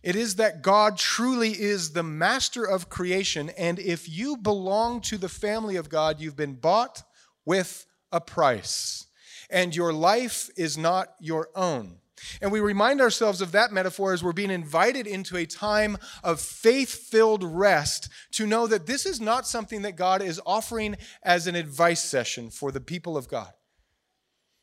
It 0.02 0.16
is 0.16 0.36
that 0.36 0.62
God 0.62 0.98
truly 0.98 1.50
is 1.50 1.92
the 1.92 2.02
master 2.02 2.64
of 2.64 2.88
creation. 2.88 3.50
And 3.50 3.78
if 3.78 4.08
you 4.08 4.36
belong 4.36 5.00
to 5.02 5.16
the 5.16 5.28
family 5.28 5.76
of 5.76 5.88
God, 5.88 6.20
you've 6.20 6.36
been 6.36 6.54
bought 6.54 7.02
with 7.44 7.86
a 8.10 8.20
price. 8.20 9.06
And 9.48 9.76
your 9.76 9.92
life 9.92 10.50
is 10.56 10.76
not 10.76 11.14
your 11.20 11.50
own. 11.54 11.98
And 12.40 12.52
we 12.52 12.60
remind 12.60 13.00
ourselves 13.00 13.40
of 13.40 13.52
that 13.52 13.72
metaphor 13.72 14.12
as 14.12 14.22
we're 14.22 14.32
being 14.32 14.50
invited 14.50 15.06
into 15.06 15.36
a 15.36 15.46
time 15.46 15.98
of 16.22 16.40
faith 16.40 16.90
filled 16.90 17.42
rest 17.42 18.08
to 18.32 18.46
know 18.46 18.66
that 18.66 18.86
this 18.86 19.06
is 19.06 19.20
not 19.20 19.46
something 19.46 19.82
that 19.82 19.96
God 19.96 20.22
is 20.22 20.40
offering 20.46 20.96
as 21.22 21.46
an 21.46 21.56
advice 21.56 22.02
session 22.02 22.50
for 22.50 22.70
the 22.70 22.80
people 22.80 23.16
of 23.16 23.28
God. 23.28 23.52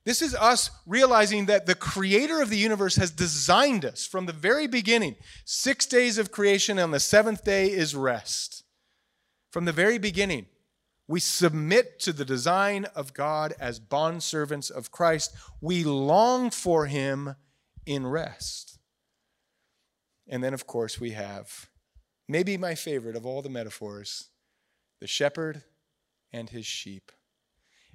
This 0.09 0.23
is 0.23 0.33
us 0.33 0.71
realizing 0.87 1.45
that 1.45 1.67
the 1.67 1.75
creator 1.75 2.41
of 2.41 2.49
the 2.49 2.57
universe 2.57 2.95
has 2.95 3.11
designed 3.11 3.85
us 3.85 4.07
from 4.07 4.25
the 4.25 4.33
very 4.33 4.65
beginning. 4.65 5.15
Six 5.45 5.85
days 5.85 6.17
of 6.17 6.31
creation, 6.31 6.79
and 6.79 6.91
the 6.91 6.99
seventh 6.99 7.43
day 7.45 7.67
is 7.67 7.95
rest. 7.95 8.63
From 9.51 9.65
the 9.65 9.71
very 9.71 9.99
beginning, 9.99 10.47
we 11.07 11.19
submit 11.19 11.99
to 11.99 12.11
the 12.11 12.25
design 12.25 12.85
of 12.95 13.13
God 13.13 13.53
as 13.59 13.79
bondservants 13.79 14.71
of 14.71 14.89
Christ. 14.89 15.31
We 15.61 15.83
long 15.83 16.49
for 16.49 16.87
him 16.87 17.35
in 17.85 18.07
rest. 18.07 18.79
And 20.27 20.43
then, 20.43 20.55
of 20.55 20.65
course, 20.65 20.99
we 20.99 21.11
have 21.11 21.69
maybe 22.27 22.57
my 22.57 22.73
favorite 22.73 23.15
of 23.15 23.27
all 23.27 23.43
the 23.43 23.49
metaphors 23.49 24.29
the 25.01 25.05
shepherd 25.05 25.61
and 26.33 26.49
his 26.49 26.65
sheep. 26.65 27.11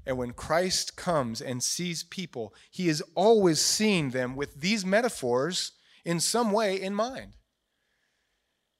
And 0.07 0.19
when 0.19 0.33
Christ 0.33 0.97
comes 0.97 1.41
and 1.41 1.63
sees 1.63 2.03
people, 2.03 2.55
he 2.71 2.89
is 2.89 3.03
always 3.15 3.61
seeing 3.61 4.11
them 4.11 4.37
with 4.37 4.61
these 4.61 4.85
metaphors 4.85 5.73
in 6.05 6.21
some 6.21 6.53
way 6.53 6.81
in 6.81 6.95
mind. 6.95 7.37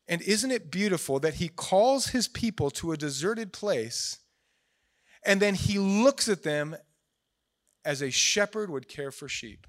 And 0.07 0.21
isn't 0.23 0.51
it 0.51 0.71
beautiful 0.71 1.19
that 1.21 1.35
he 1.35 1.49
calls 1.49 2.09
his 2.09 2.29
people 2.29 2.71
to 2.73 2.93
a 2.93 2.97
deserted 2.97 3.53
place 3.53 4.19
and 5.25 5.41
then 5.41 5.55
he 5.55 5.79
looks 5.79 6.29
at 6.29 6.43
them 6.43 6.77
as 7.85 8.03
a 8.03 8.11
shepherd 8.11 8.69
would 8.69 8.89
care 8.89 9.11
for 9.11 9.29
sheep? 9.29 9.67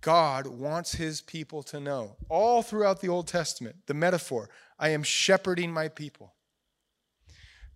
God 0.00 0.46
wants 0.46 0.92
his 0.92 1.20
people 1.20 1.64
to 1.64 1.80
know, 1.80 2.16
all 2.28 2.62
throughout 2.62 3.00
the 3.00 3.08
Old 3.08 3.26
Testament, 3.26 3.76
the 3.86 3.94
metaphor 3.94 4.48
I 4.78 4.90
am 4.90 5.02
shepherding 5.02 5.72
my 5.72 5.88
people. 5.88 6.35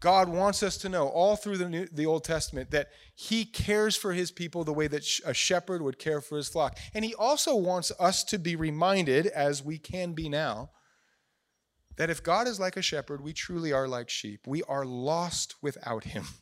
God 0.00 0.30
wants 0.30 0.62
us 0.62 0.78
to 0.78 0.88
know 0.88 1.08
all 1.08 1.36
through 1.36 1.58
the, 1.58 1.68
New, 1.68 1.86
the 1.92 2.06
Old 2.06 2.24
Testament 2.24 2.70
that 2.70 2.88
He 3.14 3.44
cares 3.44 3.96
for 3.96 4.12
His 4.14 4.30
people 4.30 4.64
the 4.64 4.72
way 4.72 4.86
that 4.86 5.04
a 5.24 5.34
shepherd 5.34 5.82
would 5.82 5.98
care 5.98 6.22
for 6.22 6.36
his 6.36 6.48
flock. 6.48 6.78
And 6.94 7.04
He 7.04 7.14
also 7.14 7.54
wants 7.54 7.92
us 8.00 8.24
to 8.24 8.38
be 8.38 8.56
reminded, 8.56 9.26
as 9.26 9.62
we 9.62 9.78
can 9.78 10.14
be 10.14 10.28
now, 10.28 10.70
that 11.96 12.08
if 12.10 12.22
God 12.22 12.48
is 12.48 12.58
like 12.58 12.78
a 12.78 12.82
shepherd, 12.82 13.22
we 13.22 13.34
truly 13.34 13.72
are 13.72 13.86
like 13.86 14.08
sheep. 14.08 14.46
We 14.46 14.62
are 14.62 14.86
lost 14.86 15.56
without 15.62 16.04
Him. 16.04 16.24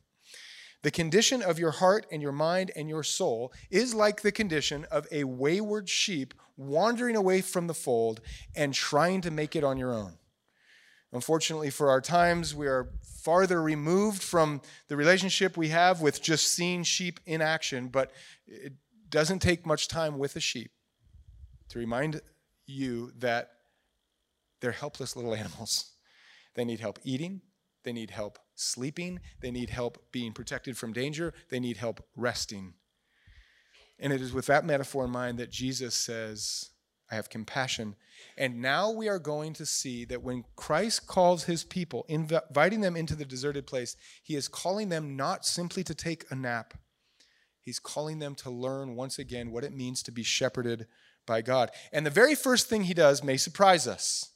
The 0.82 0.92
condition 0.92 1.42
of 1.42 1.58
your 1.58 1.72
heart 1.72 2.06
and 2.12 2.22
your 2.22 2.30
mind 2.30 2.70
and 2.76 2.88
your 2.88 3.02
soul 3.02 3.52
is 3.68 3.96
like 3.96 4.22
the 4.22 4.30
condition 4.30 4.86
of 4.92 5.08
a 5.10 5.24
wayward 5.24 5.88
sheep 5.88 6.34
wandering 6.56 7.16
away 7.16 7.40
from 7.40 7.66
the 7.66 7.74
fold 7.74 8.20
and 8.54 8.72
trying 8.72 9.20
to 9.22 9.32
make 9.32 9.56
it 9.56 9.64
on 9.64 9.76
your 9.76 9.92
own. 9.92 10.18
Unfortunately, 11.12 11.70
for 11.70 11.90
our 11.90 12.00
times, 12.00 12.54
we 12.54 12.66
are 12.66 12.90
farther 13.22 13.62
removed 13.62 14.22
from 14.22 14.60
the 14.88 14.96
relationship 14.96 15.56
we 15.56 15.68
have 15.68 16.00
with 16.00 16.22
just 16.22 16.48
seeing 16.48 16.82
sheep 16.82 17.18
in 17.24 17.40
action, 17.40 17.88
but 17.88 18.12
it 18.46 18.74
doesn't 19.08 19.40
take 19.40 19.64
much 19.64 19.88
time 19.88 20.18
with 20.18 20.36
a 20.36 20.40
sheep 20.40 20.70
to 21.70 21.78
remind 21.78 22.20
you 22.66 23.12
that 23.18 23.50
they're 24.60 24.72
helpless 24.72 25.16
little 25.16 25.34
animals. 25.44 25.92
They 26.54 26.64
need 26.64 26.80
help 26.80 26.98
eating, 27.04 27.40
they 27.84 27.92
need 27.92 28.10
help 28.10 28.38
sleeping, 28.54 29.20
they 29.40 29.50
need 29.50 29.70
help 29.70 30.12
being 30.12 30.32
protected 30.32 30.76
from 30.76 30.92
danger, 30.92 31.32
they 31.50 31.60
need 31.60 31.78
help 31.78 32.04
resting. 32.16 32.74
And 33.98 34.12
it 34.12 34.20
is 34.20 34.32
with 34.32 34.46
that 34.46 34.64
metaphor 34.64 35.04
in 35.04 35.10
mind 35.10 35.38
that 35.38 35.50
Jesus 35.50 35.94
says, 35.94 36.70
I 37.10 37.14
have 37.14 37.30
compassion. 37.30 37.96
And 38.36 38.60
now 38.60 38.90
we 38.90 39.08
are 39.08 39.18
going 39.18 39.52
to 39.54 39.66
see 39.66 40.04
that 40.06 40.22
when 40.22 40.44
Christ 40.56 41.06
calls 41.06 41.44
his 41.44 41.64
people, 41.64 42.04
inviting 42.08 42.80
them 42.80 42.96
into 42.96 43.14
the 43.14 43.24
deserted 43.24 43.66
place, 43.66 43.96
he 44.22 44.36
is 44.36 44.48
calling 44.48 44.88
them 44.88 45.16
not 45.16 45.44
simply 45.44 45.82
to 45.84 45.94
take 45.94 46.24
a 46.30 46.34
nap, 46.34 46.74
he's 47.60 47.78
calling 47.78 48.18
them 48.18 48.34
to 48.36 48.50
learn 48.50 48.94
once 48.94 49.18
again 49.18 49.50
what 49.50 49.64
it 49.64 49.74
means 49.74 50.02
to 50.02 50.12
be 50.12 50.22
shepherded 50.22 50.86
by 51.26 51.42
God. 51.42 51.70
And 51.92 52.04
the 52.04 52.10
very 52.10 52.34
first 52.34 52.68
thing 52.68 52.84
he 52.84 52.94
does 52.94 53.22
may 53.22 53.36
surprise 53.36 53.86
us. 53.86 54.32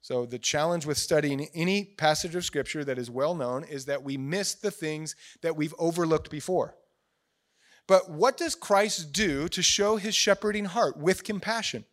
So, 0.00 0.26
the 0.26 0.38
challenge 0.38 0.84
with 0.84 0.98
studying 0.98 1.46
any 1.54 1.84
passage 1.84 2.34
of 2.34 2.44
scripture 2.44 2.84
that 2.84 2.98
is 2.98 3.08
well 3.08 3.36
known 3.36 3.62
is 3.62 3.84
that 3.84 4.02
we 4.02 4.16
miss 4.16 4.52
the 4.54 4.72
things 4.72 5.14
that 5.42 5.54
we've 5.54 5.74
overlooked 5.78 6.28
before. 6.28 6.74
But 7.86 8.10
what 8.10 8.36
does 8.36 8.54
Christ 8.54 9.12
do 9.12 9.48
to 9.48 9.62
show 9.62 9.96
his 9.96 10.14
shepherding 10.14 10.66
heart 10.66 10.96
with 10.96 11.24
compassion? 11.24 11.84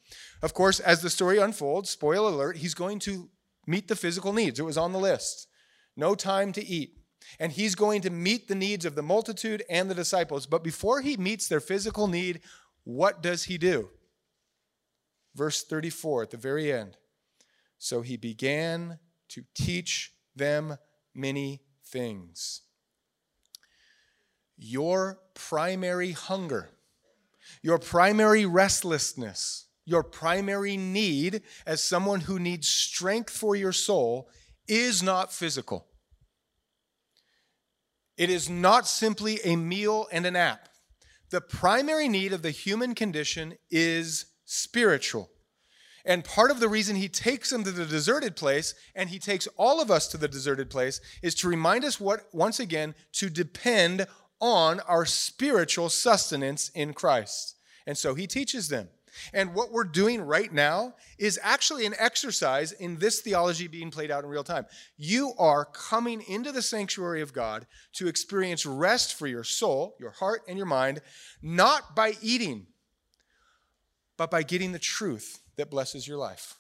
Of 0.42 0.54
course, 0.54 0.80
as 0.80 1.02
the 1.02 1.10
story 1.10 1.40
unfolds, 1.40 1.90
spoiler 1.90 2.32
alert, 2.32 2.58
he's 2.58 2.74
going 2.74 3.00
to 3.00 3.30
meet 3.66 3.88
the 3.88 3.96
physical 3.96 4.34
needs. 4.34 4.60
It 4.60 4.66
was 4.66 4.78
on 4.78 4.94
the 4.94 5.00
list. 5.00 5.48
No 5.96 6.16
time 6.16 6.52
to 6.54 6.66
eat. 6.66 6.98
And 7.40 7.52
he's 7.52 7.76
going 7.76 8.02
to 8.02 8.10
meet 8.10 8.48
the 8.48 8.56
needs 8.56 8.86
of 8.86 8.96
the 8.96 9.04
multitude 9.04 9.64
and 9.70 9.90
the 9.90 9.96
disciples. 9.96 10.46
But 10.46 10.64
before 10.64 11.02
he 11.02 11.18
meets 11.18 11.48
their 11.48 11.60
physical 11.60 12.08
need, 12.08 12.42
what 12.84 13.22
does 13.22 13.44
he 13.44 13.58
do? 13.58 13.90
Verse 15.36 15.64
34 15.64 16.24
at 16.24 16.30
the 16.32 16.38
very 16.38 16.72
end. 16.72 16.98
So 17.78 18.02
he 18.02 18.18
began 18.18 19.00
to 19.30 19.44
teach 19.54 20.14
them 20.36 20.78
many 21.14 21.62
things 21.84 22.62
your 24.60 25.20
primary 25.48 26.12
hunger, 26.12 26.70
your 27.64 27.80
primary 27.80 28.46
restlessness, 28.46 29.68
your 29.86 30.04
primary 30.04 30.76
need 30.78 31.42
as 31.66 31.82
someone 31.82 32.22
who 32.22 32.40
needs 32.40 32.68
strength 32.68 33.32
for 33.32 33.56
your 33.56 33.72
soul 33.72 34.30
is 34.68 35.02
not 35.02 35.34
physical. 35.34 35.88
It 38.18 38.30
is 38.30 38.50
not 38.50 38.86
simply 38.86 39.40
a 39.46 39.56
meal 39.56 40.08
and 40.12 40.26
a 40.26 40.32
nap. 40.32 40.68
The 41.30 41.42
primary 41.42 42.10
need 42.10 42.34
of 42.34 42.42
the 42.42 42.52
human 42.52 42.94
condition 42.94 43.56
is 43.72 44.26
spiritual. 44.46 45.30
And 46.06 46.26
part 46.26 46.52
of 46.52 46.60
the 46.60 46.70
reason 46.70 46.96
he 46.96 47.08
takes 47.08 47.50
them 47.50 47.64
to 47.64 47.72
the 47.72 47.86
deserted 47.86 48.36
place 48.36 48.74
and 48.96 49.10
he 49.10 49.20
takes 49.20 49.48
all 49.58 49.82
of 49.82 49.90
us 49.90 50.08
to 50.10 50.18
the 50.18 50.28
deserted 50.28 50.70
place 50.70 51.00
is 51.22 51.36
to 51.36 51.48
remind 51.48 51.86
us 51.86 52.00
what 52.00 52.28
once 52.34 52.60
again 52.60 52.96
to 53.14 53.30
depend 53.30 54.06
on 54.40 54.80
our 54.82 55.06
spiritual 55.06 55.90
sustenance 55.90 56.70
in 56.70 56.94
Christ. 56.94 57.56
And 57.86 57.98
so 57.98 58.14
he 58.14 58.28
teaches 58.28 58.70
them. 58.70 58.90
And 59.34 59.54
what 59.54 59.72
we're 59.72 59.84
doing 59.84 60.22
right 60.22 60.52
now 60.52 60.94
is 61.18 61.40
actually 61.42 61.86
an 61.86 61.96
exercise 61.98 62.72
in 62.72 62.98
this 62.98 63.22
theology 63.22 63.68
being 63.68 63.92
played 63.92 64.12
out 64.12 64.24
in 64.24 64.30
real 64.30 64.44
time. 64.44 64.66
You 64.98 65.34
are 65.38 65.66
coming 65.66 66.22
into 66.28 66.52
the 66.52 66.62
sanctuary 66.62 67.22
of 67.22 67.34
God 67.34 67.66
to 67.94 68.08
experience 68.08 68.66
rest 68.66 69.16
for 69.16 69.28
your 69.28 69.44
soul, 69.44 69.96
your 70.00 70.12
heart, 70.12 70.42
and 70.48 70.58
your 70.58 70.68
mind, 70.68 71.02
not 71.42 71.96
by 71.96 72.14
eating, 72.22 72.68
but 74.18 74.32
by 74.32 74.44
getting 74.44 74.72
the 74.72 74.80
truth 74.80 75.42
that 75.58 75.72
blesses 75.72 76.08
your 76.08 76.18
life, 76.18 76.56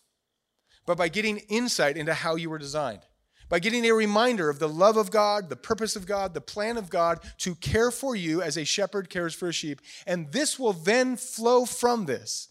but 0.85 0.97
by 0.97 1.07
getting 1.07 1.37
insight 1.49 1.97
into 1.97 2.13
how 2.13 2.35
you 2.35 2.49
were 2.49 2.57
designed 2.57 3.01
by 3.49 3.59
getting 3.59 3.85
a 3.85 3.93
reminder 3.93 4.49
of 4.49 4.59
the 4.59 4.69
love 4.69 4.95
of 4.95 5.11
God, 5.11 5.49
the 5.49 5.55
purpose 5.55 5.95
of 5.95 6.05
God, 6.05 6.33
the 6.33 6.41
plan 6.41 6.77
of 6.77 6.89
God 6.89 7.19
to 7.39 7.55
care 7.55 7.91
for 7.91 8.15
you 8.15 8.41
as 8.41 8.57
a 8.57 8.63
shepherd 8.63 9.09
cares 9.09 9.33
for 9.33 9.49
a 9.49 9.53
sheep. 9.53 9.81
And 10.05 10.31
this 10.31 10.59
will 10.59 10.73
then 10.73 11.17
flow 11.17 11.65
from 11.65 12.05
this 12.05 12.49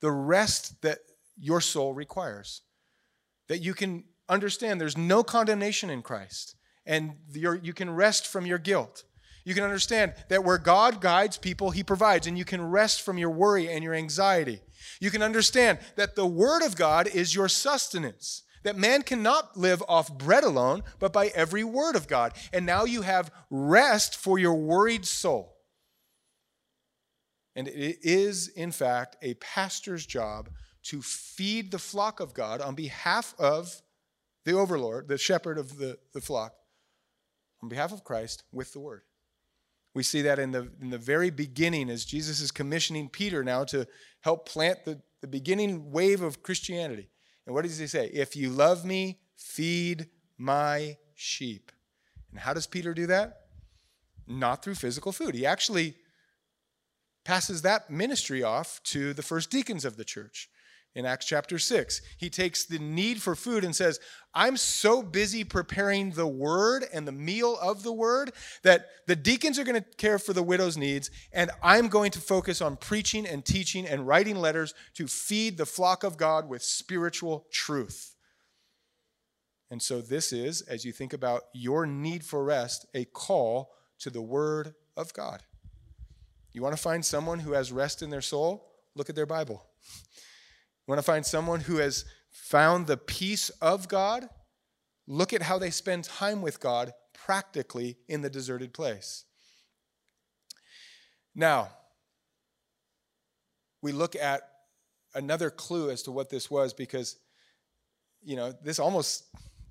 the 0.00 0.12
rest 0.12 0.80
that 0.82 0.98
your 1.36 1.60
soul 1.60 1.92
requires. 1.92 2.62
That 3.48 3.58
you 3.58 3.74
can 3.74 4.04
understand 4.28 4.80
there's 4.80 4.96
no 4.96 5.24
condemnation 5.24 5.90
in 5.90 6.02
Christ, 6.02 6.54
and 6.86 7.14
you 7.32 7.72
can 7.72 7.90
rest 7.90 8.26
from 8.26 8.46
your 8.46 8.58
guilt. 8.58 9.04
You 9.44 9.54
can 9.54 9.64
understand 9.64 10.12
that 10.28 10.44
where 10.44 10.58
God 10.58 11.00
guides 11.00 11.38
people, 11.38 11.70
He 11.70 11.82
provides, 11.82 12.26
and 12.26 12.36
you 12.36 12.44
can 12.44 12.62
rest 12.62 13.02
from 13.02 13.18
your 13.18 13.30
worry 13.30 13.68
and 13.68 13.82
your 13.82 13.94
anxiety. 13.94 14.60
You 15.00 15.10
can 15.10 15.22
understand 15.22 15.78
that 15.96 16.14
the 16.14 16.26
Word 16.26 16.62
of 16.62 16.76
God 16.76 17.08
is 17.08 17.34
your 17.34 17.48
sustenance 17.48 18.42
that 18.68 18.76
man 18.76 19.00
cannot 19.00 19.56
live 19.56 19.82
off 19.88 20.12
bread 20.12 20.44
alone, 20.44 20.82
but 20.98 21.10
by 21.10 21.28
every 21.28 21.64
word 21.64 21.96
of 21.96 22.06
God. 22.06 22.34
And 22.52 22.66
now 22.66 22.84
you 22.84 23.00
have 23.00 23.32
rest 23.48 24.14
for 24.14 24.38
your 24.38 24.52
worried 24.52 25.06
soul. 25.06 25.56
And 27.56 27.66
it 27.66 27.98
is, 28.02 28.48
in 28.48 28.70
fact, 28.70 29.16
a 29.22 29.32
pastor's 29.34 30.04
job 30.04 30.50
to 30.82 31.00
feed 31.00 31.70
the 31.70 31.78
flock 31.78 32.20
of 32.20 32.34
God 32.34 32.60
on 32.60 32.74
behalf 32.74 33.34
of 33.38 33.80
the 34.44 34.52
overlord, 34.52 35.08
the 35.08 35.16
shepherd 35.16 35.56
of 35.56 35.78
the, 35.78 35.98
the 36.12 36.20
flock, 36.20 36.52
on 37.62 37.70
behalf 37.70 37.90
of 37.90 38.04
Christ 38.04 38.42
with 38.52 38.74
the 38.74 38.80
word. 38.80 39.00
We 39.94 40.02
see 40.02 40.20
that 40.22 40.38
in 40.38 40.50
the, 40.50 40.70
in 40.82 40.90
the 40.90 40.98
very 40.98 41.30
beginning 41.30 41.88
as 41.88 42.04
Jesus 42.04 42.42
is 42.42 42.50
commissioning 42.50 43.08
Peter 43.08 43.42
now 43.42 43.64
to 43.64 43.88
help 44.20 44.46
plant 44.46 44.84
the, 44.84 45.00
the 45.22 45.26
beginning 45.26 45.90
wave 45.90 46.20
of 46.20 46.42
Christianity. 46.42 47.08
And 47.48 47.54
what 47.54 47.64
does 47.64 47.78
he 47.78 47.86
say? 47.86 48.10
If 48.12 48.36
you 48.36 48.50
love 48.50 48.84
me, 48.84 49.20
feed 49.34 50.10
my 50.36 50.98
sheep. 51.14 51.72
And 52.30 52.38
how 52.38 52.52
does 52.52 52.66
Peter 52.66 52.92
do 52.92 53.06
that? 53.06 53.46
Not 54.26 54.62
through 54.62 54.74
physical 54.74 55.12
food. 55.12 55.34
He 55.34 55.46
actually 55.46 55.94
passes 57.24 57.62
that 57.62 57.88
ministry 57.88 58.42
off 58.42 58.82
to 58.82 59.14
the 59.14 59.22
first 59.22 59.50
deacons 59.50 59.86
of 59.86 59.96
the 59.96 60.04
church 60.04 60.50
in 60.98 61.06
Acts 61.06 61.26
chapter 61.26 61.60
6. 61.60 62.02
He 62.16 62.28
takes 62.28 62.64
the 62.64 62.80
need 62.80 63.22
for 63.22 63.36
food 63.36 63.62
and 63.62 63.74
says, 63.74 64.00
I'm 64.34 64.56
so 64.56 65.00
busy 65.00 65.44
preparing 65.44 66.10
the 66.10 66.26
word 66.26 66.84
and 66.92 67.06
the 67.06 67.12
meal 67.12 67.56
of 67.62 67.84
the 67.84 67.92
word 67.92 68.32
that 68.64 68.86
the 69.06 69.14
deacons 69.14 69.60
are 69.60 69.64
going 69.64 69.80
to 69.80 69.96
care 69.96 70.18
for 70.18 70.32
the 70.32 70.42
widow's 70.42 70.76
needs, 70.76 71.08
and 71.32 71.52
I'm 71.62 71.86
going 71.86 72.10
to 72.10 72.20
focus 72.20 72.60
on 72.60 72.76
preaching 72.76 73.28
and 73.28 73.44
teaching 73.44 73.86
and 73.86 74.08
writing 74.08 74.36
letters 74.36 74.74
to 74.94 75.06
feed 75.06 75.56
the 75.56 75.66
flock 75.66 76.02
of 76.02 76.16
God 76.16 76.48
with 76.48 76.64
spiritual 76.64 77.46
truth. 77.52 78.16
And 79.70 79.80
so, 79.80 80.00
this 80.00 80.32
is, 80.32 80.62
as 80.62 80.84
you 80.84 80.90
think 80.90 81.12
about 81.12 81.42
your 81.52 81.86
need 81.86 82.24
for 82.24 82.42
rest, 82.42 82.86
a 82.92 83.04
call 83.04 83.70
to 84.00 84.10
the 84.10 84.22
word 84.22 84.74
of 84.96 85.12
God. 85.12 85.44
You 86.52 86.62
want 86.62 86.74
to 86.74 86.82
find 86.82 87.04
someone 87.04 87.38
who 87.38 87.52
has 87.52 87.70
rest 87.70 88.02
in 88.02 88.10
their 88.10 88.22
soul? 88.22 88.72
Look 88.96 89.08
at 89.08 89.14
their 89.14 89.26
Bible. 89.26 89.64
You 90.88 90.92
want 90.92 91.04
to 91.04 91.12
find 91.12 91.26
someone 91.26 91.60
who 91.60 91.76
has 91.76 92.06
found 92.30 92.86
the 92.86 92.96
peace 92.96 93.50
of 93.60 93.88
God? 93.88 94.26
Look 95.06 95.34
at 95.34 95.42
how 95.42 95.58
they 95.58 95.68
spend 95.68 96.04
time 96.04 96.40
with 96.40 96.60
God 96.60 96.94
practically 97.12 97.98
in 98.08 98.22
the 98.22 98.30
deserted 98.30 98.72
place. 98.72 99.26
Now, 101.34 101.68
we 103.82 103.92
look 103.92 104.16
at 104.16 104.40
another 105.14 105.50
clue 105.50 105.90
as 105.90 106.04
to 106.04 106.10
what 106.10 106.30
this 106.30 106.50
was 106.50 106.72
because, 106.72 107.16
you 108.24 108.36
know, 108.36 108.54
this 108.64 108.78
almost 108.78 109.24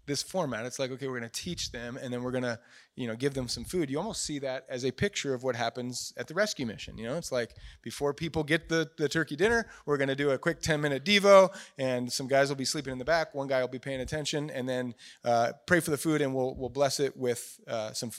this 0.07 0.23
format. 0.23 0.65
It's 0.65 0.79
like, 0.79 0.89
okay, 0.91 1.07
we're 1.07 1.19
going 1.19 1.29
to 1.29 1.41
teach 1.41 1.71
them 1.71 1.97
and 2.01 2.11
then 2.11 2.23
we're 2.23 2.31
going 2.31 2.43
to, 2.43 2.57
you 2.95 3.07
know, 3.07 3.15
give 3.15 3.33
them 3.33 3.47
some 3.47 3.65
food. 3.65 3.89
You 3.89 3.99
almost 3.99 4.23
see 4.23 4.39
that 4.39 4.65
as 4.69 4.85
a 4.85 4.91
picture 4.91 5.33
of 5.33 5.43
what 5.43 5.55
happens 5.55 6.13
at 6.17 6.27
the 6.27 6.33
rescue 6.33 6.65
mission. 6.65 6.97
You 6.97 7.07
know, 7.07 7.17
it's 7.17 7.31
like 7.31 7.53
before 7.83 8.13
people 8.13 8.43
get 8.43 8.69
the, 8.69 8.89
the 8.97 9.07
turkey 9.09 9.35
dinner, 9.35 9.67
we're 9.85 9.97
going 9.97 10.07
to 10.07 10.15
do 10.15 10.31
a 10.31 10.37
quick 10.37 10.61
10 10.61 10.81
minute 10.81 11.03
Devo 11.05 11.53
and 11.77 12.11
some 12.11 12.27
guys 12.27 12.49
will 12.49 12.55
be 12.55 12.65
sleeping 12.65 12.93
in 12.93 12.97
the 12.97 13.05
back. 13.05 13.35
One 13.35 13.47
guy 13.47 13.61
will 13.61 13.67
be 13.67 13.79
paying 13.79 14.01
attention 14.01 14.49
and 14.49 14.67
then 14.67 14.95
uh, 15.23 15.51
pray 15.67 15.81
for 15.81 15.91
the 15.91 15.97
food 15.97 16.21
and 16.21 16.33
we'll, 16.33 16.55
we'll 16.55 16.69
bless 16.69 16.99
it 16.99 17.15
with 17.15 17.59
uh, 17.67 17.91
some, 17.91 18.11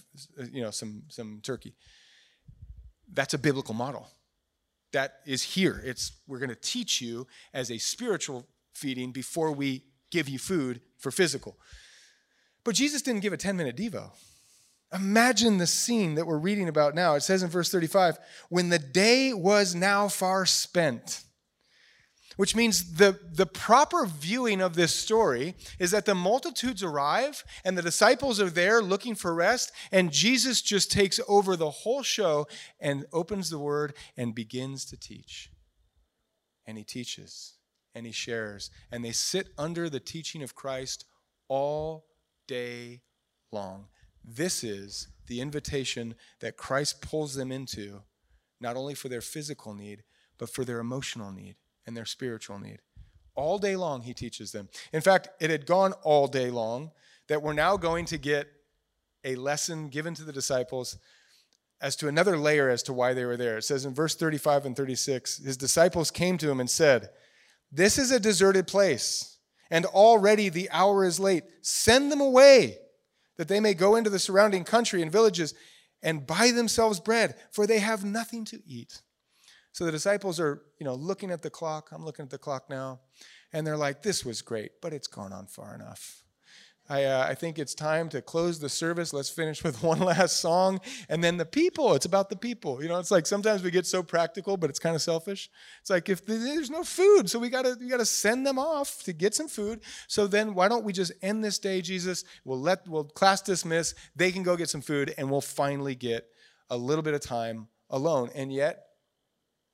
you 0.52 0.62
know, 0.62 0.70
some, 0.70 1.02
some 1.08 1.40
turkey. 1.42 1.74
That's 3.12 3.34
a 3.34 3.38
biblical 3.38 3.74
model. 3.74 4.08
That 4.92 5.20
is 5.26 5.42
here. 5.42 5.82
It's, 5.84 6.12
we're 6.26 6.38
going 6.38 6.50
to 6.50 6.54
teach 6.54 7.00
you 7.00 7.26
as 7.52 7.70
a 7.70 7.78
spiritual 7.78 8.46
feeding 8.74 9.10
before 9.10 9.52
we 9.52 9.82
give 10.10 10.28
you 10.28 10.38
food 10.38 10.80
for 10.98 11.10
physical. 11.10 11.56
But 12.64 12.74
Jesus 12.74 13.02
didn't 13.02 13.22
give 13.22 13.32
a 13.32 13.38
10 13.38 13.56
minute 13.56 13.76
Devo. 13.76 14.10
Imagine 14.92 15.58
the 15.58 15.66
scene 15.66 16.14
that 16.14 16.26
we're 16.26 16.38
reading 16.38 16.68
about 16.68 16.94
now. 16.94 17.14
It 17.14 17.22
says 17.22 17.42
in 17.42 17.50
verse 17.50 17.70
35 17.70 18.18
when 18.48 18.70
the 18.70 18.78
day 18.78 19.34
was 19.34 19.74
now 19.74 20.08
far 20.08 20.46
spent, 20.46 21.24
which 22.36 22.56
means 22.56 22.94
the, 22.94 23.18
the 23.32 23.46
proper 23.46 24.06
viewing 24.06 24.62
of 24.62 24.74
this 24.74 24.94
story 24.94 25.56
is 25.78 25.90
that 25.90 26.06
the 26.06 26.14
multitudes 26.14 26.82
arrive 26.82 27.44
and 27.64 27.76
the 27.76 27.82
disciples 27.82 28.40
are 28.40 28.48
there 28.48 28.80
looking 28.80 29.14
for 29.14 29.34
rest, 29.34 29.72
and 29.92 30.10
Jesus 30.10 30.62
just 30.62 30.90
takes 30.90 31.20
over 31.28 31.54
the 31.54 31.70
whole 31.70 32.02
show 32.02 32.46
and 32.80 33.04
opens 33.12 33.50
the 33.50 33.58
word 33.58 33.94
and 34.16 34.34
begins 34.34 34.86
to 34.86 34.96
teach. 34.96 35.50
And 36.66 36.78
he 36.78 36.84
teaches 36.84 37.57
and 37.94 38.06
he 38.06 38.12
shares. 38.12 38.70
And 38.90 39.04
they 39.04 39.12
sit 39.12 39.48
under 39.58 39.88
the 39.88 40.00
teaching 40.00 40.42
of 40.42 40.54
Christ 40.54 41.04
all 41.48 42.06
day 42.46 43.02
long. 43.50 43.86
This 44.24 44.62
is 44.62 45.08
the 45.26 45.40
invitation 45.40 46.14
that 46.40 46.56
Christ 46.56 47.00
pulls 47.00 47.34
them 47.34 47.50
into, 47.52 48.02
not 48.60 48.76
only 48.76 48.94
for 48.94 49.08
their 49.08 49.20
physical 49.20 49.74
need, 49.74 50.02
but 50.38 50.50
for 50.50 50.64
their 50.64 50.78
emotional 50.78 51.32
need 51.32 51.56
and 51.86 51.96
their 51.96 52.04
spiritual 52.04 52.58
need. 52.58 52.78
All 53.34 53.58
day 53.58 53.76
long, 53.76 54.02
he 54.02 54.14
teaches 54.14 54.52
them. 54.52 54.68
In 54.92 55.00
fact, 55.00 55.28
it 55.40 55.50
had 55.50 55.66
gone 55.66 55.92
all 56.02 56.26
day 56.26 56.50
long 56.50 56.90
that 57.28 57.42
we're 57.42 57.52
now 57.52 57.76
going 57.76 58.04
to 58.06 58.18
get 58.18 58.48
a 59.24 59.36
lesson 59.36 59.88
given 59.88 60.14
to 60.14 60.24
the 60.24 60.32
disciples 60.32 60.98
as 61.80 61.94
to 61.96 62.08
another 62.08 62.36
layer 62.36 62.68
as 62.68 62.82
to 62.84 62.92
why 62.92 63.14
they 63.14 63.24
were 63.24 63.36
there. 63.36 63.58
It 63.58 63.64
says 63.64 63.84
in 63.84 63.94
verse 63.94 64.16
35 64.16 64.66
and 64.66 64.76
36 64.76 65.38
his 65.38 65.56
disciples 65.56 66.10
came 66.10 66.38
to 66.38 66.50
him 66.50 66.60
and 66.60 66.68
said, 66.68 67.10
this 67.70 67.98
is 67.98 68.10
a 68.10 68.20
deserted 68.20 68.66
place, 68.66 69.38
and 69.70 69.84
already 69.84 70.48
the 70.48 70.70
hour 70.70 71.04
is 71.04 71.20
late. 71.20 71.44
Send 71.62 72.10
them 72.10 72.20
away, 72.20 72.78
that 73.36 73.48
they 73.48 73.60
may 73.60 73.74
go 73.74 73.96
into 73.96 74.10
the 74.10 74.18
surrounding 74.18 74.64
country 74.64 75.02
and 75.02 75.12
villages 75.12 75.54
and 76.02 76.26
buy 76.26 76.50
themselves 76.50 77.00
bread, 77.00 77.36
for 77.50 77.66
they 77.66 77.78
have 77.78 78.04
nothing 78.04 78.44
to 78.46 78.60
eat. 78.66 79.02
So 79.72 79.84
the 79.84 79.92
disciples 79.92 80.40
are, 80.40 80.62
you 80.78 80.84
know, 80.84 80.94
looking 80.94 81.30
at 81.30 81.42
the 81.42 81.50
clock. 81.50 81.90
I'm 81.92 82.04
looking 82.04 82.24
at 82.24 82.30
the 82.30 82.38
clock 82.38 82.68
now, 82.70 83.00
and 83.52 83.66
they're 83.66 83.76
like, 83.76 84.02
"This 84.02 84.24
was 84.24 84.42
great, 84.42 84.80
but 84.80 84.92
it's 84.92 85.06
gone 85.06 85.32
on 85.32 85.46
far 85.46 85.74
enough." 85.74 86.24
I, 86.90 87.04
uh, 87.04 87.26
I 87.28 87.34
think 87.34 87.58
it's 87.58 87.74
time 87.74 88.08
to 88.10 88.22
close 88.22 88.58
the 88.58 88.68
service. 88.68 89.12
Let's 89.12 89.28
finish 89.28 89.62
with 89.62 89.82
one 89.82 90.00
last 90.00 90.40
song. 90.40 90.80
And 91.08 91.22
then 91.22 91.36
the 91.36 91.44
people, 91.44 91.94
it's 91.94 92.06
about 92.06 92.30
the 92.30 92.36
people. 92.36 92.82
You 92.82 92.88
know, 92.88 92.98
it's 92.98 93.10
like 93.10 93.26
sometimes 93.26 93.62
we 93.62 93.70
get 93.70 93.86
so 93.86 94.02
practical, 94.02 94.56
but 94.56 94.70
it's 94.70 94.78
kind 94.78 94.96
of 94.96 95.02
selfish. 95.02 95.50
It's 95.80 95.90
like 95.90 96.08
if 96.08 96.24
there's 96.24 96.70
no 96.70 96.82
food, 96.82 97.28
so 97.28 97.38
we 97.38 97.50
gotta 97.50 97.76
we 97.78 97.88
gotta 97.88 98.06
send 98.06 98.46
them 98.46 98.58
off 98.58 99.02
to 99.04 99.12
get 99.12 99.34
some 99.34 99.48
food. 99.48 99.80
So 100.06 100.26
then 100.26 100.54
why 100.54 100.68
don't 100.68 100.84
we 100.84 100.92
just 100.92 101.12
end 101.22 101.44
this 101.44 101.58
day, 101.58 101.82
Jesus? 101.82 102.24
We'll 102.44 102.60
let 102.60 102.88
we'll 102.88 103.04
class 103.04 103.42
dismiss, 103.42 103.94
they 104.16 104.32
can 104.32 104.42
go 104.42 104.56
get 104.56 104.70
some 104.70 104.80
food, 104.80 105.14
and 105.18 105.30
we'll 105.30 105.40
finally 105.40 105.94
get 105.94 106.26
a 106.70 106.76
little 106.76 107.02
bit 107.02 107.14
of 107.14 107.20
time 107.20 107.68
alone. 107.90 108.30
And 108.34 108.52
yet, 108.52 108.84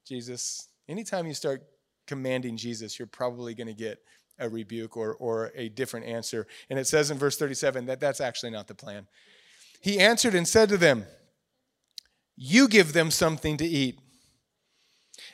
Jesus, 0.07 0.69
anytime 0.89 1.27
you 1.27 1.35
start 1.35 1.63
commanding 2.07 2.57
Jesus, 2.57 2.99
you're 2.99 3.07
probably 3.07 3.55
going 3.55 3.67
to 3.67 3.75
get 3.75 3.99
a 4.39 4.49
rebuke 4.49 4.97
or, 4.97 5.15
or 5.15 5.53
a 5.55 5.69
different 5.69 6.07
answer. 6.07 6.47
And 6.71 6.79
it 6.79 6.87
says 6.87 7.11
in 7.11 7.19
verse 7.19 7.37
37 7.37 7.87
that 7.87 8.01
that's 8.01 8.21
actually 8.21 8.51
not 8.51 8.69
the 8.69 8.75
plan. 8.75 9.07
He 9.81 10.01
answered 10.01 10.35
and 10.35 10.47
said 10.49 10.69
to 10.71 10.77
them, 10.77 11.05
You 12.37 12.69
give 12.69 12.93
them 12.93 13.11
something 13.11 13.57
to 13.59 13.65
eat. 13.65 13.99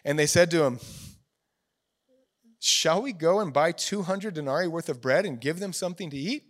And 0.05 0.19
they 0.19 0.27
said 0.27 0.51
to 0.51 0.65
him, 0.65 0.81
Shall 2.59 3.01
we 3.01 3.13
go 3.13 3.41
and 3.41 3.53
buy 3.53 3.73
200 3.73 4.35
denarii 4.35 4.69
worth 4.69 4.89
of 4.89 5.01
bread 5.01 5.25
and 5.25 5.41
give 5.41 5.61
them 5.61 5.73
something 5.73 6.11
to 6.11 6.17
eat? 6.17 6.45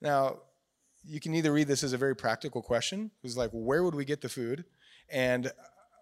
Now, 0.00 0.40
you 1.04 1.20
can 1.20 1.34
either 1.34 1.52
read 1.52 1.68
this 1.68 1.82
as 1.82 1.92
a 1.92 1.98
very 1.98 2.14
practical 2.14 2.62
question. 2.62 3.10
Was 3.22 3.36
like, 3.36 3.50
where 3.52 3.82
would 3.82 3.94
we 3.94 4.04
get 4.04 4.20
the 4.20 4.28
food? 4.28 4.64
And 5.08 5.50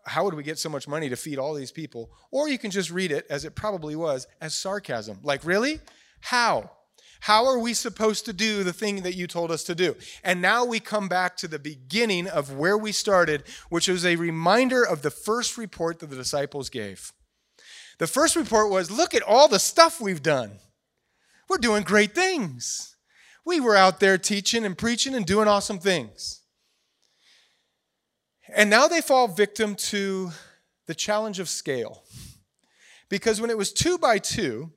how 0.09 0.25
would 0.25 0.35
we 0.35 0.43
get 0.43 0.59
so 0.59 0.69
much 0.69 0.89
money 0.89 1.09
to 1.09 1.17
feed 1.17 1.39
all 1.39 1.55
these 1.55 1.73
people? 1.73 2.11
Or 2.31 2.49
you 2.49 2.59
can 2.59 2.71
just 2.71 2.91
read 2.91 3.13
it, 3.13 3.27
as 3.31 3.45
it 3.45 3.55
probably 3.55 3.97
was, 3.97 4.27
as 4.41 4.55
sarcasm. 4.55 5.19
Like, 5.23 5.45
really? 5.45 5.81
How? 6.21 6.71
How 7.21 7.47
are 7.47 7.59
we 7.59 7.75
supposed 7.75 8.25
to 8.27 8.33
do 8.33 8.63
the 8.63 8.73
thing 8.73 9.03
that 9.03 9.15
you 9.15 9.27
told 9.27 9.51
us 9.51 9.65
to 9.65 9.75
do? 9.75 9.97
And 10.23 10.41
now 10.41 10.65
we 10.65 10.81
come 10.81 11.09
back 11.09 11.37
to 11.39 11.49
the 11.49 11.59
beginning 11.59 12.29
of 12.29 12.53
where 12.53 12.79
we 12.79 12.93
started, 12.93 13.45
which 13.69 13.89
was 13.89 14.05
a 14.05 14.17
reminder 14.17 14.85
of 14.85 15.03
the 15.03 15.11
first 15.11 15.59
report 15.59 15.99
that 15.99 16.11
the 16.11 16.17
disciples 16.17 16.71
gave. 16.71 17.13
The 17.99 18.07
first 18.07 18.37
report 18.37 18.71
was 18.71 18.91
look 18.91 19.15
at 19.15 19.23
all 19.23 19.49
the 19.49 19.59
stuff 19.59 20.01
we've 20.01 20.23
done. 20.23 20.59
We're 21.49 21.59
doing 21.59 21.83
great 21.83 22.15
things. 22.15 22.97
We 23.45 23.59
were 23.59 23.75
out 23.75 23.99
there 23.99 24.19
teaching 24.19 24.65
and 24.65 24.79
preaching 24.79 25.15
and 25.15 25.27
doing 25.27 25.49
awesome 25.49 25.79
things. 25.79 26.43
And 28.55 28.70
now 28.70 28.88
they 28.88 29.01
fall 29.01 29.28
victim 29.28 29.74
to 29.74 30.30
the 30.86 30.94
challenge 30.94 31.38
of 31.38 31.49
scale. 31.49 32.03
Because 33.09 33.40
when 33.40 33.51
it 33.51 33.59
was 33.59 33.72
two 33.72 33.99
by 33.99 34.18
two, 34.18 34.72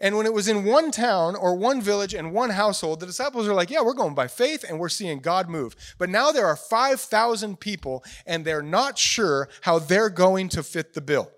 and 0.00 0.16
when 0.16 0.26
it 0.26 0.32
was 0.32 0.46
in 0.46 0.64
one 0.64 0.92
town 0.92 1.34
or 1.34 1.56
one 1.56 1.80
village 1.80 2.14
and 2.14 2.32
one 2.32 2.50
household, 2.50 3.00
the 3.00 3.06
disciples 3.06 3.48
are 3.48 3.54
like, 3.54 3.70
Yeah, 3.70 3.82
we're 3.82 3.94
going 3.94 4.14
by 4.14 4.28
faith 4.28 4.64
and 4.64 4.78
we're 4.78 4.88
seeing 4.88 5.18
God 5.18 5.48
move. 5.48 5.74
But 5.98 6.08
now 6.08 6.30
there 6.30 6.46
are 6.46 6.56
5,000 6.56 7.58
people 7.58 8.04
and 8.24 8.44
they're 8.44 8.62
not 8.62 8.96
sure 8.96 9.48
how 9.62 9.80
they're 9.80 10.10
going 10.10 10.48
to 10.50 10.62
fit 10.62 10.94
the 10.94 11.00
bill. 11.00 11.30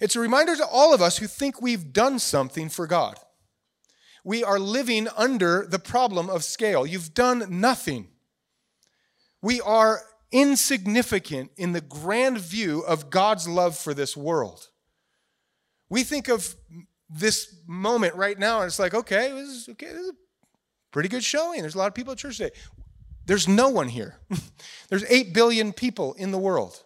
It's 0.00 0.16
a 0.16 0.20
reminder 0.20 0.56
to 0.56 0.66
all 0.66 0.94
of 0.94 1.02
us 1.02 1.18
who 1.18 1.26
think 1.26 1.60
we've 1.60 1.92
done 1.92 2.18
something 2.18 2.68
for 2.68 2.86
God. 2.86 3.18
We 4.24 4.42
are 4.42 4.58
living 4.58 5.08
under 5.16 5.66
the 5.68 5.78
problem 5.78 6.30
of 6.30 6.44
scale. 6.44 6.86
You've 6.86 7.14
done 7.14 7.60
nothing. 7.60 8.08
We 9.42 9.60
are 9.60 10.00
insignificant 10.34 11.52
in 11.56 11.70
the 11.72 11.80
grand 11.80 12.38
view 12.38 12.80
of 12.80 13.08
God's 13.08 13.48
love 13.48 13.78
for 13.78 13.94
this 13.94 14.16
world. 14.16 14.68
We 15.88 16.02
think 16.02 16.28
of 16.28 16.56
this 17.08 17.54
moment 17.68 18.16
right 18.16 18.36
now, 18.36 18.58
and 18.58 18.66
it's 18.66 18.80
like, 18.80 18.94
okay, 18.94 19.30
this 19.30 19.48
is 19.48 19.68
okay, 19.70 19.86
this 19.86 20.00
is 20.00 20.08
a 20.08 20.16
pretty 20.90 21.08
good 21.08 21.22
showing. 21.22 21.60
There's 21.60 21.76
a 21.76 21.78
lot 21.78 21.86
of 21.86 21.94
people 21.94 22.12
at 22.12 22.18
church 22.18 22.38
today. 22.38 22.50
There's 23.26 23.46
no 23.46 23.68
one 23.68 23.88
here. 23.88 24.16
There's 24.88 25.04
8 25.04 25.32
billion 25.32 25.72
people 25.72 26.14
in 26.14 26.32
the 26.32 26.38
world. 26.38 26.82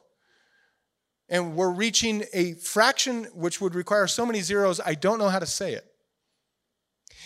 And 1.31 1.57
we're 1.57 1.73
reaching 1.73 2.25
a 2.35 2.53
fraction 2.55 3.25
which 3.35 3.63
would 3.63 3.75
require 3.75 4.07
so 4.07 4.27
many 4.27 4.43
zeros, 4.43 4.79
I 4.85 4.95
don't 4.95 5.19
know 5.19 5.29
how 5.31 5.39
to 5.39 5.47
say 5.47 5.73
it. 5.73 5.85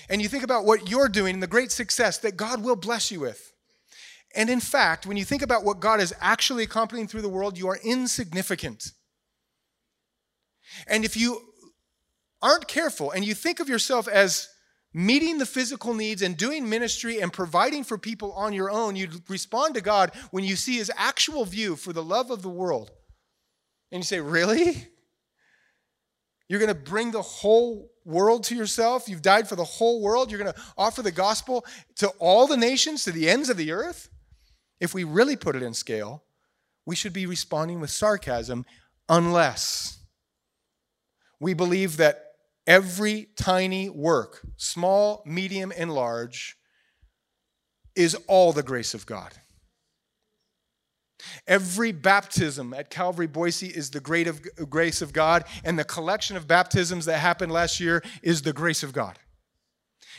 And 0.08 0.22
you 0.22 0.28
think 0.28 0.44
about 0.44 0.64
what 0.64 0.88
you're 0.88 1.08
doing 1.08 1.34
and 1.34 1.42
the 1.42 1.48
great 1.48 1.72
success 1.72 2.18
that 2.18 2.36
God 2.36 2.62
will 2.62 2.76
bless 2.76 3.10
you 3.10 3.20
with. 3.20 3.51
And 4.34 4.48
in 4.48 4.60
fact, 4.60 5.06
when 5.06 5.16
you 5.16 5.24
think 5.24 5.42
about 5.42 5.64
what 5.64 5.80
God 5.80 6.00
is 6.00 6.14
actually 6.20 6.62
accomplishing 6.62 7.06
through 7.06 7.22
the 7.22 7.28
world, 7.28 7.58
you 7.58 7.68
are 7.68 7.78
insignificant. 7.82 8.92
And 10.86 11.04
if 11.04 11.16
you 11.16 11.40
aren't 12.40 12.66
careful 12.66 13.10
and 13.10 13.24
you 13.24 13.34
think 13.34 13.60
of 13.60 13.68
yourself 13.68 14.08
as 14.08 14.48
meeting 14.94 15.38
the 15.38 15.46
physical 15.46 15.94
needs 15.94 16.22
and 16.22 16.36
doing 16.36 16.68
ministry 16.68 17.20
and 17.20 17.32
providing 17.32 17.84
for 17.84 17.98
people 17.98 18.32
on 18.32 18.52
your 18.52 18.70
own, 18.70 18.96
you 18.96 19.08
respond 19.28 19.74
to 19.74 19.80
God 19.80 20.12
when 20.30 20.44
you 20.44 20.56
see 20.56 20.76
his 20.76 20.90
actual 20.96 21.44
view 21.44 21.76
for 21.76 21.92
the 21.92 22.02
love 22.02 22.30
of 22.30 22.42
the 22.42 22.48
world. 22.48 22.90
And 23.90 24.00
you 24.00 24.04
say, 24.04 24.20
Really? 24.20 24.88
You're 26.48 26.60
going 26.60 26.68
to 26.68 26.90
bring 26.90 27.12
the 27.12 27.22
whole 27.22 27.90
world 28.04 28.44
to 28.44 28.54
yourself? 28.54 29.08
You've 29.08 29.22
died 29.22 29.48
for 29.48 29.56
the 29.56 29.64
whole 29.64 30.02
world? 30.02 30.30
You're 30.30 30.40
going 30.40 30.52
to 30.52 30.60
offer 30.76 31.00
the 31.00 31.10
gospel 31.10 31.64
to 31.96 32.08
all 32.18 32.46
the 32.46 32.58
nations, 32.58 33.04
to 33.04 33.12
the 33.12 33.30
ends 33.30 33.48
of 33.48 33.56
the 33.56 33.72
earth? 33.72 34.10
If 34.82 34.94
we 34.94 35.04
really 35.04 35.36
put 35.36 35.54
it 35.54 35.62
in 35.62 35.74
scale, 35.74 36.24
we 36.84 36.96
should 36.96 37.12
be 37.12 37.24
responding 37.24 37.78
with 37.78 37.90
sarcasm 37.90 38.66
unless 39.08 40.00
we 41.38 41.54
believe 41.54 41.98
that 41.98 42.32
every 42.66 43.28
tiny 43.36 43.88
work, 43.88 44.44
small, 44.56 45.22
medium, 45.24 45.72
and 45.76 45.94
large, 45.94 46.56
is 47.94 48.16
all 48.26 48.52
the 48.52 48.64
grace 48.64 48.92
of 48.92 49.06
God. 49.06 49.32
Every 51.46 51.92
baptism 51.92 52.74
at 52.74 52.90
Calvary 52.90 53.28
Boise 53.28 53.68
is 53.68 53.90
the 53.90 54.00
great 54.00 54.26
of, 54.26 54.42
grace 54.68 55.00
of 55.00 55.12
God, 55.12 55.44
and 55.62 55.78
the 55.78 55.84
collection 55.84 56.36
of 56.36 56.48
baptisms 56.48 57.04
that 57.04 57.18
happened 57.18 57.52
last 57.52 57.78
year 57.78 58.02
is 58.20 58.42
the 58.42 58.52
grace 58.52 58.82
of 58.82 58.92
God. 58.92 59.16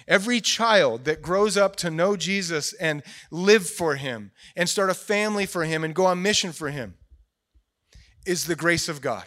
Every 0.08 0.41
child 0.41 1.06
that 1.06 1.22
grows 1.22 1.58
up 1.58 1.76
to 1.78 1.89
know 1.89 2.16
Jesus 2.16 2.74
and 2.74 3.04
live 3.32 3.68
for 3.68 3.95
him 3.95 4.32
and 4.56 4.68
start 4.68 4.89
a 4.89 4.95
family 4.95 5.45
for 5.45 5.64
him 5.64 5.84
and 5.84 5.95
go 5.95 6.06
on 6.06 6.22
mission 6.22 6.51
for 6.51 6.70
him 6.70 6.95
is 8.26 8.45
the 8.45 8.56
grace 8.56 8.89
of 8.89 9.01
God. 9.01 9.26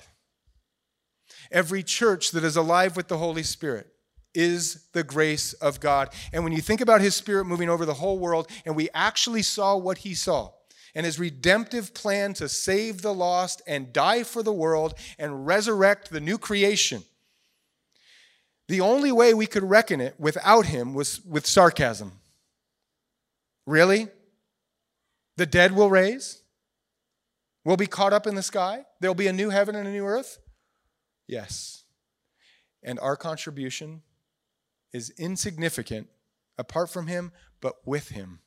Every 1.51 1.83
church 1.83 2.33
that 2.33 2.45
is 2.45 2.57
alive 2.57 2.97
with 2.97 3.09
the 3.09 3.19
Holy 3.19 3.43
Spirit 3.43 3.89
is 4.35 4.87
the 4.93 5.05
grace 5.05 5.53
of 5.55 5.81
God. 5.81 6.11
And 6.33 6.45
when 6.45 6.53
you 6.53 6.61
think 6.61 6.81
about 6.81 7.01
his 7.01 7.15
spirit 7.15 7.47
moving 7.47 7.71
over 7.71 7.87
the 7.87 7.95
whole 7.95 8.19
world, 8.19 8.51
and 8.65 8.77
we 8.77 8.91
actually 8.93 9.43
saw 9.43 9.77
what 9.77 9.99
he 9.99 10.15
saw, 10.15 10.51
and 10.95 11.07
his 11.07 11.19
redemptive 11.19 11.95
plan 11.95 12.35
to 12.35 12.49
save 12.49 13.03
the 13.03 13.15
lost 13.15 13.63
and 13.67 13.93
die 13.93 14.23
for 14.23 14.43
the 14.43 14.53
world 14.53 14.95
and 15.19 15.47
resurrect 15.47 16.11
the 16.11 16.21
new 16.21 16.39
creation 16.39 17.05
the 18.69 18.81
only 18.81 19.13
way 19.13 19.33
we 19.35 19.47
could 19.47 19.63
reckon 19.63 20.01
it 20.01 20.15
without 20.19 20.67
him 20.67 20.95
was 20.95 21.21
with 21.25 21.47
sarcasm. 21.47 22.13
Really? 23.67 24.09
The 25.37 25.47
dead 25.47 25.73
will 25.73 25.91
raise? 25.91 26.43
We'll 27.65 27.77
be 27.77 27.87
caught 27.87 28.13
up 28.13 28.27
in 28.27 28.35
the 28.35 28.43
sky? 28.43 28.85
There'll 29.01 29.15
be 29.15 29.27
a 29.27 29.33
new 29.33 29.51
heaven 29.51 29.75
and 29.75 29.87
a 29.89 29.93
new 29.93 30.05
earth? 30.05 30.39
Yes. 31.27 31.85
And 32.83 32.99
our 33.01 33.17
contribution 33.17 34.03
is 34.93 35.11
insignificant 35.19 36.09
apart 36.59 36.91
from 36.91 37.07
him, 37.09 37.33
but 37.61 37.75
with 37.85 38.11
him. 38.11 38.41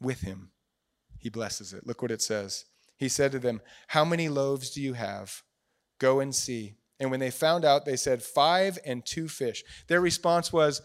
With 0.00 0.20
him. 0.20 0.50
He 1.18 1.28
blesses 1.28 1.72
it. 1.72 1.86
Look 1.86 2.02
what 2.02 2.10
it 2.10 2.20
says. 2.20 2.64
He 2.96 3.08
said 3.08 3.32
to 3.32 3.38
them, 3.38 3.60
How 3.88 4.04
many 4.04 4.28
loaves 4.28 4.70
do 4.70 4.82
you 4.82 4.94
have? 4.94 5.42
Go 5.98 6.20
and 6.20 6.34
see. 6.34 6.74
And 6.98 7.10
when 7.10 7.20
they 7.20 7.30
found 7.30 7.64
out, 7.64 7.84
they 7.84 7.96
said, 7.96 8.22
Five 8.22 8.78
and 8.84 9.04
two 9.04 9.28
fish. 9.28 9.62
Their 9.86 10.00
response 10.00 10.52
was, 10.52 10.82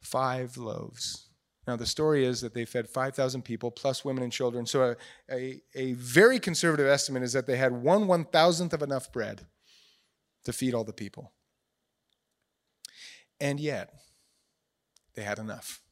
Five 0.00 0.56
loaves. 0.56 1.28
Now, 1.66 1.76
the 1.76 1.86
story 1.86 2.26
is 2.26 2.42
that 2.42 2.52
they 2.52 2.66
fed 2.66 2.88
5,000 2.88 3.42
people 3.42 3.70
plus 3.70 4.04
women 4.04 4.22
and 4.22 4.32
children. 4.32 4.66
So, 4.66 4.94
a, 5.30 5.34
a, 5.34 5.62
a, 5.74 5.92
very 5.94 6.38
conservative 6.38 6.86
estimate 6.86 7.22
is 7.22 7.32
that 7.32 7.46
they 7.46 7.56
had 7.56 7.72
one 7.72 8.06
one 8.06 8.26
thousandth 8.26 8.74
of 8.74 8.82
enough 8.82 9.10
bread 9.10 9.46
to 10.44 10.52
feed 10.52 10.74
all 10.74 10.84
the 10.84 10.92
people. 10.92 11.32
And 13.40 13.58
yet, 13.58 13.94
they 15.14 15.22
had 15.22 15.38
enough. 15.38 15.83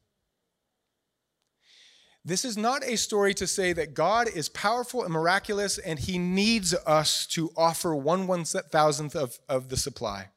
This 2.24 2.44
is 2.44 2.56
not 2.56 2.84
a 2.84 2.96
story 2.96 3.34
to 3.34 3.48
say 3.48 3.72
that 3.72 3.94
God 3.94 4.28
is 4.28 4.48
powerful 4.48 5.02
and 5.02 5.12
miraculous 5.12 5.76
and 5.78 5.98
he 5.98 6.18
needs 6.18 6.72
us 6.86 7.26
to 7.28 7.50
offer 7.56 7.96
one 7.96 8.28
one 8.28 8.44
thousandth 8.44 9.16
of, 9.16 9.40
of 9.48 9.68
the 9.68 9.76
supply. 9.76 10.28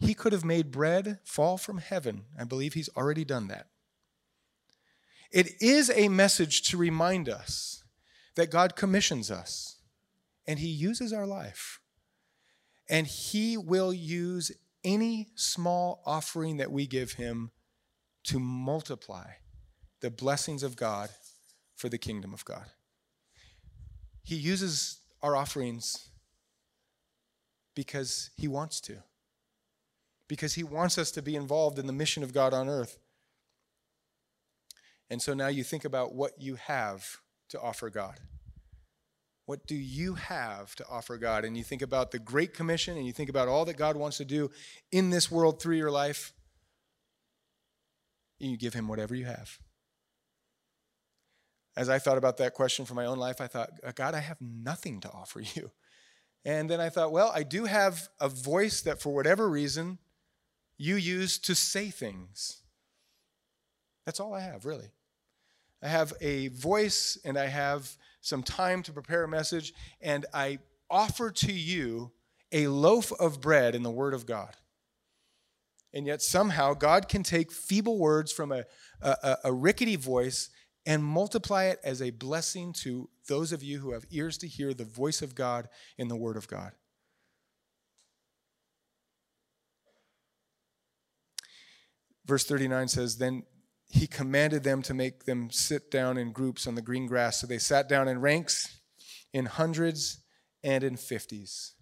He 0.00 0.12
could 0.12 0.34
have 0.34 0.44
made 0.44 0.70
bread 0.70 1.20
fall 1.24 1.56
from 1.56 1.78
heaven. 1.78 2.24
I 2.38 2.44
believe 2.44 2.74
he's 2.74 2.90
already 2.94 3.24
done 3.24 3.48
that. 3.48 3.68
It 5.30 5.60
is 5.62 5.90
a 5.90 6.08
message 6.08 6.62
to 6.70 6.76
remind 6.76 7.28
us 7.28 7.82
that 8.34 8.50
God 8.50 8.76
commissions 8.76 9.30
us 9.30 9.76
and 10.46 10.58
he 10.58 10.68
uses 10.68 11.12
our 11.12 11.26
life. 11.26 11.80
And 12.90 13.06
he 13.06 13.56
will 13.56 13.94
use 13.94 14.52
any 14.84 15.28
small 15.34 16.02
offering 16.04 16.58
that 16.58 16.70
we 16.70 16.86
give 16.86 17.12
him 17.12 17.52
to 18.24 18.38
multiply 18.38 19.30
the 20.04 20.10
blessings 20.10 20.62
of 20.62 20.76
God 20.76 21.08
for 21.74 21.88
the 21.88 21.96
kingdom 21.96 22.34
of 22.34 22.44
God. 22.44 22.66
He 24.22 24.34
uses 24.34 24.98
our 25.22 25.34
offerings 25.34 26.10
because 27.74 28.28
He 28.36 28.46
wants 28.46 28.82
to, 28.82 28.96
because 30.28 30.52
He 30.52 30.62
wants 30.62 30.98
us 30.98 31.10
to 31.12 31.22
be 31.22 31.34
involved 31.34 31.78
in 31.78 31.86
the 31.86 31.92
mission 31.94 32.22
of 32.22 32.34
God 32.34 32.52
on 32.52 32.68
earth. 32.68 32.98
And 35.08 35.22
so 35.22 35.32
now 35.32 35.46
you 35.46 35.64
think 35.64 35.86
about 35.86 36.14
what 36.14 36.32
you 36.38 36.56
have 36.56 37.16
to 37.48 37.58
offer 37.58 37.88
God. 37.88 38.20
What 39.46 39.66
do 39.66 39.74
you 39.74 40.16
have 40.16 40.74
to 40.74 40.86
offer 40.86 41.16
God? 41.16 41.46
And 41.46 41.56
you 41.56 41.64
think 41.64 41.80
about 41.80 42.10
the 42.10 42.18
Great 42.18 42.52
Commission 42.52 42.98
and 42.98 43.06
you 43.06 43.12
think 43.14 43.30
about 43.30 43.48
all 43.48 43.64
that 43.64 43.78
God 43.78 43.96
wants 43.96 44.18
to 44.18 44.26
do 44.26 44.50
in 44.92 45.08
this 45.08 45.30
world 45.30 45.62
through 45.62 45.76
your 45.76 45.90
life. 45.90 46.34
And 48.38 48.50
you 48.50 48.58
give 48.58 48.74
Him 48.74 48.86
whatever 48.86 49.14
you 49.14 49.24
have. 49.24 49.58
As 51.76 51.88
I 51.88 51.98
thought 51.98 52.18
about 52.18 52.36
that 52.36 52.54
question 52.54 52.84
for 52.84 52.94
my 52.94 53.06
own 53.06 53.18
life, 53.18 53.40
I 53.40 53.46
thought, 53.46 53.70
uh, 53.84 53.92
God, 53.94 54.14
I 54.14 54.20
have 54.20 54.40
nothing 54.40 55.00
to 55.00 55.10
offer 55.10 55.40
you. 55.54 55.70
And 56.44 56.68
then 56.68 56.80
I 56.80 56.88
thought, 56.90 57.12
well, 57.12 57.32
I 57.34 57.42
do 57.42 57.64
have 57.64 58.08
a 58.20 58.28
voice 58.28 58.82
that 58.82 59.00
for 59.00 59.14
whatever 59.14 59.48
reason 59.48 59.98
you 60.76 60.96
use 60.96 61.38
to 61.38 61.54
say 61.54 61.88
things. 61.88 62.62
That's 64.04 64.20
all 64.20 64.34
I 64.34 64.40
have, 64.40 64.66
really. 64.66 64.90
I 65.82 65.88
have 65.88 66.12
a 66.20 66.48
voice 66.48 67.18
and 67.24 67.38
I 67.38 67.46
have 67.46 67.96
some 68.20 68.42
time 68.42 68.82
to 68.82 68.92
prepare 68.92 69.24
a 69.24 69.28
message, 69.28 69.74
and 70.00 70.24
I 70.32 70.58
offer 70.90 71.30
to 71.30 71.52
you 71.52 72.12
a 72.52 72.68
loaf 72.68 73.12
of 73.12 73.40
bread 73.40 73.74
in 73.74 73.82
the 73.82 73.90
Word 73.90 74.14
of 74.14 74.26
God. 74.26 74.54
And 75.92 76.06
yet, 76.06 76.22
somehow, 76.22 76.74
God 76.74 77.08
can 77.08 77.22
take 77.22 77.52
feeble 77.52 77.98
words 77.98 78.32
from 78.32 78.50
a, 78.50 78.64
a, 79.00 79.36
a 79.44 79.52
rickety 79.52 79.96
voice 79.96 80.50
and 80.86 81.04
multiply 81.04 81.64
it 81.64 81.80
as 81.82 82.02
a 82.02 82.10
blessing 82.10 82.72
to 82.72 83.08
those 83.28 83.52
of 83.52 83.62
you 83.62 83.78
who 83.78 83.92
have 83.92 84.04
ears 84.10 84.36
to 84.38 84.48
hear 84.48 84.74
the 84.74 84.84
voice 84.84 85.22
of 85.22 85.34
God 85.34 85.68
in 85.96 86.08
the 86.08 86.16
Word 86.16 86.36
of 86.36 86.48
God. 86.48 86.72
Verse 92.26 92.44
39 92.44 92.88
says, 92.88 93.16
Then 93.18 93.44
he 93.88 94.06
commanded 94.06 94.62
them 94.62 94.82
to 94.82 94.94
make 94.94 95.24
them 95.24 95.50
sit 95.50 95.90
down 95.90 96.16
in 96.18 96.32
groups 96.32 96.66
on 96.66 96.74
the 96.74 96.82
green 96.82 97.06
grass. 97.06 97.40
So 97.40 97.46
they 97.46 97.58
sat 97.58 97.88
down 97.88 98.08
in 98.08 98.20
ranks, 98.20 98.80
in 99.32 99.46
hundreds, 99.46 100.22
and 100.62 100.82
in 100.82 100.96
fifties. 100.96 101.74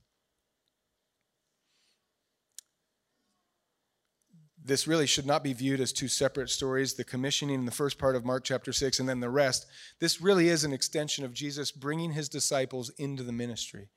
This 4.65 4.87
really 4.87 5.07
should 5.07 5.27
not 5.27 5.43
be 5.43 5.53
viewed 5.53 5.81
as 5.81 5.93
two 5.93 6.09
separate 6.09 6.49
stories 6.49 6.95
the 6.95 7.05
commissioning 7.05 7.57
in 7.57 7.65
the 7.65 7.73
first 7.73 7.99
part 7.99 8.15
of 8.15 8.25
Mark 8.25 8.45
chapter 8.45 8.73
6 8.73 9.01
and 9.01 9.09
then 9.09 9.21
the 9.21 9.31
rest. 9.31 9.67
This 9.99 10.21
really 10.21 10.49
is 10.49 10.63
an 10.63 10.73
extension 10.73 11.25
of 11.25 11.35
Jesus 11.35 11.73
bringing 11.73 12.13
his 12.13 12.29
disciples 12.29 12.91
into 12.97 13.25
the 13.25 13.33
ministry. 13.33 13.89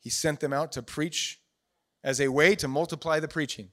He 0.00 0.10
sent 0.10 0.40
them 0.40 0.52
out 0.52 0.72
to 0.72 0.82
preach 0.82 1.40
as 2.02 2.20
a 2.20 2.28
way 2.28 2.56
to 2.56 2.68
multiply 2.68 3.20
the 3.20 3.28
preaching. 3.28 3.70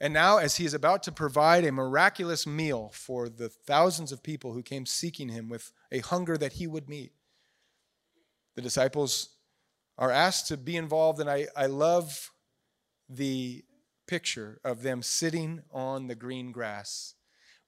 And 0.00 0.14
now, 0.14 0.38
as 0.38 0.56
he 0.56 0.64
is 0.64 0.72
about 0.72 1.02
to 1.02 1.12
provide 1.12 1.64
a 1.64 1.72
miraculous 1.72 2.46
meal 2.46 2.90
for 2.94 3.28
the 3.28 3.50
thousands 3.50 4.12
of 4.12 4.22
people 4.22 4.54
who 4.54 4.62
came 4.62 4.86
seeking 4.86 5.28
him 5.28 5.50
with 5.50 5.72
a 5.92 5.98
hunger 5.98 6.38
that 6.38 6.54
he 6.54 6.66
would 6.66 6.88
meet, 6.88 7.12
the 8.56 8.62
disciples 8.62 9.36
are 9.98 10.10
asked 10.10 10.48
to 10.48 10.56
be 10.56 10.76
involved. 10.76 11.20
And 11.20 11.28
I, 11.28 11.48
I 11.54 11.66
love 11.66 12.30
the 13.10 13.64
picture 14.06 14.60
of 14.64 14.82
them 14.82 15.02
sitting 15.02 15.62
on 15.72 16.06
the 16.06 16.14
green 16.14 16.52
grass. 16.52 17.14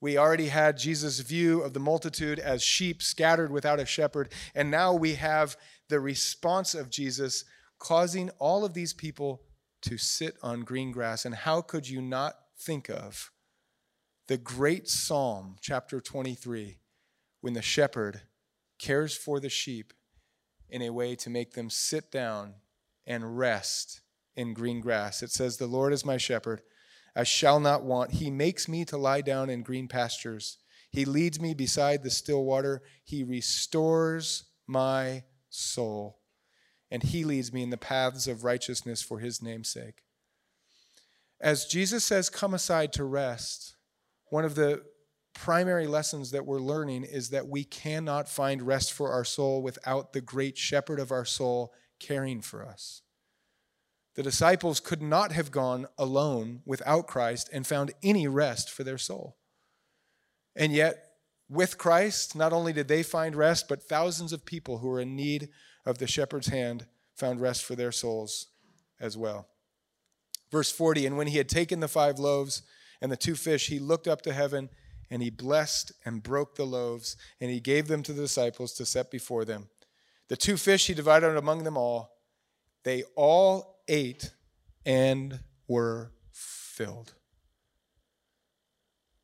We 0.00 0.18
already 0.18 0.48
had 0.48 0.78
Jesus' 0.78 1.20
view 1.20 1.62
of 1.62 1.74
the 1.74 1.80
multitude 1.80 2.38
as 2.38 2.62
sheep 2.62 3.02
scattered 3.02 3.52
without 3.52 3.78
a 3.78 3.86
shepherd. 3.86 4.32
And 4.54 4.70
now 4.70 4.94
we 4.94 5.14
have 5.14 5.56
the 5.88 6.00
response 6.00 6.74
of 6.74 6.90
Jesus 6.90 7.44
causing 7.78 8.30
all 8.38 8.64
of 8.64 8.74
these 8.74 8.92
people 8.92 9.42
to 9.82 9.98
sit 9.98 10.36
on 10.42 10.62
green 10.62 10.90
grass. 10.90 11.24
And 11.24 11.34
how 11.34 11.60
could 11.60 11.88
you 11.88 12.00
not 12.00 12.34
think 12.58 12.88
of 12.88 13.30
the 14.28 14.38
great 14.38 14.88
Psalm, 14.88 15.56
chapter 15.60 16.00
23, 16.00 16.78
when 17.40 17.52
the 17.54 17.62
shepherd 17.62 18.22
cares 18.78 19.16
for 19.16 19.40
the 19.40 19.48
sheep 19.48 19.92
in 20.68 20.82
a 20.82 20.90
way 20.90 21.14
to 21.16 21.30
make 21.30 21.52
them 21.52 21.68
sit 21.68 22.10
down 22.10 22.54
and 23.06 23.36
rest 23.36 24.00
in 24.36 24.54
green 24.54 24.80
grass? 24.80 25.22
It 25.22 25.30
says, 25.30 25.56
The 25.56 25.66
Lord 25.66 25.92
is 25.92 26.04
my 26.04 26.16
shepherd. 26.16 26.62
I 27.14 27.24
shall 27.24 27.60
not 27.60 27.84
want. 27.84 28.12
He 28.12 28.30
makes 28.30 28.68
me 28.68 28.84
to 28.86 28.96
lie 28.96 29.20
down 29.20 29.50
in 29.50 29.62
green 29.62 29.88
pastures. 29.88 30.58
He 30.90 31.04
leads 31.04 31.40
me 31.40 31.54
beside 31.54 32.02
the 32.02 32.10
still 32.10 32.44
water. 32.44 32.82
He 33.04 33.22
restores 33.22 34.44
my 34.66 35.24
soul 35.50 36.18
and 36.90 37.02
he 37.02 37.24
leads 37.24 37.52
me 37.52 37.62
in 37.62 37.70
the 37.70 37.78
paths 37.78 38.28
of 38.28 38.44
righteousness 38.44 39.02
for 39.02 39.18
his 39.18 39.42
name's 39.42 39.68
sake. 39.68 40.02
As 41.40 41.64
Jesus 41.64 42.04
says, 42.04 42.28
Come 42.28 42.54
aside 42.54 42.92
to 42.94 43.04
rest, 43.04 43.76
one 44.26 44.44
of 44.44 44.54
the 44.54 44.82
primary 45.34 45.86
lessons 45.86 46.30
that 46.30 46.46
we're 46.46 46.60
learning 46.60 47.04
is 47.04 47.30
that 47.30 47.48
we 47.48 47.64
cannot 47.64 48.28
find 48.28 48.62
rest 48.62 48.92
for 48.92 49.10
our 49.10 49.24
soul 49.24 49.62
without 49.62 50.12
the 50.12 50.20
great 50.20 50.58
shepherd 50.58 51.00
of 51.00 51.10
our 51.10 51.24
soul 51.24 51.72
caring 51.98 52.40
for 52.40 52.66
us. 52.66 53.01
The 54.14 54.22
disciples 54.22 54.80
could 54.80 55.00
not 55.00 55.32
have 55.32 55.50
gone 55.50 55.86
alone 55.96 56.62
without 56.66 57.06
Christ 57.06 57.48
and 57.52 57.66
found 57.66 57.92
any 58.02 58.28
rest 58.28 58.70
for 58.70 58.84
their 58.84 58.98
soul. 58.98 59.36
And 60.54 60.72
yet, 60.72 61.12
with 61.48 61.78
Christ, 61.78 62.36
not 62.36 62.52
only 62.52 62.72
did 62.72 62.88
they 62.88 63.02
find 63.02 63.34
rest, 63.34 63.68
but 63.68 63.82
thousands 63.82 64.32
of 64.32 64.44
people 64.44 64.78
who 64.78 64.88
were 64.88 65.00
in 65.00 65.16
need 65.16 65.48
of 65.86 65.98
the 65.98 66.06
shepherd's 66.06 66.48
hand 66.48 66.86
found 67.14 67.40
rest 67.40 67.64
for 67.64 67.74
their 67.74 67.92
souls 67.92 68.46
as 69.00 69.16
well. 69.16 69.48
Verse 70.50 70.70
40 70.70 71.06
And 71.06 71.16
when 71.16 71.26
he 71.26 71.38
had 71.38 71.48
taken 71.48 71.80
the 71.80 71.88
five 71.88 72.18
loaves 72.18 72.62
and 73.00 73.10
the 73.10 73.16
two 73.16 73.34
fish, 73.34 73.68
he 73.68 73.78
looked 73.78 74.06
up 74.06 74.22
to 74.22 74.32
heaven 74.32 74.68
and 75.10 75.22
he 75.22 75.30
blessed 75.30 75.92
and 76.04 76.22
broke 76.22 76.54
the 76.54 76.64
loaves 76.64 77.16
and 77.40 77.50
he 77.50 77.60
gave 77.60 77.88
them 77.88 78.02
to 78.02 78.12
the 78.12 78.22
disciples 78.22 78.72
to 78.74 78.86
set 78.86 79.10
before 79.10 79.44
them. 79.44 79.68
The 80.28 80.36
two 80.36 80.56
fish 80.56 80.86
he 80.86 80.94
divided 80.94 81.36
among 81.36 81.64
them 81.64 81.76
all. 81.76 82.16
They 82.84 83.02
all 83.16 83.71
ate 83.88 84.32
and 84.84 85.40
were 85.68 86.12
filled. 86.32 87.14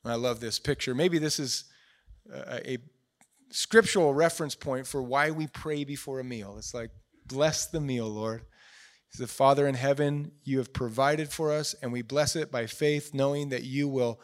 And 0.04 0.12
I 0.12 0.16
love 0.16 0.40
this 0.40 0.58
picture. 0.58 0.94
Maybe 0.94 1.18
this 1.18 1.38
is 1.38 1.64
a 2.32 2.78
scriptural 3.50 4.14
reference 4.14 4.54
point 4.54 4.86
for 4.86 5.02
why 5.02 5.30
we 5.30 5.46
pray 5.46 5.84
before 5.84 6.20
a 6.20 6.24
meal. 6.24 6.56
It's 6.58 6.74
like, 6.74 6.90
bless 7.26 7.66
the 7.66 7.80
meal, 7.80 8.08
Lord. 8.08 8.42
The 9.18 9.26
Father 9.26 9.66
in 9.66 9.74
heaven, 9.74 10.32
you 10.44 10.58
have 10.58 10.74
provided 10.74 11.30
for 11.30 11.50
us, 11.50 11.74
and 11.80 11.90
we 11.90 12.02
bless 12.02 12.36
it 12.36 12.52
by 12.52 12.66
faith, 12.66 13.14
knowing 13.14 13.48
that 13.48 13.64
you 13.64 13.88
will 13.88 14.20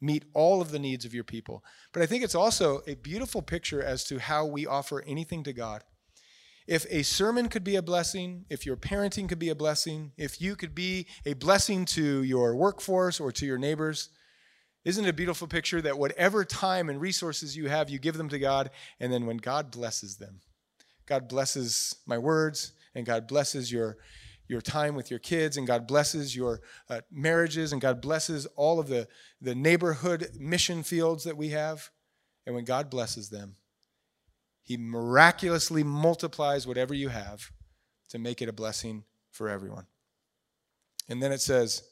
meet 0.00 0.24
all 0.32 0.60
of 0.62 0.70
the 0.70 0.78
needs 0.78 1.04
of 1.04 1.12
your 1.12 1.24
people. 1.24 1.64
But 1.92 2.02
I 2.02 2.06
think 2.06 2.22
it's 2.22 2.36
also 2.36 2.82
a 2.86 2.94
beautiful 2.94 3.42
picture 3.42 3.82
as 3.82 4.04
to 4.04 4.20
how 4.20 4.46
we 4.46 4.64
offer 4.64 5.02
anything 5.04 5.42
to 5.42 5.52
God. 5.52 5.82
If 6.68 6.84
a 6.90 7.02
sermon 7.02 7.48
could 7.48 7.64
be 7.64 7.76
a 7.76 7.82
blessing, 7.82 8.44
if 8.50 8.66
your 8.66 8.76
parenting 8.76 9.26
could 9.26 9.38
be 9.38 9.48
a 9.48 9.54
blessing, 9.54 10.12
if 10.18 10.38
you 10.38 10.54
could 10.54 10.74
be 10.74 11.06
a 11.24 11.32
blessing 11.32 11.86
to 11.86 12.22
your 12.22 12.54
workforce 12.54 13.20
or 13.20 13.32
to 13.32 13.46
your 13.46 13.56
neighbors, 13.56 14.10
isn't 14.84 15.06
it 15.06 15.08
a 15.08 15.14
beautiful 15.14 15.48
picture 15.48 15.80
that 15.80 15.98
whatever 15.98 16.44
time 16.44 16.90
and 16.90 17.00
resources 17.00 17.56
you 17.56 17.70
have, 17.70 17.88
you 17.88 17.98
give 17.98 18.18
them 18.18 18.28
to 18.28 18.38
God, 18.38 18.68
and 19.00 19.10
then 19.10 19.24
when 19.24 19.38
God 19.38 19.70
blesses 19.70 20.18
them, 20.18 20.40
God 21.06 21.26
blesses 21.26 21.96
my 22.06 22.18
words, 22.18 22.72
and 22.94 23.06
God 23.06 23.26
blesses 23.26 23.72
your, 23.72 23.96
your 24.46 24.60
time 24.60 24.94
with 24.94 25.10
your 25.10 25.20
kids, 25.20 25.56
and 25.56 25.66
God 25.66 25.86
blesses 25.86 26.36
your 26.36 26.60
uh, 26.90 27.00
marriages, 27.10 27.72
and 27.72 27.80
God 27.80 28.02
blesses 28.02 28.44
all 28.56 28.78
of 28.78 28.88
the, 28.88 29.08
the 29.40 29.54
neighborhood 29.54 30.32
mission 30.38 30.82
fields 30.82 31.24
that 31.24 31.38
we 31.38 31.48
have. 31.48 31.88
And 32.44 32.54
when 32.54 32.64
God 32.64 32.90
blesses 32.90 33.30
them, 33.30 33.56
He 34.68 34.76
miraculously 34.76 35.82
multiplies 35.82 36.66
whatever 36.66 36.92
you 36.92 37.08
have 37.08 37.52
to 38.10 38.18
make 38.18 38.42
it 38.42 38.50
a 38.50 38.52
blessing 38.52 39.04
for 39.30 39.48
everyone. 39.48 39.86
And 41.08 41.22
then 41.22 41.32
it 41.32 41.40
says 41.40 41.82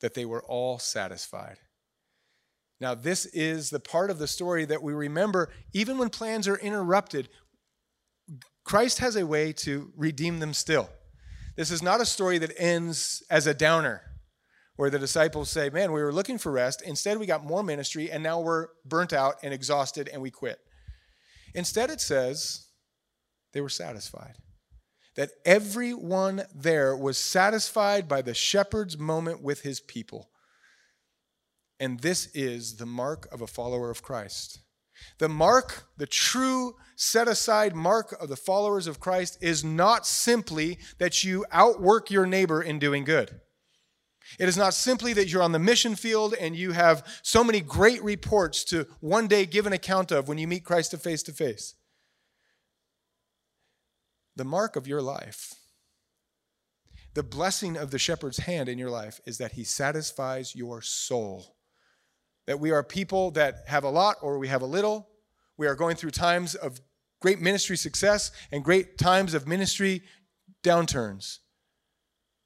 that 0.00 0.14
they 0.14 0.24
were 0.24 0.42
all 0.42 0.80
satisfied. 0.80 1.58
Now, 2.80 2.96
this 2.96 3.26
is 3.26 3.70
the 3.70 3.78
part 3.78 4.10
of 4.10 4.18
the 4.18 4.26
story 4.26 4.64
that 4.64 4.82
we 4.82 4.92
remember 4.92 5.50
even 5.72 5.98
when 5.98 6.10
plans 6.10 6.48
are 6.48 6.56
interrupted. 6.56 7.28
Christ 8.64 8.98
has 8.98 9.14
a 9.14 9.24
way 9.24 9.52
to 9.52 9.92
redeem 9.96 10.40
them 10.40 10.52
still. 10.52 10.90
This 11.54 11.70
is 11.70 11.80
not 11.80 12.00
a 12.00 12.04
story 12.04 12.38
that 12.38 12.60
ends 12.60 13.22
as 13.30 13.46
a 13.46 13.54
downer, 13.54 14.02
where 14.74 14.90
the 14.90 14.98
disciples 14.98 15.48
say, 15.48 15.70
Man, 15.70 15.92
we 15.92 16.02
were 16.02 16.12
looking 16.12 16.38
for 16.38 16.50
rest. 16.50 16.82
Instead, 16.82 17.18
we 17.18 17.26
got 17.26 17.46
more 17.46 17.62
ministry, 17.62 18.10
and 18.10 18.20
now 18.20 18.40
we're 18.40 18.66
burnt 18.84 19.12
out 19.12 19.36
and 19.44 19.54
exhausted, 19.54 20.10
and 20.12 20.20
we 20.20 20.32
quit. 20.32 20.58
Instead, 21.56 21.90
it 21.90 22.00
says 22.00 22.66
they 23.52 23.60
were 23.62 23.68
satisfied. 23.70 24.34
That 25.16 25.30
everyone 25.46 26.42
there 26.54 26.94
was 26.94 27.16
satisfied 27.16 28.06
by 28.06 28.20
the 28.20 28.34
shepherd's 28.34 28.98
moment 28.98 29.42
with 29.42 29.62
his 29.62 29.80
people. 29.80 30.28
And 31.80 32.00
this 32.00 32.26
is 32.34 32.76
the 32.76 32.86
mark 32.86 33.26
of 33.32 33.40
a 33.40 33.46
follower 33.46 33.90
of 33.90 34.02
Christ. 34.02 34.60
The 35.18 35.30
mark, 35.30 35.84
the 35.96 36.06
true 36.06 36.74
set 36.94 37.28
aside 37.28 37.74
mark 37.74 38.12
of 38.20 38.28
the 38.28 38.36
followers 38.36 38.86
of 38.86 39.00
Christ 39.00 39.38
is 39.40 39.64
not 39.64 40.06
simply 40.06 40.78
that 40.98 41.24
you 41.24 41.46
outwork 41.50 42.10
your 42.10 42.26
neighbor 42.26 42.62
in 42.62 42.78
doing 42.78 43.04
good. 43.04 43.40
It 44.38 44.48
is 44.48 44.56
not 44.56 44.74
simply 44.74 45.12
that 45.14 45.28
you're 45.28 45.42
on 45.42 45.52
the 45.52 45.58
mission 45.58 45.94
field 45.94 46.34
and 46.38 46.56
you 46.56 46.72
have 46.72 47.06
so 47.22 47.44
many 47.44 47.60
great 47.60 48.02
reports 48.02 48.64
to 48.64 48.86
one 49.00 49.28
day 49.28 49.46
give 49.46 49.66
an 49.66 49.72
account 49.72 50.10
of 50.10 50.28
when 50.28 50.38
you 50.38 50.48
meet 50.48 50.64
Christ 50.64 50.96
face 50.96 51.22
to 51.24 51.32
face. 51.32 51.74
the 54.36 54.44
mark 54.44 54.76
of 54.76 54.86
your 54.86 55.02
life, 55.02 55.54
the 57.14 57.22
blessing 57.22 57.76
of 57.76 57.90
the 57.90 57.98
shepherd's 57.98 58.40
hand 58.40 58.68
in 58.68 58.78
your 58.78 58.90
life 58.90 59.18
is 59.24 59.38
that 59.38 59.52
he 59.52 59.64
satisfies 59.64 60.54
your 60.54 60.82
soul. 60.82 61.56
That 62.46 62.60
we 62.60 62.70
are 62.70 62.82
people 62.82 63.30
that 63.32 63.64
have 63.66 63.84
a 63.84 63.88
lot 63.88 64.16
or 64.20 64.38
we 64.38 64.48
have 64.48 64.62
a 64.62 64.66
little. 64.66 65.08
We 65.56 65.66
are 65.66 65.74
going 65.74 65.96
through 65.96 66.10
times 66.10 66.54
of 66.54 66.80
great 67.22 67.40
ministry 67.40 67.78
success 67.78 68.30
and 68.52 68.62
great 68.62 68.98
times 68.98 69.32
of 69.32 69.48
ministry 69.48 70.02
downturns. 70.62 71.38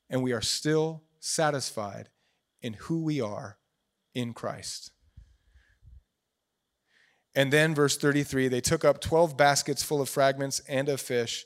And 0.08 0.22
we 0.22 0.32
are 0.32 0.40
still 0.40 1.02
satisfied 1.20 2.08
in 2.60 2.72
who 2.74 3.02
we 3.02 3.20
are 3.20 3.58
in 4.14 4.32
Christ. 4.32 4.90
And 7.34 7.52
then, 7.52 7.74
verse 7.74 7.96
33 7.96 8.48
they 8.48 8.60
took 8.60 8.84
up 8.84 9.00
12 9.00 9.36
baskets 9.36 9.82
full 9.82 10.00
of 10.00 10.08
fragments 10.08 10.60
and 10.68 10.88
of 10.88 11.00
fish, 11.00 11.44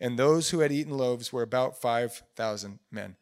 and 0.00 0.18
those 0.18 0.50
who 0.50 0.60
had 0.60 0.72
eaten 0.72 0.96
loaves 0.96 1.32
were 1.32 1.42
about 1.42 1.80
5,000 1.80 2.78
men. 2.90 3.16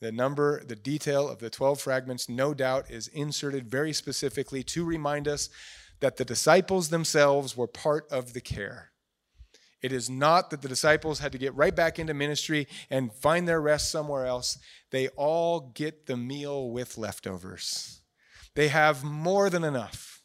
The 0.00 0.12
number, 0.12 0.64
the 0.64 0.76
detail 0.76 1.28
of 1.28 1.40
the 1.40 1.50
12 1.50 1.80
fragments, 1.80 2.28
no 2.28 2.54
doubt, 2.54 2.90
is 2.90 3.08
inserted 3.08 3.68
very 3.68 3.92
specifically 3.92 4.62
to 4.62 4.84
remind 4.84 5.26
us 5.26 5.50
that 6.00 6.16
the 6.16 6.24
disciples 6.24 6.88
themselves 6.88 7.56
were 7.56 7.66
part 7.66 8.06
of 8.10 8.32
the 8.32 8.40
care. 8.40 8.92
It 9.80 9.92
is 9.92 10.10
not 10.10 10.50
that 10.50 10.62
the 10.62 10.68
disciples 10.68 11.20
had 11.20 11.32
to 11.32 11.38
get 11.38 11.54
right 11.54 11.74
back 11.74 11.98
into 11.98 12.14
ministry 12.14 12.66
and 12.90 13.12
find 13.12 13.46
their 13.46 13.60
rest 13.60 13.90
somewhere 13.90 14.26
else. 14.26 14.58
They 14.90 15.08
all 15.08 15.72
get 15.74 16.06
the 16.06 16.16
meal 16.16 16.70
with 16.70 16.98
leftovers. 16.98 18.00
They 18.54 18.68
have 18.68 19.04
more 19.04 19.50
than 19.50 19.62
enough. 19.62 20.22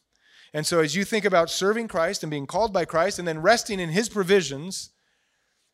And 0.52 0.66
so, 0.66 0.80
as 0.80 0.94
you 0.94 1.04
think 1.04 1.24
about 1.24 1.50
serving 1.50 1.88
Christ 1.88 2.22
and 2.22 2.30
being 2.30 2.46
called 2.46 2.72
by 2.72 2.84
Christ 2.84 3.18
and 3.18 3.26
then 3.26 3.42
resting 3.42 3.80
in 3.80 3.90
his 3.90 4.08
provisions, 4.08 4.90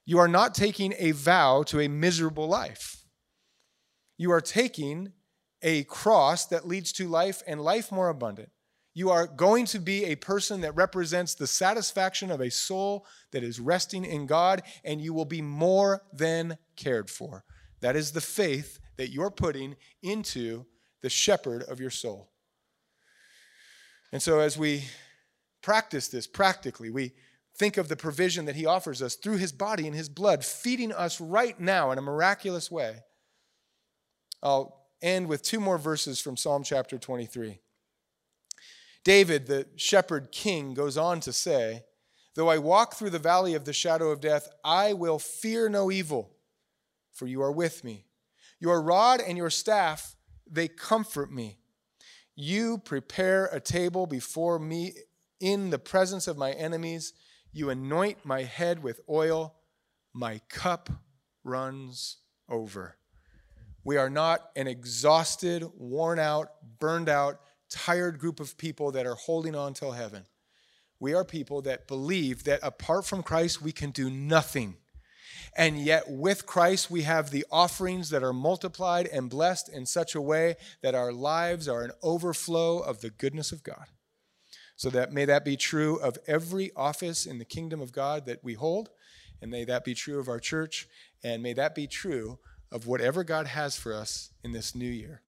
you 0.06 0.18
are 0.18 0.28
not 0.28 0.54
taking 0.54 0.94
a 0.98 1.12
vow 1.12 1.62
to 1.64 1.80
a 1.80 1.88
miserable 1.88 2.48
life. 2.48 3.04
You 4.16 4.32
are 4.32 4.40
taking 4.40 5.12
a 5.62 5.84
cross 5.84 6.46
that 6.46 6.66
leads 6.66 6.92
to 6.94 7.08
life 7.08 7.42
and 7.46 7.60
life 7.60 7.92
more 7.92 8.08
abundant. 8.08 8.50
You 8.92 9.10
are 9.10 9.26
going 9.26 9.66
to 9.66 9.78
be 9.78 10.04
a 10.04 10.16
person 10.16 10.62
that 10.62 10.74
represents 10.74 11.34
the 11.34 11.46
satisfaction 11.46 12.30
of 12.30 12.40
a 12.40 12.50
soul 12.50 13.06
that 13.30 13.44
is 13.44 13.60
resting 13.60 14.04
in 14.04 14.26
God, 14.26 14.62
and 14.84 15.00
you 15.00 15.14
will 15.14 15.24
be 15.24 15.42
more 15.42 16.02
than 16.12 16.58
cared 16.76 17.08
for. 17.08 17.44
That 17.80 17.96
is 17.96 18.12
the 18.12 18.20
faith 18.20 18.78
that 18.96 19.10
you're 19.10 19.30
putting 19.30 19.76
into 20.02 20.66
the 21.02 21.08
shepherd 21.08 21.62
of 21.62 21.80
your 21.80 21.90
soul. 21.90 22.30
And 24.12 24.20
so, 24.20 24.40
as 24.40 24.58
we 24.58 24.84
practice 25.62 26.08
this 26.08 26.26
practically, 26.26 26.90
we 26.90 27.12
think 27.56 27.76
of 27.76 27.88
the 27.88 27.96
provision 27.96 28.44
that 28.46 28.56
he 28.56 28.66
offers 28.66 29.02
us 29.02 29.14
through 29.14 29.36
his 29.36 29.52
body 29.52 29.86
and 29.86 29.94
his 29.94 30.08
blood, 30.08 30.44
feeding 30.44 30.92
us 30.92 31.20
right 31.20 31.58
now 31.60 31.90
in 31.90 31.98
a 31.98 32.02
miraculous 32.02 32.70
way. 32.70 33.00
I'll 34.42 34.86
end 35.00 35.28
with 35.28 35.42
two 35.42 35.60
more 35.60 35.78
verses 35.78 36.20
from 36.20 36.36
Psalm 36.36 36.64
chapter 36.64 36.98
23. 36.98 37.60
David, 39.04 39.46
the 39.46 39.66
shepherd 39.76 40.30
king, 40.30 40.74
goes 40.74 40.96
on 40.96 41.20
to 41.20 41.32
say, 41.32 41.84
Though 42.34 42.48
I 42.48 42.58
walk 42.58 42.94
through 42.94 43.10
the 43.10 43.18
valley 43.18 43.54
of 43.54 43.64
the 43.64 43.72
shadow 43.72 44.10
of 44.10 44.20
death, 44.20 44.48
I 44.64 44.92
will 44.92 45.18
fear 45.18 45.68
no 45.68 45.90
evil, 45.90 46.36
for 47.12 47.26
you 47.26 47.42
are 47.42 47.52
with 47.52 47.82
me. 47.82 48.06
Your 48.60 48.80
rod 48.82 49.20
and 49.20 49.36
your 49.36 49.50
staff, 49.50 50.16
they 50.50 50.68
comfort 50.68 51.32
me. 51.32 51.58
You 52.36 52.78
prepare 52.78 53.46
a 53.46 53.60
table 53.60 54.06
before 54.06 54.58
me 54.58 54.94
in 55.40 55.70
the 55.70 55.78
presence 55.78 56.28
of 56.28 56.38
my 56.38 56.52
enemies. 56.52 57.12
You 57.52 57.70
anoint 57.70 58.24
my 58.24 58.42
head 58.42 58.82
with 58.82 59.00
oil. 59.08 59.56
My 60.12 60.40
cup 60.48 60.90
runs 61.42 62.18
over. 62.48 62.96
We 63.82 63.96
are 63.96 64.10
not 64.10 64.50
an 64.56 64.66
exhausted, 64.66 65.64
worn 65.76 66.18
out, 66.18 66.50
burned 66.78 67.08
out, 67.08 67.40
tired 67.70 68.18
group 68.18 68.40
of 68.40 68.58
people 68.58 68.92
that 68.92 69.06
are 69.06 69.14
holding 69.14 69.54
on 69.54 69.74
till 69.74 69.92
heaven. 69.92 70.24
We 70.98 71.14
are 71.14 71.24
people 71.24 71.62
that 71.62 71.88
believe 71.88 72.44
that 72.44 72.60
apart 72.62 73.06
from 73.06 73.22
Christ, 73.22 73.62
we 73.62 73.72
can 73.72 73.90
do 73.90 74.10
nothing. 74.10 74.76
And 75.56 75.78
yet, 75.78 76.04
with 76.08 76.46
Christ, 76.46 76.90
we 76.90 77.02
have 77.02 77.30
the 77.30 77.46
offerings 77.50 78.10
that 78.10 78.22
are 78.22 78.32
multiplied 78.32 79.06
and 79.06 79.30
blessed 79.30 79.68
in 79.68 79.86
such 79.86 80.14
a 80.14 80.20
way 80.20 80.56
that 80.82 80.94
our 80.94 81.12
lives 81.12 81.68
are 81.68 81.82
an 81.82 81.92
overflow 82.02 82.78
of 82.78 83.00
the 83.00 83.10
goodness 83.10 83.50
of 83.50 83.62
God. 83.62 83.86
So 84.76 84.90
that 84.90 85.12
may 85.12 85.24
that 85.24 85.44
be 85.44 85.56
true 85.56 85.96
of 85.96 86.18
every 86.26 86.70
office 86.76 87.26
in 87.26 87.38
the 87.38 87.44
kingdom 87.44 87.80
of 87.80 87.92
God 87.92 88.26
that 88.26 88.44
we 88.44 88.54
hold, 88.54 88.90
and 89.40 89.50
may 89.50 89.64
that 89.64 89.84
be 89.84 89.94
true 89.94 90.18
of 90.20 90.28
our 90.28 90.40
church, 90.40 90.88
and 91.22 91.42
may 91.42 91.52
that 91.54 91.74
be 91.74 91.86
true 91.86 92.38
of 92.70 92.86
whatever 92.86 93.24
God 93.24 93.46
has 93.46 93.76
for 93.76 93.92
us 93.92 94.30
in 94.44 94.52
this 94.52 94.74
new 94.74 94.88
year. 94.88 95.22